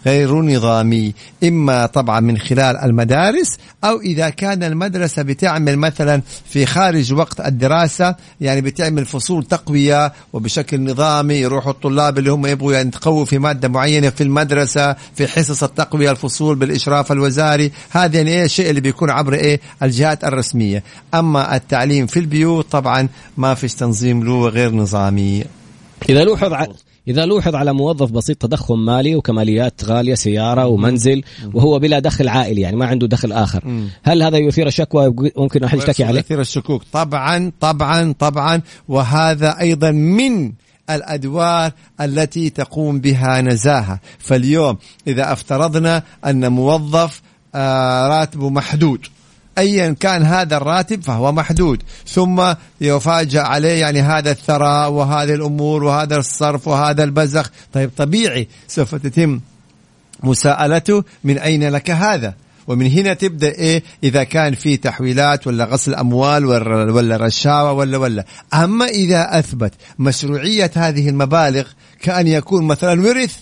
غير 0.07 0.35
نظامي. 0.43 1.15
إما 1.45 1.87
طبعا 1.87 2.21
من 2.21 2.39
خلال 2.39 2.77
المدارس 2.77 3.59
أو 3.85 4.01
إذا 4.01 4.29
كان 4.29 4.63
المدرسة 4.63 5.23
بتعمل 5.23 5.77
مثلا 5.77 6.23
في 6.51 6.67
خارج 6.67 7.13
وقت 7.13 7.41
الدراسة 7.41 8.15
يعني 8.41 8.61
بتعمل 8.61 9.05
فصول 9.05 9.45
تقوية 9.45 10.13
وبشكل 10.33 10.81
نظامي 10.81 11.35
يروحوا 11.35 11.73
الطلاب 11.73 12.19
اللي 12.19 12.31
هم 12.31 12.47
يبغوا 12.47 12.73
يعني 12.73 12.89
يتقووا 12.89 13.25
في 13.25 13.39
مادة 13.39 13.69
معينة 13.69 14.11
في 14.11 14.23
المدرسة 14.23 14.97
في 15.15 15.27
حصص 15.27 15.63
التقوية 15.63 16.11
الفصول 16.11 16.57
بالإشراف 16.57 17.13
الوزاري. 17.13 17.73
هذا 17.91 18.17
يعني 18.17 18.31
إيه 18.31 18.45
الشيء 18.45 18.71
اللي 18.71 18.81
بيكون 18.81 19.11
عبر 19.11 19.35
إيه؟ 19.35 19.61
الجهات 19.83 20.25
الرسمية. 20.25 20.83
أما 21.15 21.57
التعليم 21.57 22.07
في 22.07 22.21
البيوت 22.21 22.73
طبعا 22.73 23.09
ما 23.37 23.55
فيش 23.55 23.75
تنظيم 23.75 24.25
له 24.25 24.49
غير 24.49 24.75
نظامي. 24.75 25.45
إذا 26.09 26.25
لوحظ 26.25 26.53
ع... 26.53 26.67
إذا 27.09 27.27
لوحظ 27.27 27.55
على 27.55 27.73
موظف 27.73 28.11
بسيط 28.11 28.37
تضخم 28.37 28.85
مالي 28.85 29.17
وكماليات 29.17 29.85
غالية 29.85 30.15
سيارة 30.15 30.67
ومنزل 30.67 31.23
وهو 31.55 31.79
بلا 31.79 31.99
دخل 31.99 32.29
عائلي 32.29 32.61
يعني 32.61 32.77
ما 32.77 32.87
عنده 32.87 33.07
دخل 33.07 33.33
آخر. 33.33 33.89
هل 34.03 34.23
هذا 34.23 34.39
يثير 34.39 34.67
الشكوى؟ 34.67 35.15
ممكن 35.37 35.65
أحد 35.65 35.79
يشتكي 35.79 36.05
عليه؟ 36.05 36.21
يثير 36.21 36.41
الشكوك. 36.41 36.83
طبعا 36.93 37.53
طبعا 37.61 38.15
طبعا. 38.19 38.63
وهذا 38.89 39.61
أيضا 39.61 39.91
من 39.91 40.53
الأدوار 40.91 41.73
التي 42.01 42.51
تقوم 42.51 43.01
بها 43.01 43.41
نزاهة، 43.41 44.01
فاليوم 44.19 44.79
إذا 45.07 45.33
افترضنا 45.33 46.03
أن 46.27 46.53
موظف 46.53 47.23
آه، 47.55 48.09
راتبه 48.09 48.51
محدود 48.51 49.07
ايا 49.59 49.97
كان 50.01 50.23
هذا 50.23 50.57
الراتب 50.57 51.03
فهو 51.03 51.33
محدود. 51.33 51.83
ثم 52.09 52.55
يفاجأ 52.81 53.41
عليه 53.41 53.81
يعني 53.81 54.01
هذا 54.03 54.31
الثراء 54.31 54.91
وهذه 54.91 55.35
الأمور 55.35 55.85
وهذا 55.85 56.17
الصرف 56.17 56.69
وهذا 56.69 57.05
البزخ. 57.05 57.51
طيب 57.73 57.91
طبيعي 57.97 58.49
سوف 58.69 58.95
تتم 58.95 59.41
مساءلته. 60.23 61.05
من 61.25 61.39
أين 61.39 61.69
لك 61.69 61.91
هذا؟ 61.91 62.35
ومن 62.67 62.87
هنا 62.87 63.15
تبدأ 63.15 63.49
إيه؟ 63.49 63.83
إذا 64.05 64.25
كان 64.25 64.55
في 64.55 64.77
تحويلات 64.77 65.47
ولا 65.47 65.65
غسل 65.65 65.95
أموال 65.95 66.45
ولا 66.45 67.17
رشاوى 67.17 67.71
ولا 67.71 67.99
ولا. 67.99 68.25
أما 68.55 68.85
إذا 68.85 69.39
أثبت 69.39 69.73
مشروعية 69.99 70.71
هذه 70.75 71.09
المبالغ 71.09 71.65
كأن 72.03 72.27
يكون 72.27 72.65
مثلا 72.65 73.03
ورث 73.03 73.37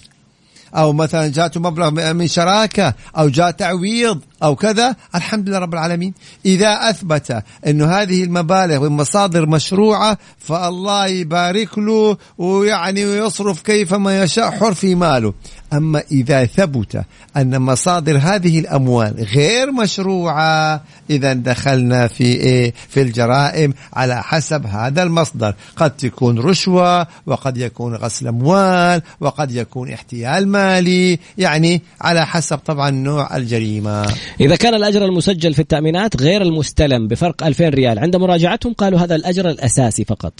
أو 0.76 0.92
مثلا 0.92 1.28
جاته 1.28 1.60
مبلغ 1.60 1.90
من 2.12 2.26
شراكة 2.26 2.94
أو 3.18 3.28
جاء 3.28 3.50
تعويض 3.50 4.20
أو 4.42 4.56
كذا 4.56 4.96
الحمد 5.14 5.48
لله 5.48 5.58
رب 5.58 5.74
العالمين. 5.74 6.14
إذا 6.46 6.90
أثبت 6.90 7.42
انه 7.66 7.86
هذه 7.86 8.24
المبالغ 8.24 8.88
من 8.88 8.96
مصادر 8.96 9.46
مشروعة 9.46 10.18
فالله 10.38 11.06
يبارك 11.06 11.78
له 11.78 12.16
ويعني 12.38 13.04
ويصرف 13.04 13.62
كيفما 13.62 14.22
يشاء 14.22 14.50
حر 14.50 14.74
في 14.74 14.94
ماله. 14.94 15.34
أما 15.72 16.02
إذا 16.12 16.44
ثبت 16.44 17.04
أن 17.36 17.62
مصادر 17.62 18.18
هذه 18.18 18.58
الأموال 18.58 19.28
غير 19.34 19.72
مشروعة 19.72 20.82
إذا 21.10 21.32
دخلنا 21.32 22.06
في 22.06 22.24
إيه؟ 22.24 22.74
في 22.88 23.02
الجرائم 23.02 23.74
على 23.92 24.22
حسب 24.22 24.66
هذا 24.66 25.02
المصدر. 25.02 25.54
قد 25.76 25.96
تكون 25.96 26.38
رشوة 26.38 27.06
وقد 27.26 27.58
يكون 27.58 27.94
غسل 27.94 28.28
أموال 28.28 29.02
وقد 29.20 29.52
يكون 29.52 29.92
احتيال 29.92 30.48
مالي 30.48 31.18
يعني 31.38 31.82
على 32.00 32.26
حسب 32.26 32.58
طبعا 32.58 32.90
نوع 32.90 33.36
الجريمة. 33.36 34.14
إذا 34.40 34.56
كان 34.56 34.74
الأجر 34.74 35.04
المسجل 35.04 35.54
في 35.54 35.60
التأمينات 35.60 36.22
غير 36.22 36.42
المستلم 36.42 37.08
بفرق 37.08 37.46
2000 37.46 37.68
ريال 37.68 37.98
عند 37.98 38.16
مراجعتهم 38.16 38.72
قالوا 38.72 38.98
هذا 38.98 39.14
الأجر 39.14 39.50
الأساسي 39.50 40.04
فقط. 40.04 40.32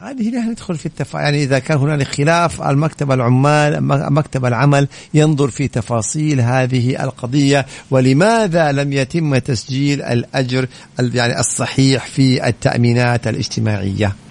هذه 0.00 0.28
هنا 0.28 0.40
ندخل 0.40 0.76
في 0.76 0.86
التفا 0.86 1.18
يعني 1.18 1.42
إذا 1.42 1.58
كان 1.58 1.78
هنالك 1.78 2.06
خلاف 2.06 2.62
المكتب 2.62 3.12
العمال 3.12 3.84
مكتب 4.12 4.46
العمل 4.46 4.88
ينظر 5.14 5.48
في 5.48 5.68
تفاصيل 5.68 6.40
هذه 6.40 7.04
القضية 7.04 7.66
ولماذا 7.90 8.72
لم 8.72 8.92
يتم 8.92 9.36
تسجيل 9.38 10.02
الأجر 10.02 10.66
يعني 10.98 11.40
الصحيح 11.40 12.06
في 12.06 12.48
التأمينات 12.48 13.28
الاجتماعية؟ 13.28 14.23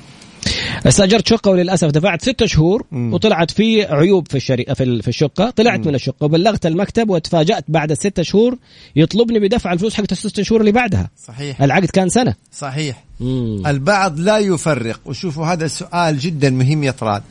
استأجرت 0.88 1.28
شقة 1.28 1.52
وللأسف 1.52 1.88
دفعت 1.88 2.22
ستة 2.22 2.46
شهور 2.46 2.86
مم. 2.92 3.14
وطلعت 3.14 3.52
في 3.52 3.86
عيوب 3.86 4.28
في 4.28 4.36
الشركة 4.36 4.74
في 4.74 5.02
في 5.02 5.08
الشقة. 5.08 5.50
طلعت 5.50 5.88
من 5.88 5.96
الشقة 5.96 6.26
وبلغت 6.26 6.66
المكتب 6.66 7.10
وتفاجأت 7.10 7.66
بعد 7.68 7.92
الستة 7.92 8.24
شهور 8.24 8.58
يطلبني 8.96 9.40
بدفع 9.40 9.74
الفلوس 9.74 9.94
حقت 9.94 10.12
الستة 10.12 10.44
شهور 10.44 10.62
اللي 10.62 10.72
بعدها. 10.72 11.10
صحيح. 11.28 11.62
العقد 11.62 11.86
كان 11.86 12.10
سنة. 12.10 12.36
صحيح. 12.52 13.04
مم. 13.20 13.68
البعض 13.68 14.20
لا 14.20 14.38
يفرق. 14.38 15.00
وشوفوا 15.06 15.46
هذا 15.46 15.66
السؤال 15.66 16.20
جدا 16.20 16.50
مهم 16.50 16.84
يا 16.84 16.92
طراد 16.92 17.24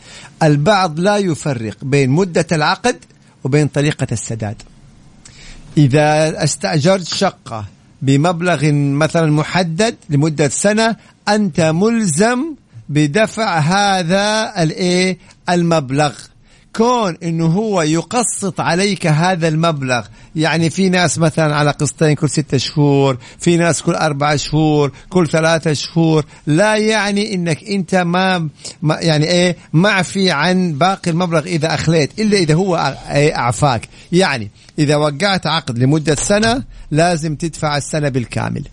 البعض 0.42 1.00
لا 1.00 1.16
يفرق 1.16 1.76
بين 1.82 2.10
مدة 2.10 2.46
العقد 2.52 2.96
وبين 3.44 3.68
طريقة 3.68 4.06
السداد. 4.12 4.62
إذا 5.76 6.44
استأجرت 6.44 7.06
شقة 7.06 7.64
بمبلغ 8.02 8.72
مثلا 8.72 9.30
محدد 9.30 9.94
لمدة 10.10 10.48
سنة 10.48 10.96
أنت 11.28 11.60
ملزم 11.60 12.54
بدفع 12.92 13.58
هذا 13.58 14.52
الايه؟ 14.62 15.18
المبلغ. 15.48 16.12
كون 16.76 17.16
إنه 17.22 17.46
هو 17.46 17.82
يقسط 17.82 18.60
عليك 18.60 19.06
هذا 19.06 19.48
المبلغ. 19.48 20.06
يعني 20.36 20.70
في 20.70 20.88
ناس 20.88 21.18
مثلا 21.18 21.56
على 21.56 21.70
قسطين 21.70 22.14
كل 22.14 22.30
ستة 22.30 22.56
شهور 22.58 23.18
في 23.38 23.56
ناس 23.56 23.82
كل 23.82 23.94
أربعة 23.94 24.36
شهور 24.36 24.92
كل 25.08 25.28
ثلاثة 25.28 25.72
شهور. 25.72 26.24
لا 26.46 26.76
يعني 26.76 27.34
إنك 27.34 27.64
أنت 27.64 27.94
ما, 27.94 28.48
ما 28.82 28.98
يعني 29.00 29.26
إيه؟ 29.26 29.56
معفي 29.72 30.30
عن 30.30 30.72
باقي 30.72 31.10
المبلغ 31.10 31.46
إذا 31.46 31.74
أخليت 31.74 32.20
إلا 32.20 32.38
إذا 32.38 32.54
هو 32.54 32.96
إيه 33.10 33.36
أعفاك. 33.36 33.88
يعني 34.12 34.50
إذا 34.78 34.96
وقعت 34.96 35.46
عقد 35.46 35.78
لمدة 35.78 36.14
سنة 36.14 36.62
لازم 36.90 37.34
تدفع 37.36 37.76
السنة 37.76 38.08
بالكامل. 38.08 38.64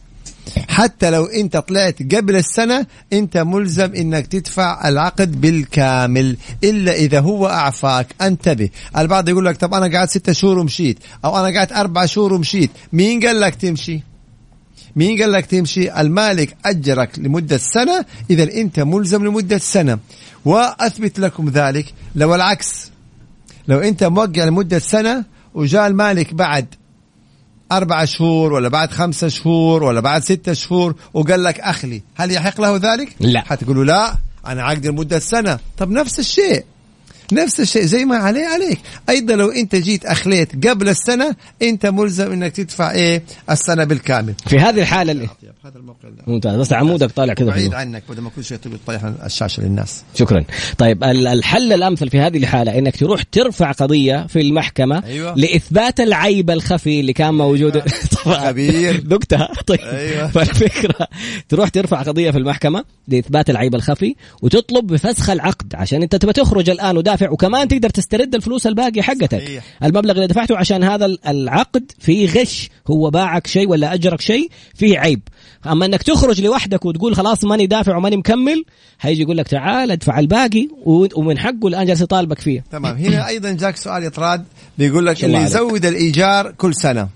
حتى 0.80 1.10
لو 1.10 1.26
انت 1.26 1.58
طلعت 1.58 2.16
قبل 2.16 2.36
السنة 2.36 2.86
انت 3.14 3.38
ملزم 3.38 3.94
انك 3.96 4.28
تدفع 4.28 4.90
العقد 4.90 5.42
بالكامل 5.42 6.38
إلا 6.64 6.94
إذا 6.94 7.20
هو 7.20 7.48
أعفاك. 7.48 8.08
انتبه. 8.22 8.70
البعض 8.98 9.30
يقول 9.30 9.46
لك 9.46 9.58
طب 9.58 9.74
أنا 9.74 9.92
قاعد 9.92 10.10
ستة 10.10 10.34
شهور 10.34 10.60
ومشيت 10.60 11.00
أو 11.26 11.40
أنا 11.40 11.56
قاعد 11.56 11.74
أربع 11.74 12.06
شهور 12.06 12.34
ومشيت 12.34 12.72
مين 12.94 13.26
قال 13.26 13.40
لك 13.40 13.56
تمشي؟ 13.56 14.04
مين 14.96 15.22
قال 15.22 15.32
لك 15.32 15.46
تمشي؟ 15.46 16.02
المالك 16.02 16.58
أجرك 16.66 17.20
لمدة 17.20 17.58
سنة 17.58 18.06
إذا 18.30 18.44
أنت 18.44 18.80
ملزم 18.80 19.26
لمدة 19.26 19.58
سنة. 19.58 20.00
وأثبت 20.46 21.20
لكم 21.20 21.50
ذلك. 21.50 21.94
لو 22.16 22.36
العكس 22.36 22.92
لو 23.68 23.80
أنت 23.80 24.04
موقع 24.04 24.44
لمدة 24.44 24.80
سنة 24.80 25.26
وجاء 25.54 25.88
المالك 25.88 26.34
بعد 26.34 26.66
أربع 27.72 28.06
شهور 28.06 28.54
ولا 28.54 28.70
بعد 28.70 28.92
خمسة 28.92 29.28
شهور 29.28 29.84
ولا 29.84 30.00
بعد 30.00 30.24
ستة 30.24 30.54
شهور 30.54 30.96
وقال 31.14 31.44
لك 31.44 31.60
أخلي 31.60 32.02
هل 32.16 32.32
يحق 32.32 32.62
له 32.62 32.76
ذلك؟ 32.76 33.16
لا. 33.20 33.42
حتقولوا 33.42 33.86
لا 33.86 34.16
أنا 34.48 34.64
عقدي 34.64 34.88
لمدة 34.88 35.20
سنة 35.20 35.60
طب 35.78 35.92
نفس 35.92 36.20
الشيء 36.20 36.64
نفس 37.34 37.60
الشيء 37.60 37.82
زي 37.84 38.06
ما 38.06 38.16
عليه 38.16 38.46
عليك. 38.46 38.80
أيضا 39.10 39.36
لو 39.36 39.50
أنت 39.52 39.76
جيت 39.76 40.06
أخليت 40.06 40.68
قبل 40.68 40.90
السنة 40.90 41.36
أنت 41.62 41.86
ملزم 41.86 42.32
إنك 42.32 42.52
تدفع 42.56 42.92
إيه؟ 42.92 43.24
السنة 43.50 43.84
بالكامل. 43.84 44.34
في 44.48 44.60
هذه 44.60 44.80
الحالة 44.82 45.12
اللي 45.12 45.28
هذا 45.66 45.78
الموقع 45.78 46.00
ممتاز. 46.28 46.56
بس 46.56 46.74
عمودك 46.74 47.12
طالع 47.12 47.34
كذا 47.34 47.48
بعيد. 47.48 47.74
عنك 47.74 48.04
بدل 48.10 48.22
ما 48.22 48.30
كل 48.36 48.44
شيء 48.44 48.58
تبي 48.58 48.78
تطيح 48.86 49.04
الشاشة 49.26 49.64
للناس. 49.64 50.04
شكرا. 50.16 50.44
طيب 50.78 51.04
ال- 51.04 51.28
الحل 51.28 51.74
الأمثل 51.74 52.10
في 52.10 52.20
هذه 52.20 52.38
الحالة 52.38 52.78
إنك 52.78 52.96
تروح 52.98 53.24
ترفع 53.24 53.72
قضية 53.72 54.28
في 54.28 54.42
المحكمة 54.42 55.04
أيوة. 55.06 55.34
لإثبات 55.36 56.00
العيب 56.00 56.50
الخفي 56.50 57.00
اللي 57.00 57.14
كان 57.14 57.34
موجود. 57.34 57.82
طبعا. 58.26 58.48
خبير. 58.48 59.04
ذقتها 59.08 59.50
طيب. 59.68 59.80
أيوة. 59.80 60.28
فالفكرة 60.36 61.08
تروح 61.50 61.70
ترفع 61.70 62.02
قضية 62.02 62.32
في 62.32 62.38
المحكمة 62.38 62.84
لإثبات 63.08 63.50
العيب 63.50 63.76
الخفي 63.76 64.16
وتطلب 64.42 64.88
بفسخ 64.88 65.30
العقد 65.30 65.76
عشان 65.76 66.02
أنت 66.02 66.16
تبى 66.16 66.34
تخرج 66.34 66.70
الآن 66.70 66.98
ودافع 66.98 67.19
وكمان 67.22 67.68
تقدر 67.68 67.90
تسترد 67.90 68.36
الفلوس 68.36 68.68
الباقي 68.68 69.02
حقتك. 69.02 69.42
صحيح. 69.42 69.64
المبلغ 69.84 70.12
اللي 70.12 70.28
دفعته 70.28 70.58
عشان 70.58 70.84
هذا 70.84 71.06
ال- 71.06 71.28
العقد 71.28 71.92
فيه 72.00 72.42
غش. 72.42 72.70
هو 72.88 73.10
باعك 73.10 73.48
شيء 73.48 73.70
ولا 73.70 73.94
أجرك 73.94 74.22
شيء 74.22 74.50
فيه 74.76 75.00
عيب. 75.00 75.22
أما 75.68 75.86
إنك 75.86 76.04
تخرج 76.04 76.42
لوحدك 76.42 76.86
وتقول 76.86 77.16
خلاص 77.16 77.44
ماني 77.44 77.68
دافع 77.68 77.98
وماني 77.98 78.18
مكمل 78.18 78.66
هيجي 79.02 79.22
يقول 79.22 79.38
لك 79.38 79.48
تعال 79.48 79.92
ادفع 79.92 80.20
الباقي 80.20 80.68
ومن 80.86 81.38
حقه 81.40 81.68
الآن 81.68 81.86
جالس 81.86 82.02
يطالبك 82.02 82.40
فيه. 82.40 82.64
تمام. 82.72 82.98
هنا 82.98 83.28
أيضا 83.28 83.52
جاك 83.52 83.78
سؤال 83.78 84.06
اطراد 84.06 84.46
بيقول 84.78 85.06
لك 85.06 85.24
اللي. 85.26 85.38
يزود 85.38 85.86
الإيجار 85.86 86.52
كل 86.52 86.76
سنة. 86.76 87.10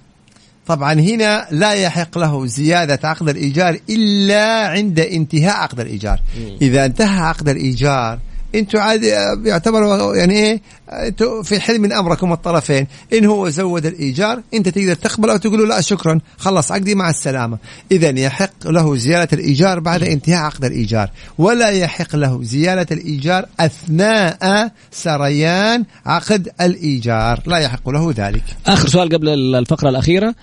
طبعا 0.67 0.93
هنا 0.93 1.47
لا 1.51 1.73
يحق 1.73 2.17
له 2.17 2.45
زيادة 2.45 3.09
عقد 3.09 3.29
الإيجار 3.29 3.79
إلا 3.89 4.67
عند 4.67 4.99
انتهاء 4.99 5.55
عقد 5.55 5.79
الإيجار. 5.79 6.19
إذا 6.61 6.85
انتهى 6.85 7.19
عقد 7.19 7.49
الإيجار 7.49 8.19
أنتوا 8.55 8.79
عادي 8.79 9.11
بيعتبروا 9.37 10.15
يعني 10.15 10.33
إيه 10.33 10.61
أنتوا 10.89 11.43
في 11.43 11.59
حل 11.59 11.79
من 11.79 11.93
امركم 11.93 12.33
الطرفين. 12.33 12.87
ان 13.13 13.25
هو 13.25 13.49
زود 13.49 13.85
الإيجار 13.85 14.41
انت 14.53 14.69
تقدر 14.69 14.93
تقبل 14.93 15.29
أو 15.29 15.37
تقول 15.37 15.59
له 15.59 15.65
لا 15.67 15.81
شكرا 15.81 16.19
خلص 16.37 16.71
عقدي 16.71 16.95
مع 16.95 17.09
السلامة. 17.09 17.57
اذا 17.91 18.19
يحق 18.19 18.67
له 18.67 18.95
زيادة 18.95 19.27
الإيجار 19.33 19.79
بعد 19.79 20.03
انتهاء 20.03 20.37
عقد 20.43 20.65
الإيجار. 20.65 21.09
ولا 21.37 21.69
يحق 21.69 22.15
له 22.15 22.43
زيادة 22.43 22.87
الإيجار 22.91 23.45
أثناء 23.59 24.71
سريان 24.91 25.85
عقد 26.05 26.49
الإيجار. 26.61 27.43
لا 27.45 27.57
يحق 27.57 27.89
له 27.89 28.13
ذلك. 28.17 28.43
آخر 28.67 28.87
سؤال 28.89 29.09
قبل 29.09 29.29
ال- 29.29 29.55
الفقرة 29.55 29.89
الأخيرة. 29.89 30.35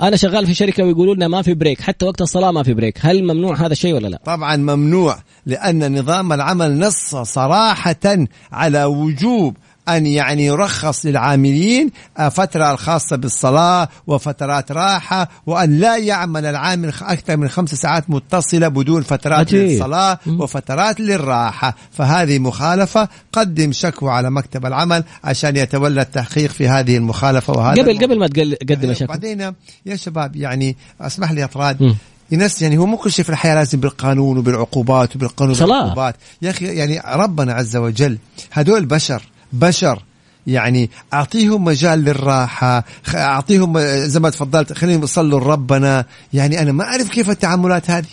أنا 0.00 0.16
شغال 0.16 0.46
في 0.46 0.54
شركة 0.54 0.84
ويقولوا 0.84 1.14
لنا 1.14 1.28
ما 1.28 1.42
في 1.42 1.54
break 1.54 1.80
حتى 1.80 2.04
وقت 2.06 2.20
الصلاة 2.20 2.50
ما 2.50 2.62
في 2.62 2.74
break 2.74 2.98
هل 3.00 3.24
ممنوع 3.24 3.56
هذا 3.56 3.72
الشيء 3.72 3.94
ولا 3.94 4.08
لا؟ 4.08 4.20
طبعا 4.24 4.56
ممنوع 4.56 5.18
لأن 5.46 5.98
نظام 5.98 6.32
العمل 6.32 6.78
نص 6.78 7.16
صراحة 7.16 8.26
على 8.52 8.84
وجوب 8.84 9.56
أن 9.88 10.06
يعني 10.06 10.46
يرخص 10.46 11.06
للعاملين 11.06 11.90
فترة 12.30 12.70
الخاصة 12.72 13.16
بالصلاة 13.16 13.88
وفترات 14.06 14.72
راحة 14.72 15.28
وأن 15.46 15.78
لا 15.78 15.96
يعمل 15.96 16.46
العامل 16.46 16.92
أكثر 17.02 17.36
من 17.36 17.48
خمس 17.48 17.74
ساعات 17.74 18.10
متصلة 18.10 18.68
بدون 18.68 19.02
فترات 19.02 19.38
عجيب. 19.38 19.70
للصلاة 19.70 20.18
وفترات 20.26 21.00
للراحة 21.00 21.76
فهذه 21.90 22.38
مخالفة 22.38 23.08
قدم 23.32 23.72
شكوى 23.72 24.10
على 24.10 24.30
مكتب 24.30 24.66
العمل 24.66 25.04
عشان 25.24 25.56
يتولى 25.56 26.00
التحقيق 26.00 26.50
في 26.50 26.68
هذه 26.68 26.96
المخالفة 26.96 27.52
وهذا 27.52 27.82
قبل. 27.82 27.98
قبل 27.98 28.18
ما 28.18 28.26
تقدم 28.26 28.94
شكوى 28.94 29.06
بعدين 29.06 29.52
يا 29.86 29.96
شباب 29.96 30.36
يعني 30.36 30.76
أسمح 31.00 31.32
لي 31.32 31.40
مم. 31.40 31.44
اطراد 31.44 31.96
الناس 32.32 32.62
يعني 32.62 32.78
هو 32.78 32.86
مو 32.86 32.96
كل 32.96 33.12
شيء 33.12 33.24
في 33.24 33.30
الحياة 33.30 33.54
لازم 33.54 33.80
بالقانون 33.80 34.38
وبالعقوبات 34.38 35.16
وبالقانون 35.16 35.54
صلاة. 35.54 35.66
وبالعقوبات 35.66 36.16
يا 36.42 36.50
أخي 36.50 36.66
يعني 36.66 37.02
ربنا 37.14 37.52
عز 37.52 37.76
وجل 37.76 38.18
هدول 38.52 38.86
بشر 38.86 39.22
بشر. 39.54 40.02
يعني 40.46 40.90
أعطيهم 41.12 41.64
مجال 41.64 41.98
للراحة 41.98 42.84
أعطيهم 43.14 43.78
زي 43.80 44.20
ما 44.20 44.30
تفضلت 44.30 44.72
خليهم 44.72 45.02
يصلوا 45.02 45.40
لربنا. 45.40 46.04
يعني 46.32 46.62
أنا 46.62 46.72
ما 46.72 46.84
أعرف 46.84 47.10
كيف 47.10 47.30
التعاملات 47.30 47.90
هذه. 47.90 48.06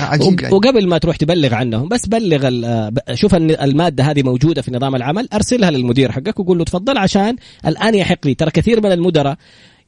عجيب 0.00 0.40
يعني. 0.40 0.54
وقبل 0.54 0.88
ما 0.88 0.98
تروح 0.98 1.16
تبلغ 1.16 1.54
عنهم 1.54 1.88
بس 1.88 2.06
بلغ 2.06 2.50
شوف 3.14 3.34
إن 3.34 3.50
المادة 3.50 4.04
هذه 4.04 4.22
موجودة 4.22 4.62
في 4.62 4.70
نظام 4.70 4.96
العمل 4.96 5.28
أرسلها 5.32 5.70
للمدير 5.70 6.12
حقك 6.12 6.40
وقول 6.40 6.58
له 6.58 6.64
تفضل 6.64 6.98
عشان 6.98 7.36
الآن 7.66 7.94
يحق 7.94 8.26
لي. 8.26 8.34
ترى 8.34 8.50
كثير 8.50 8.82
من 8.82 8.92
المدراء 8.92 9.36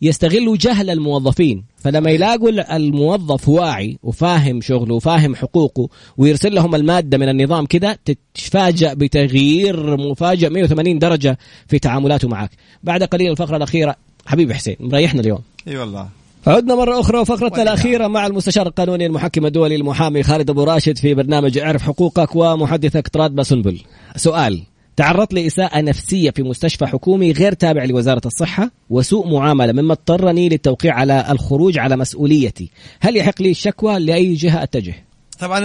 يستغلوا 0.03 0.57
جهل 0.57 0.90
الموظفين. 0.90 1.64
فلما 1.78 2.11
يلاقوا 2.11 2.48
ال- 2.48 2.61
الموظف 2.61 3.48
واعي 3.48 3.98
وفاهم 4.03 4.61
شغله 4.61 4.94
وفاهم 4.94 5.34
حقوقه 5.34 5.88
ويرسل 6.16 6.55
لهم 6.55 6.74
المادة 6.74 7.18
من 7.18 7.28
النظام 7.28 7.66
كذا 7.66 7.96
تتفاجأ 8.05 8.94
بتغيير 8.94 9.96
مفاجئ 9.96 10.48
180 10.48 10.98
درجة 10.98 11.38
في 11.68 11.78
تعاملاته 11.78 12.28
معك. 12.28 12.50
بعد 12.82 13.03
قليل 13.03 13.30
الفقرة 13.30 13.57
الأخيرة 13.57 13.96
حبيبي 14.26 14.55
حسين 14.55 14.76
مريحنا 14.80 15.20
اليوم. 15.20 15.38
إي 15.68 15.76
والله. 15.76 16.09
عدنا 16.46 16.74
مرة 16.74 17.00
أخرى 17.00 17.18
وفقرتنا. 17.18 17.62
الأخيرة 17.62 18.07
مع 18.07 18.26
المستشار 18.26 18.66
القانوني 18.66 19.07
المحكم 19.07 19.46
الدولي 19.46 19.76
المحامي 19.76 20.22
خالد 20.22 20.50
أبو 20.50 20.64
راشد 20.64 20.98
في 20.98 21.14
برنامج 21.14 21.59
اعرف 21.59 21.82
حقوقك 21.82 22.36
ومحدثك 22.36 23.09
طراد 23.09 23.34
باسنبل. 23.34 23.80
سؤال 24.16 24.62
تعرضت 24.97 25.34
لإساءة 25.34 25.80
نفسية 25.80 26.30
في 26.30 26.43
مستشفى 26.43 26.86
حكومي 26.86 27.32
غير 27.32 27.53
تابع 27.53 27.84
لوزارة 27.84 28.22
الصحة 28.26 28.70
وسوء 28.90 29.32
معاملة 29.32 29.72
مما 29.72 29.93
اضطرني 29.93 30.49
للتوقيع 30.49 30.95
على 30.95 31.26
الخروج 31.30 31.78
على 31.78 31.97
مسؤوليتي. 31.97 32.70
هل 33.01 33.16
يحق 33.16 33.43
لي 33.43 33.51
الشكوى 33.51 33.99
لأي 33.99 34.34
جهة 34.34 34.62
أتجه؟ 34.62 34.95
طبعا 35.39 35.61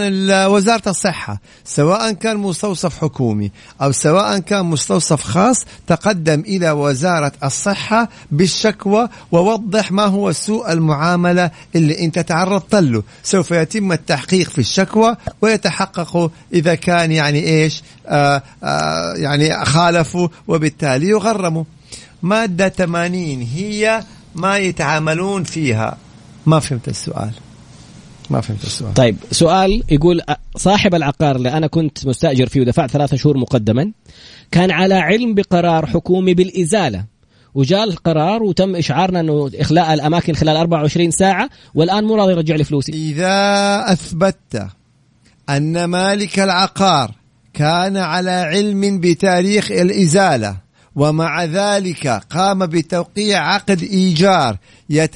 وزارة 0.46 0.90
الصحة 0.90 1.40
سواء 1.66 2.12
كان 2.12 2.38
مستوصف 2.38 3.02
حكومي 3.02 3.52
أو 3.82 3.92
سواء 3.92 4.40
كان 4.40 4.66
مستوصف 4.66 5.24
خاص 5.24 5.66
تقدم 5.88 6.40
إلى 6.40 6.72
وزارة 6.72 7.32
الصحة 7.44 8.10
بالشكوى 8.32 9.10
ووضح 9.32 9.92
ما 9.92 10.06
هو 10.06 10.32
سوء 10.32 10.72
المعاملة 10.72 11.52
اللي 11.76 12.06
أنت 12.06 12.20
تعرضت 12.20 12.76
له. 12.76 13.04
سوف 13.24 13.52
يتم 13.52 13.92
التحقيق 13.92 14.50
في 14.50 14.60
الشكوى 14.60 15.16
ويتحقق 15.42 16.32
إذا 16.54 16.76
كان 16.76 17.12
يعني 17.12 17.44
إيش؟ 17.44 17.84
آه 18.08 18.44
آه 18.64 19.14
يعني 19.14 19.66
خالفوا 19.66 20.28
وبالتالي 20.48 21.08
يغرموا. 21.08 21.64
مادة 22.22 22.70
80 22.70 23.42
هي 23.42 24.04
ما 24.36 24.58
يتعاملون 24.58 25.44
فيها. 25.44 25.98
ما 26.46 26.60
فهمت 26.60 26.88
السؤال. 26.88 27.32
ما 28.30 28.42
فهمت 28.42 28.64
السؤال. 28.64 28.94
طيب 28.94 29.18
سؤال 29.32 29.84
يقول 29.90 30.22
صاحب 30.56 30.96
العقار 30.96 31.36
اللي 31.36 31.50
أنا 31.50 31.68
كنت 31.68 32.08
مستأجر 32.08 32.48
فيه 32.48 32.62
ودفعت 32.62 32.92
ثلاثة 32.92 33.18
شهور 33.18 33.38
مقدما 33.38 33.92
كان 34.52 34.72
على 34.72 34.96
علم 34.96 35.34
بقرار 35.34 35.86
حكومي 35.86 36.34
بالإزالة. 36.34 37.06
وجاء 37.56 37.84
القرار 37.84 38.44
وتم 38.44 38.76
إشعارنا 38.76 39.20
إنه 39.20 39.52
إخلاء 39.56 39.94
الأماكن 39.94 40.34
خلال 40.34 40.58
24 40.58 41.12
ساعة 41.12 41.50
والآن 41.76 42.04
مو 42.04 42.16
راضي 42.16 42.32
يرجع 42.32 42.56
لي 42.56 42.64
فلوسي. 42.64 42.92
إذا 42.92 43.86
اثبتت 43.94 44.68
أن 45.50 45.86
مالك 45.86 46.40
العقار 46.40 47.12
كان 47.54 47.98
على 47.98 48.32
علم 48.32 49.00
بتاريخ 49.00 49.72
الإزالة 49.72 50.67
ومع 50.98 51.46
ذلك 51.46 52.08
قام 52.08 52.66
بتوقيع 52.66 53.54
عقد 53.54 53.82
إيجار 53.82 54.58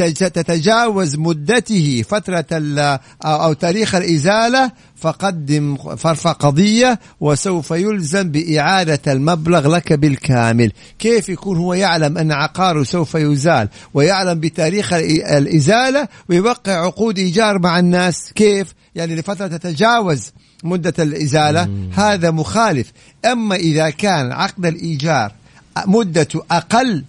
تتجاوز 0.09 1.15
مدته 1.15 2.03
فترة 2.09 2.99
أو 3.25 3.53
تاريخ 3.53 3.95
الإزالة 3.95 4.71
فقدم 4.95 5.77
فرفع 5.95 6.31
قضية 6.31 6.99
وسوف 7.19 7.71
يلزم 7.71 8.31
بإعادة 8.31 9.13
المبلغ 9.13 9.67
لك 9.67 9.93
بالكامل، 9.93 10.71
كيف 10.99 11.29
يكون 11.29 11.57
هو 11.57 11.73
يعلم 11.73 12.17
أن 12.17 12.31
عقاره 12.31 12.83
سوف 12.83 13.15
يزال؟ 13.15 13.69
ويعلم 13.93 14.39
بتاريخ 14.39 14.93
الإزالة 14.93 16.07
ويوقع 16.29 16.85
عقود 16.85 17.19
إيجار 17.19 17.59
مع 17.59 17.79
الناس، 17.79 18.31
كيف؟ 18.35 18.73
يعني 18.95 19.15
لفترة 19.15 19.47
تتجاوز 19.47 20.31
مدة 20.63 20.93
الإزالة، 20.99 21.69
هذا 21.93 22.31
مخالف، 22.31 22.91
أما 23.25 23.55
إذا 23.55 23.89
كان 23.89 24.31
عقد 24.31 24.65
الإيجار 24.65 25.31
مدته 25.77 26.43
أقل 26.51 27.03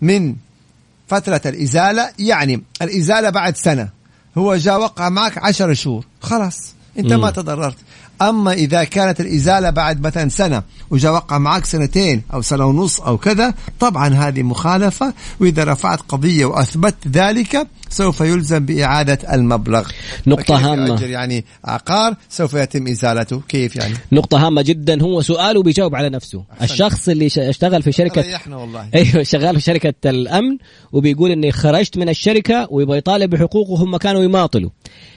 من 0.00 0.36
فترة 1.08 1.40
الإزالة 1.46 2.10
يعني 2.18 2.62
الإزالة 2.82 3.30
بعد 3.30 3.56
سنة. 3.56 3.88
هو 4.38 4.56
جاء 4.56 4.80
وقع 4.80 5.08
معك 5.08 5.38
عشر 5.38 5.74
شهور. 5.74 6.06
خلاص. 6.20 6.74
انت 6.98 7.12
ما 7.12 7.30
تضررت. 7.30 7.76
أما 8.22 8.52
إذا 8.52 8.84
كانت 8.84 9.20
الإزالة 9.20 9.70
بعد 9.70 10.06
مثلا 10.06 10.28
سنة 10.28 10.62
وجاء 10.90 11.12
وقع 11.12 11.38
معك 11.38 11.64
سنتين 11.64 12.22
أو 12.34 12.42
سنة 12.42 12.64
ونص 12.64 13.00
أو 13.00 13.18
كذا 13.18 13.54
طبعا 13.80 14.08
هذه 14.08 14.42
مخالفة 14.42 15.14
وإذا 15.40 15.64
رفعت 15.64 16.00
قضية 16.00 16.44
وأثبت 16.44 16.94
ذلك 17.08 17.66
سوف 17.88 18.20
يلزم 18.20 18.66
بإعادة 18.66 19.34
المبلغ. 19.34 19.88
نقطة 20.26 20.72
هامة. 20.72 21.02
يعني 21.02 21.44
عقار؟ 21.64 22.16
سوف 22.28 22.54
يتم 22.54 22.86
إزالته. 22.86 23.42
كيف 23.48 23.76
يعني؟ 23.76 23.94
نقطة 24.12 24.46
هامة 24.46 24.62
جدا. 24.62 25.02
هو 25.02 25.22
سؤال 25.22 25.56
وبيجاوب 25.56 25.94
على 25.94 26.10
نفسه. 26.10 26.44
أحسن. 26.52 26.64
الشخص 26.64 27.08
اللي 27.08 27.26
اشتغل 27.26 27.82
في 27.82 27.92
شركه 27.92 28.40
والله. 28.50 28.88
أيوه 28.94 29.22
شغال 29.22 29.54
في 29.54 29.60
شركة 29.60 30.10
الأمن 30.10 30.58
وبيقول 30.92 31.30
إني 31.30 31.52
خرجت 31.52 31.98
من 31.98 32.08
الشركة 32.08 32.66
ويبغى 32.70 32.98
يطالب 32.98 33.30
بحقوقه 33.30 33.82
هم 33.82 33.96
كانوا 33.96 34.22
يماطلوا. 34.22 34.70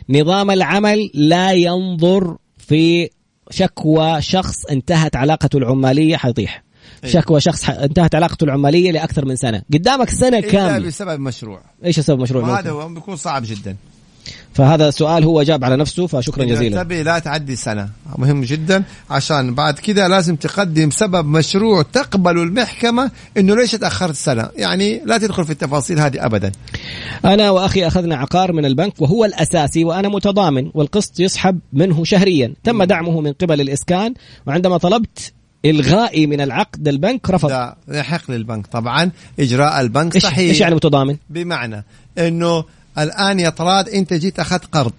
نظام 0.09 0.51
العمل 0.51 1.11
لا 1.13 1.51
ينظر 1.51 2.37
في 2.57 3.09
شكوى 3.49 4.21
شخص 4.21 4.65
انتهت 4.65 5.15
علاقته 5.15 5.57
العمالية 5.57 6.17
حيطيح. 6.17 6.63
أيه. 7.03 7.09
شكوى 7.09 7.39
شخص 7.39 7.69
انتهت 7.69 8.15
علاقته 8.15 8.43
العمالية 8.43 8.91
لأكثر 8.91 9.25
من 9.25 9.35
سنة. 9.35 9.61
قدامك 9.73 10.09
سنة 10.09 10.39
كاملة. 10.39 10.87
بسبب 10.87 11.19
مشروع. 11.19 11.61
إيش 11.85 11.99
سبب 11.99 12.19
مشروع؟ 12.19 12.49
وهذا 12.49 12.87
بيكون 12.87 13.15
صعب 13.15 13.43
جدا. 13.45 13.75
فهذا 14.57 14.87
السؤال 14.87 15.23
هو 15.23 15.43
جاب 15.43 15.63
على 15.63 15.75
نفسه 15.77 16.07
فشكرا 16.07 16.45
جزيلا. 16.45 16.83
تبي 16.83 17.03
لا 17.03 17.19
تعدي 17.19 17.55
سنة. 17.55 17.89
مهم 18.17 18.41
جدا 18.41 18.83
عشان 19.09 19.55
بعد 19.55 19.79
كذا 19.79 20.07
لازم 20.07 20.35
تقدم 20.35 20.89
سبب 20.89 21.25
مشروع 21.25 21.81
تقبل 21.81 22.37
المحكمة 22.37 23.11
إنه 23.37 23.55
ليش 23.55 23.71
تأخرت 23.71 24.15
سنة. 24.15 24.49
يعني 24.55 25.01
لا 25.05 25.17
تدخل 25.17 25.45
في 25.45 25.51
التفاصيل 25.51 25.99
هذه 25.99 26.25
ابدا. 26.25 26.51
أنا 27.25 27.49
وأخي 27.49 27.87
أخذنا 27.87 28.15
عقار 28.15 28.53
من 28.53 28.65
البنك 28.65 29.01
وهو 29.01 29.25
الأساسي 29.25 29.83
وأنا 29.83 30.09
متضامن 30.09 30.71
والقسط 30.73 31.19
يسحب 31.19 31.59
منه 31.73 32.03
شهريا. 32.03 32.53
تم 32.63 32.83
دعمه 32.83 33.21
من 33.21 33.33
قبل 33.33 33.61
الإسكان 33.61 34.13
وعندما 34.47 34.77
طلبت 34.77 35.33
إلغائي 35.65 36.27
من 36.27 36.41
العقد 36.41 36.87
البنك 36.87 37.29
رفض. 37.29 37.49
لا 37.49 37.75
يحق 37.89 38.31
للبنك 38.31 38.67
طبعا 38.67 39.11
إجراء 39.39 39.81
البنك 39.81 40.17
صحيح. 40.17 40.37
إيش 40.37 40.59
يعني 40.59 40.75
متضامن؟ 40.75 41.17
بمعنى 41.29 41.85
إنه 42.17 42.63
الآن 42.99 43.39
يا 43.39 43.49
طراد 43.49 43.89
أنت 43.89 44.13
جيت 44.13 44.39
أخذت 44.39 44.65
قرض. 44.71 44.93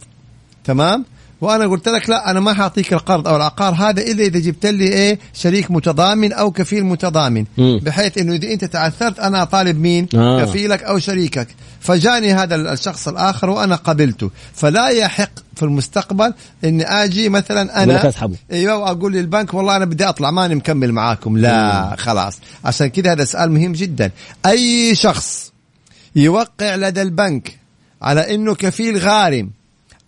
تمام؟ 0.64 1.04
وأنا 1.40 1.66
قلت 1.66 1.88
لك 1.88 2.10
لا 2.10 2.30
أنا 2.30 2.40
ما 2.40 2.54
حأعطيك 2.54 2.92
القرض 2.92 3.28
أو 3.28 3.36
العقار 3.36 3.74
هذا 3.74 4.02
إلا 4.02 4.24
إذا 4.24 4.38
جبت 4.38 4.66
لي 4.66 4.84
إيه؟ 4.84 5.18
شريك 5.34 5.70
متضامن 5.70 6.32
أو 6.32 6.50
كفيل 6.50 6.84
متضامن. 6.84 7.44
م. 7.58 7.78
بحيث 7.78 8.18
إنه 8.18 8.34
إذا 8.34 8.52
أنت 8.52 8.64
تعثرت 8.64 9.18
أنا 9.18 9.42
أطالب 9.42 9.80
مين؟ 9.80 10.08
آه. 10.14 10.44
كفيلك 10.44 10.82
أو 10.82 10.98
شريكك. 10.98 11.48
فجاني 11.80 12.32
هذا 12.32 12.72
الشخص 12.72 13.08
الآخر 13.08 13.50
وأنا 13.50 13.76
قبلته. 13.76 14.30
فلا 14.54 14.88
يحق 14.88 15.30
في 15.56 15.62
المستقبل 15.62 16.34
إني 16.64 16.84
آجي 16.84 17.28
مثلا 17.28 17.82
أنا 17.82 18.12
أيوه 18.52 18.76
وأقول 18.76 19.12
للبنك 19.12 19.54
والله 19.54 19.76
أنا 19.76 19.84
بدي 19.84 20.04
أطلع 20.04 20.30
ماني 20.30 20.54
مكمل 20.54 20.92
معاكم. 20.92 21.36
لا 21.38 21.92
م. 21.92 21.96
خلاص. 21.96 22.38
عشان 22.64 22.86
كذا 22.86 23.12
هذا 23.12 23.24
سؤال 23.24 23.52
مهم 23.52 23.72
جدا. 23.72 24.10
أي 24.46 24.94
شخص 24.94 25.52
يوقع 26.16 26.74
لدى 26.74 27.02
البنك 27.02 27.58
على 28.02 28.34
إنه 28.34 28.54
كفيل 28.54 28.98
غارم 28.98 29.50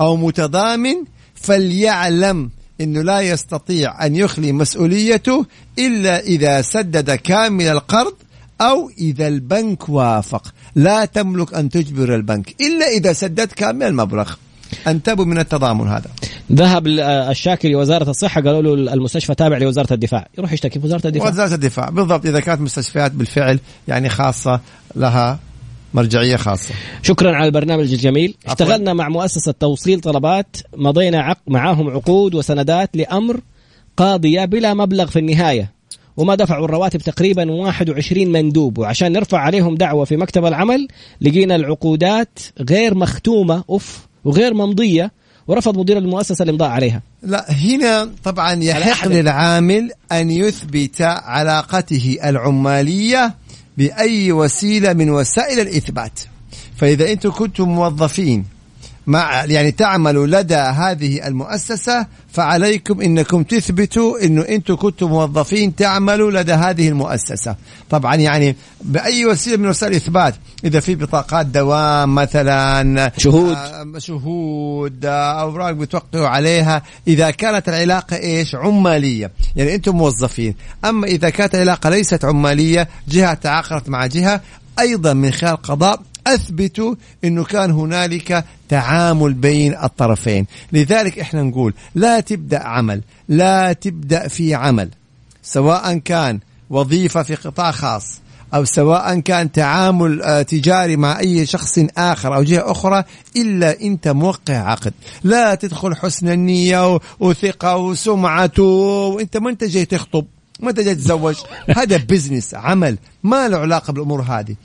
أو 0.00 0.16
متضامن 0.16 1.04
فليعلم 1.34 2.50
إنه 2.80 3.02
لا 3.02 3.20
يستطيع 3.20 4.06
أن 4.06 4.16
يخلي 4.16 4.52
مسؤوليته 4.52 5.46
إلا 5.78 6.20
إذا 6.20 6.62
سدد 6.62 7.10
كامل 7.10 7.66
القرض 7.66 8.14
أو 8.60 8.90
إذا 8.98 9.28
البنك 9.28 9.88
وافق. 9.88 10.54
لا 10.74 11.04
تملك 11.04 11.54
أن 11.54 11.68
تجبر 11.68 12.14
البنك 12.14 12.54
إلا 12.60 12.86
إذا 12.86 13.12
سددت 13.12 13.52
كامل 13.52 13.86
المبلغ. 13.86 14.32
أنتبهوا 14.86 15.26
من 15.26 15.38
التضامن 15.38 15.88
هذا. 15.88 16.10
ذهب 16.52 16.86
الشاكي 17.30 17.68
لوزاره 17.68 18.10
الصحة 18.10 18.40
قالوا 18.40 18.76
له 18.76 18.92
المستشفى 18.94 19.34
تابع 19.34 19.58
لوزارة 19.58 19.92
الدفاع. 19.92 20.28
يروح 20.38 20.52
يشتكي 20.52 20.80
في 20.80 20.86
وزارة 20.86 21.06
الدفاع. 21.06 21.28
وزارة 21.28 21.54
الدفاع 21.54 21.90
بالضبط 21.90 22.26
إذا 22.26 22.40
كانت 22.40 22.60
مستشفيات 22.60 23.12
بالفعل 23.12 23.58
يعني 23.88 24.08
خاصة 24.08 24.60
لها 24.96 25.38
مرجعية 25.94 26.36
خاصة 26.36 26.74
شكرا 27.02 27.36
على 27.36 27.46
البرنامج 27.46 27.92
الجميل 27.92 28.34
عفوا. 28.46 28.52
اشتغلنا 28.52 28.92
مع 28.92 29.08
مؤسسة 29.08 29.52
توصيل 29.52 30.00
طلبات 30.00 30.56
مضينا 30.76 31.22
عق 31.22 31.38
معاهم 31.46 31.90
عقود 31.90 32.34
وسندات 32.34 32.90
لأمر 32.94 33.40
قاضية 33.96 34.44
بلا 34.44 34.74
مبلغ 34.74 35.06
في 35.06 35.18
النهاية 35.18 35.72
وما 36.16 36.34
دفعوا 36.34 36.64
الرواتب 36.64 37.00
تقريبا 37.00 37.50
21 37.50 38.28
مندوب 38.28 38.78
وعشان 38.78 39.12
نرفع 39.12 39.38
عليهم 39.38 39.74
دعوة 39.74 40.04
في 40.04 40.16
مكتب 40.16 40.44
العمل 40.44 40.88
لقينا 41.20 41.56
العقودات 41.56 42.38
غير 42.70 42.94
مختومة 42.94 43.64
أوف 43.70 44.06
وغير 44.24 44.54
ممضية 44.54 45.12
ورفض 45.48 45.78
مدير 45.78 45.98
المؤسسة 45.98 46.42
الإمضاء 46.42 46.68
عليها. 46.68 47.02
لا 47.22 47.52
هنا 47.52 48.10
طبعا 48.24 48.52
يحق 48.52 49.08
للعامل 49.08 49.90
أن 50.12 50.30
يثبت 50.30 51.02
علاقته 51.02 52.18
العمالية 52.24 53.34
بأي 53.80 54.32
وسيلة 54.32 54.92
من 54.92 55.10
وسائل 55.10 55.60
الإثبات. 55.60 56.20
فإذا 56.76 57.12
أنتم 57.12 57.30
كنتم 57.30 57.68
موظفين 57.68 58.59
مع 59.06 59.44
يعني 59.44 59.70
تعملوا 59.70 60.26
لدى 60.26 60.54
هذه 60.54 61.26
المؤسسة 61.26 62.06
فعليكم 62.32 63.00
إنكم 63.00 63.42
تثبتوا 63.42 64.24
إنه 64.24 64.42
أنتم 64.42 64.76
كنتم 64.76 65.06
موظفين 65.06 65.76
تعملوا 65.76 66.30
لدى 66.30 66.52
هذه 66.52 66.88
المؤسسة. 66.88 67.56
طبعا 67.90 68.14
يعني 68.14 68.56
بأي 68.80 69.26
وسيلة 69.26 69.56
من 69.56 69.68
وسائل 69.68 69.92
الإثبات؟ 69.92 70.34
إذا 70.64 70.80
في 70.80 70.94
بطاقات 70.94 71.46
دوام 71.46 72.14
مثلا 72.14 73.12
شهود. 73.18 73.56
آه 73.56 73.98
شهود 73.98 75.04
آه 75.04 75.40
أوراق 75.40 75.70
بتوقعوا 75.70 76.28
عليها. 76.28 76.82
إذا 77.08 77.30
كانت 77.30 77.68
العلاقة 77.68 78.16
إيش؟ 78.16 78.54
عمالية. 78.54 79.30
يعني 79.56 79.74
أنتم 79.74 79.96
موظفين. 79.96 80.54
أما 80.84 81.06
إذا 81.06 81.30
كانت 81.30 81.54
العلاقة 81.54 81.90
ليست 81.90 82.24
عمالية 82.24 82.88
جهة 83.08 83.34
تعاقدت 83.34 83.88
مع 83.88 84.06
جهة 84.06 84.40
أيضا 84.78 85.12
من 85.12 85.30
خلال 85.30 85.56
قضاء 85.56 86.00
اثبتوا 86.26 86.94
إنه 87.24 87.44
كان 87.44 87.70
هنالك 87.70 88.44
تعامل 88.68 89.34
بين 89.34 89.74
الطرفين. 89.74 90.46
لذلك 90.72 91.18
إحنا 91.18 91.42
نقول 91.42 91.74
لا 91.94 92.20
تبدأ 92.20 92.62
عمل 92.62 93.02
لا 93.28 93.72
تبدأ 93.72 94.28
في 94.28 94.54
عمل 94.54 94.88
سواء 95.42 95.98
كان 95.98 96.40
وظيفة 96.70 97.22
في 97.22 97.34
قطاع 97.34 97.70
خاص 97.70 98.20
أو 98.54 98.64
سواء 98.64 99.20
كان 99.20 99.52
تعامل 99.52 100.22
آه، 100.22 100.42
تجاري 100.42 100.96
مع 100.96 101.18
أي 101.18 101.46
شخص 101.46 101.78
آخر 101.96 102.36
أو 102.36 102.42
جهة 102.42 102.70
أخرى 102.70 103.04
إلا 103.36 103.80
أنت 103.80 104.08
موقع 104.08 104.54
عقد. 104.54 104.92
لا 105.24 105.54
تدخل 105.54 105.96
حسن 105.96 106.28
النية 106.28 106.98
وثقة 107.20 107.76
وسمعة 107.76 108.58
وأنت 108.58 109.36
ما 109.36 109.50
أنت 109.50 109.64
جاي 109.64 109.84
تخطب 109.84 110.26
ما 110.60 110.70
أنت 110.70 110.80
جاي 110.80 110.94
تتزوج. 110.94 111.36
هذا 111.76 111.96
بزنس 111.96 112.54
عمل. 112.54 112.98
ما 113.22 113.48
له 113.48 113.58
علاقة 113.58 113.92
بالأمور 113.92 114.22
هذه. 114.22 114.56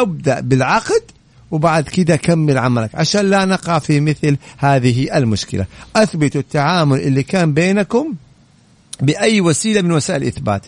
أبدأ 0.00 0.40
بالعقد 0.40 1.02
وبعد 1.50 1.84
كده 1.84 2.16
كمل 2.16 2.58
عملك. 2.58 2.90
عشان 2.94 3.30
لا 3.30 3.44
نقع 3.44 3.78
في 3.78 4.00
مثل 4.00 4.36
هذه 4.58 5.16
المشكلة. 5.16 5.66
أثبتوا 5.96 6.40
التعامل 6.40 7.00
اللي 7.00 7.22
كان 7.22 7.54
بينكم 7.54 8.14
بأي 9.00 9.40
وسيلة 9.40 9.82
من 9.82 9.92
وسائل 9.92 10.22
الإثبات. 10.22 10.62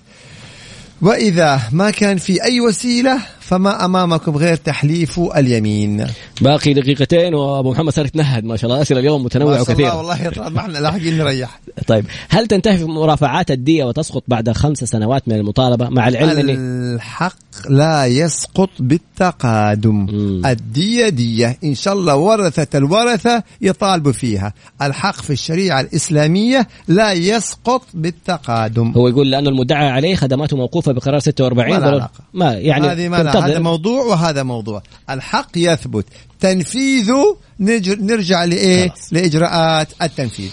وإذا 1.03 1.63
ما 1.73 1.91
كان 1.91 2.19
في 2.19 2.43
أي 2.43 2.61
وسيلة 2.61 3.19
فما 3.47 3.85
أمامكم 3.85 4.37
غير 4.37 4.57
تحليف 4.57 5.21
اليمين. 5.37 6.07
باقي 6.41 6.75
دقيقتين 6.75 7.35
وأبو 7.35 7.71
محمد 7.71 7.93
صار 7.93 8.07
يتنهد 8.07 8.45
ما 8.45 8.57
شاء 8.57 8.71
الله. 8.71 8.83
أسئلة 8.83 9.01
اليوم 9.01 9.25
متنوعة 9.25 9.63
وكثيره 9.63 9.97
والله 9.97 10.31
ما 10.51 10.61
إحنا 10.61 10.79
لاحقين 10.79 11.19
نريح. 11.19 11.61
طيب 11.87 12.07
هل 12.29 12.47
تنتهي 12.47 12.85
مرافعات 12.85 13.51
الدية 13.51 13.85
وتسقط 13.85 14.23
بعد 14.29 14.51
خمس 14.51 14.79
سنوات 14.79 15.29
من 15.29 15.35
المطالبة؟ 15.35 15.89
مع 15.89 16.09
العلم 16.09 16.51
الحق 16.51 17.37
لا 17.71 18.07
يسقط 18.07 18.71
بالتقادم. 18.79 20.07
مم. 20.11 20.47
الدية 20.47 21.09
دية. 21.09 21.59
إن 21.65 21.75
شاء 21.75 21.95
الله 21.95 22.17
ورثة 22.17 22.79
الورثة 22.79 23.43
يطالبوا 23.61 24.13
فيها. 24.13 24.53
الحق 24.83 25.23
في 25.23 25.31
الشريعة 25.31 25.81
الإسلامية 25.81 26.69
لا 26.89 27.13
يسقط 27.13 27.83
بالتقادم. 27.95 28.93
هو 28.97 29.09
يقول 29.09 29.31
لأنه 29.31 29.49
المدعى 29.49 29.89
عليه 29.89 30.15
خدماته 30.15 30.57
موقوفة 30.57 30.93
بقرار 30.93 31.19
46 31.19 31.81
ما, 31.81 32.09
ما 32.35 32.53
يعني 32.53 32.87
هذه 32.87 33.09
ما 33.09 33.36
هذا 33.39 33.59
موضوع 33.59 34.05
وهذا 34.05 34.43
موضوع. 34.43 34.83
الحق 35.11 35.51
يثبت. 35.57 36.07
تنفيذه 36.41 37.37
نرجع 37.61 38.45
لإيه؟ 38.45 38.95
لإجراءات 39.13 39.89
التنفيذ. 40.03 40.51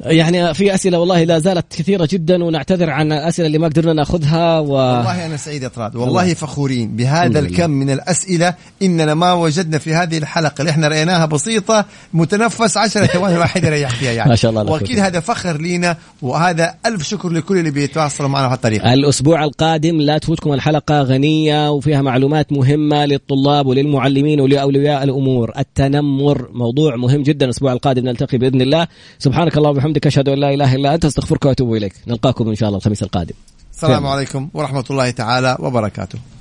يعني 0.00 0.54
في 0.54 0.74
أسئلة 0.74 0.98
والله 0.98 1.24
لا 1.24 1.38
زالت 1.38 1.66
كثيرة 1.76 2.08
جدا 2.10 2.44
ونعتذر 2.44 2.90
عن 2.90 3.12
الأسئلة 3.12 3.46
اللي 3.46 3.58
ما 3.58 3.66
قدرنا 3.66 3.92
نأخذها 3.92 4.58
و... 4.58 4.72
والله 4.72 5.26
أنا 5.26 5.36
سعيد 5.36 5.64
اطراد 5.64 5.96
والله 5.96 6.22
الله. 6.22 6.34
فخورين 6.34 6.96
بهذا 6.96 7.38
الكم 7.38 7.70
من 7.70 7.90
الأسئلة. 7.90 8.54
إننا 8.82 9.14
ما 9.14 9.32
وجدنا 9.32 9.78
في 9.78 9.94
هذه 9.94 10.18
الحلقة 10.18 10.60
اللي 10.60 10.70
إحنا 10.70 10.88
رأيناها 10.88 11.26
بسيطة 11.26 11.84
متنفس 12.14 12.76
10 12.76 13.06
ثواني 13.12 13.38
واحد 13.38 13.64
يريح 13.64 13.90
فيها 13.90 14.12
يعني. 14.12 14.30
ما 14.30 14.36
شاء 14.36 14.50
الله 14.50 14.72
وأكيد 14.72 14.98
هذا 14.98 15.20
فخر 15.20 15.60
لينا 15.60 15.96
وهذا 16.22 16.74
ألف 16.86 17.02
شكر 17.02 17.28
لكل 17.28 17.58
اللي 17.58 17.70
بيتواصلوا 17.70 18.28
معنا 18.28 18.48
بهالطريقه 18.48 18.94
الأسبوع 18.94 19.44
القادم 19.44 20.00
لا 20.00 20.18
تفوتكم 20.18 20.52
الحلقة 20.52 21.02
غنية 21.02 21.70
وفيها 21.70 22.02
معلومات 22.02 22.52
مهمة 22.52 23.06
للطلاب 23.06 23.66
وللمعلمين 23.66 24.40
ولأولياء 24.40 25.04
الأمور. 25.04 25.52
التنمر 25.58 26.48
موضوع 26.52 26.96
مهم 26.96 27.22
جدا 27.22 27.44
الأسبوع 27.44 27.72
القادم 27.72 28.04
نلتقي 28.04 28.38
بإذن 28.38 28.60
الله. 28.60 28.86
سبحانك 29.18 29.56
اللهم 29.56 29.80
وبحمدك 29.82 30.06
أشهد 30.06 30.28
أن 30.28 30.38
لا 30.38 30.54
إله 30.54 30.74
إلا 30.74 30.94
أنت 30.94 31.04
أستغفرك 31.04 31.44
وأتوب 31.44 31.74
إليك. 31.74 31.92
نلقاكم 32.06 32.48
إن 32.48 32.54
شاء 32.54 32.68
الله 32.68 32.78
الخميس 32.78 33.02
القادم. 33.02 33.34
السلام 33.72 34.06
عليكم 34.06 34.48
ورحمة 34.54 34.84
الله 34.90 35.10
تعالى 35.10 35.56
وبركاته. 35.60 36.18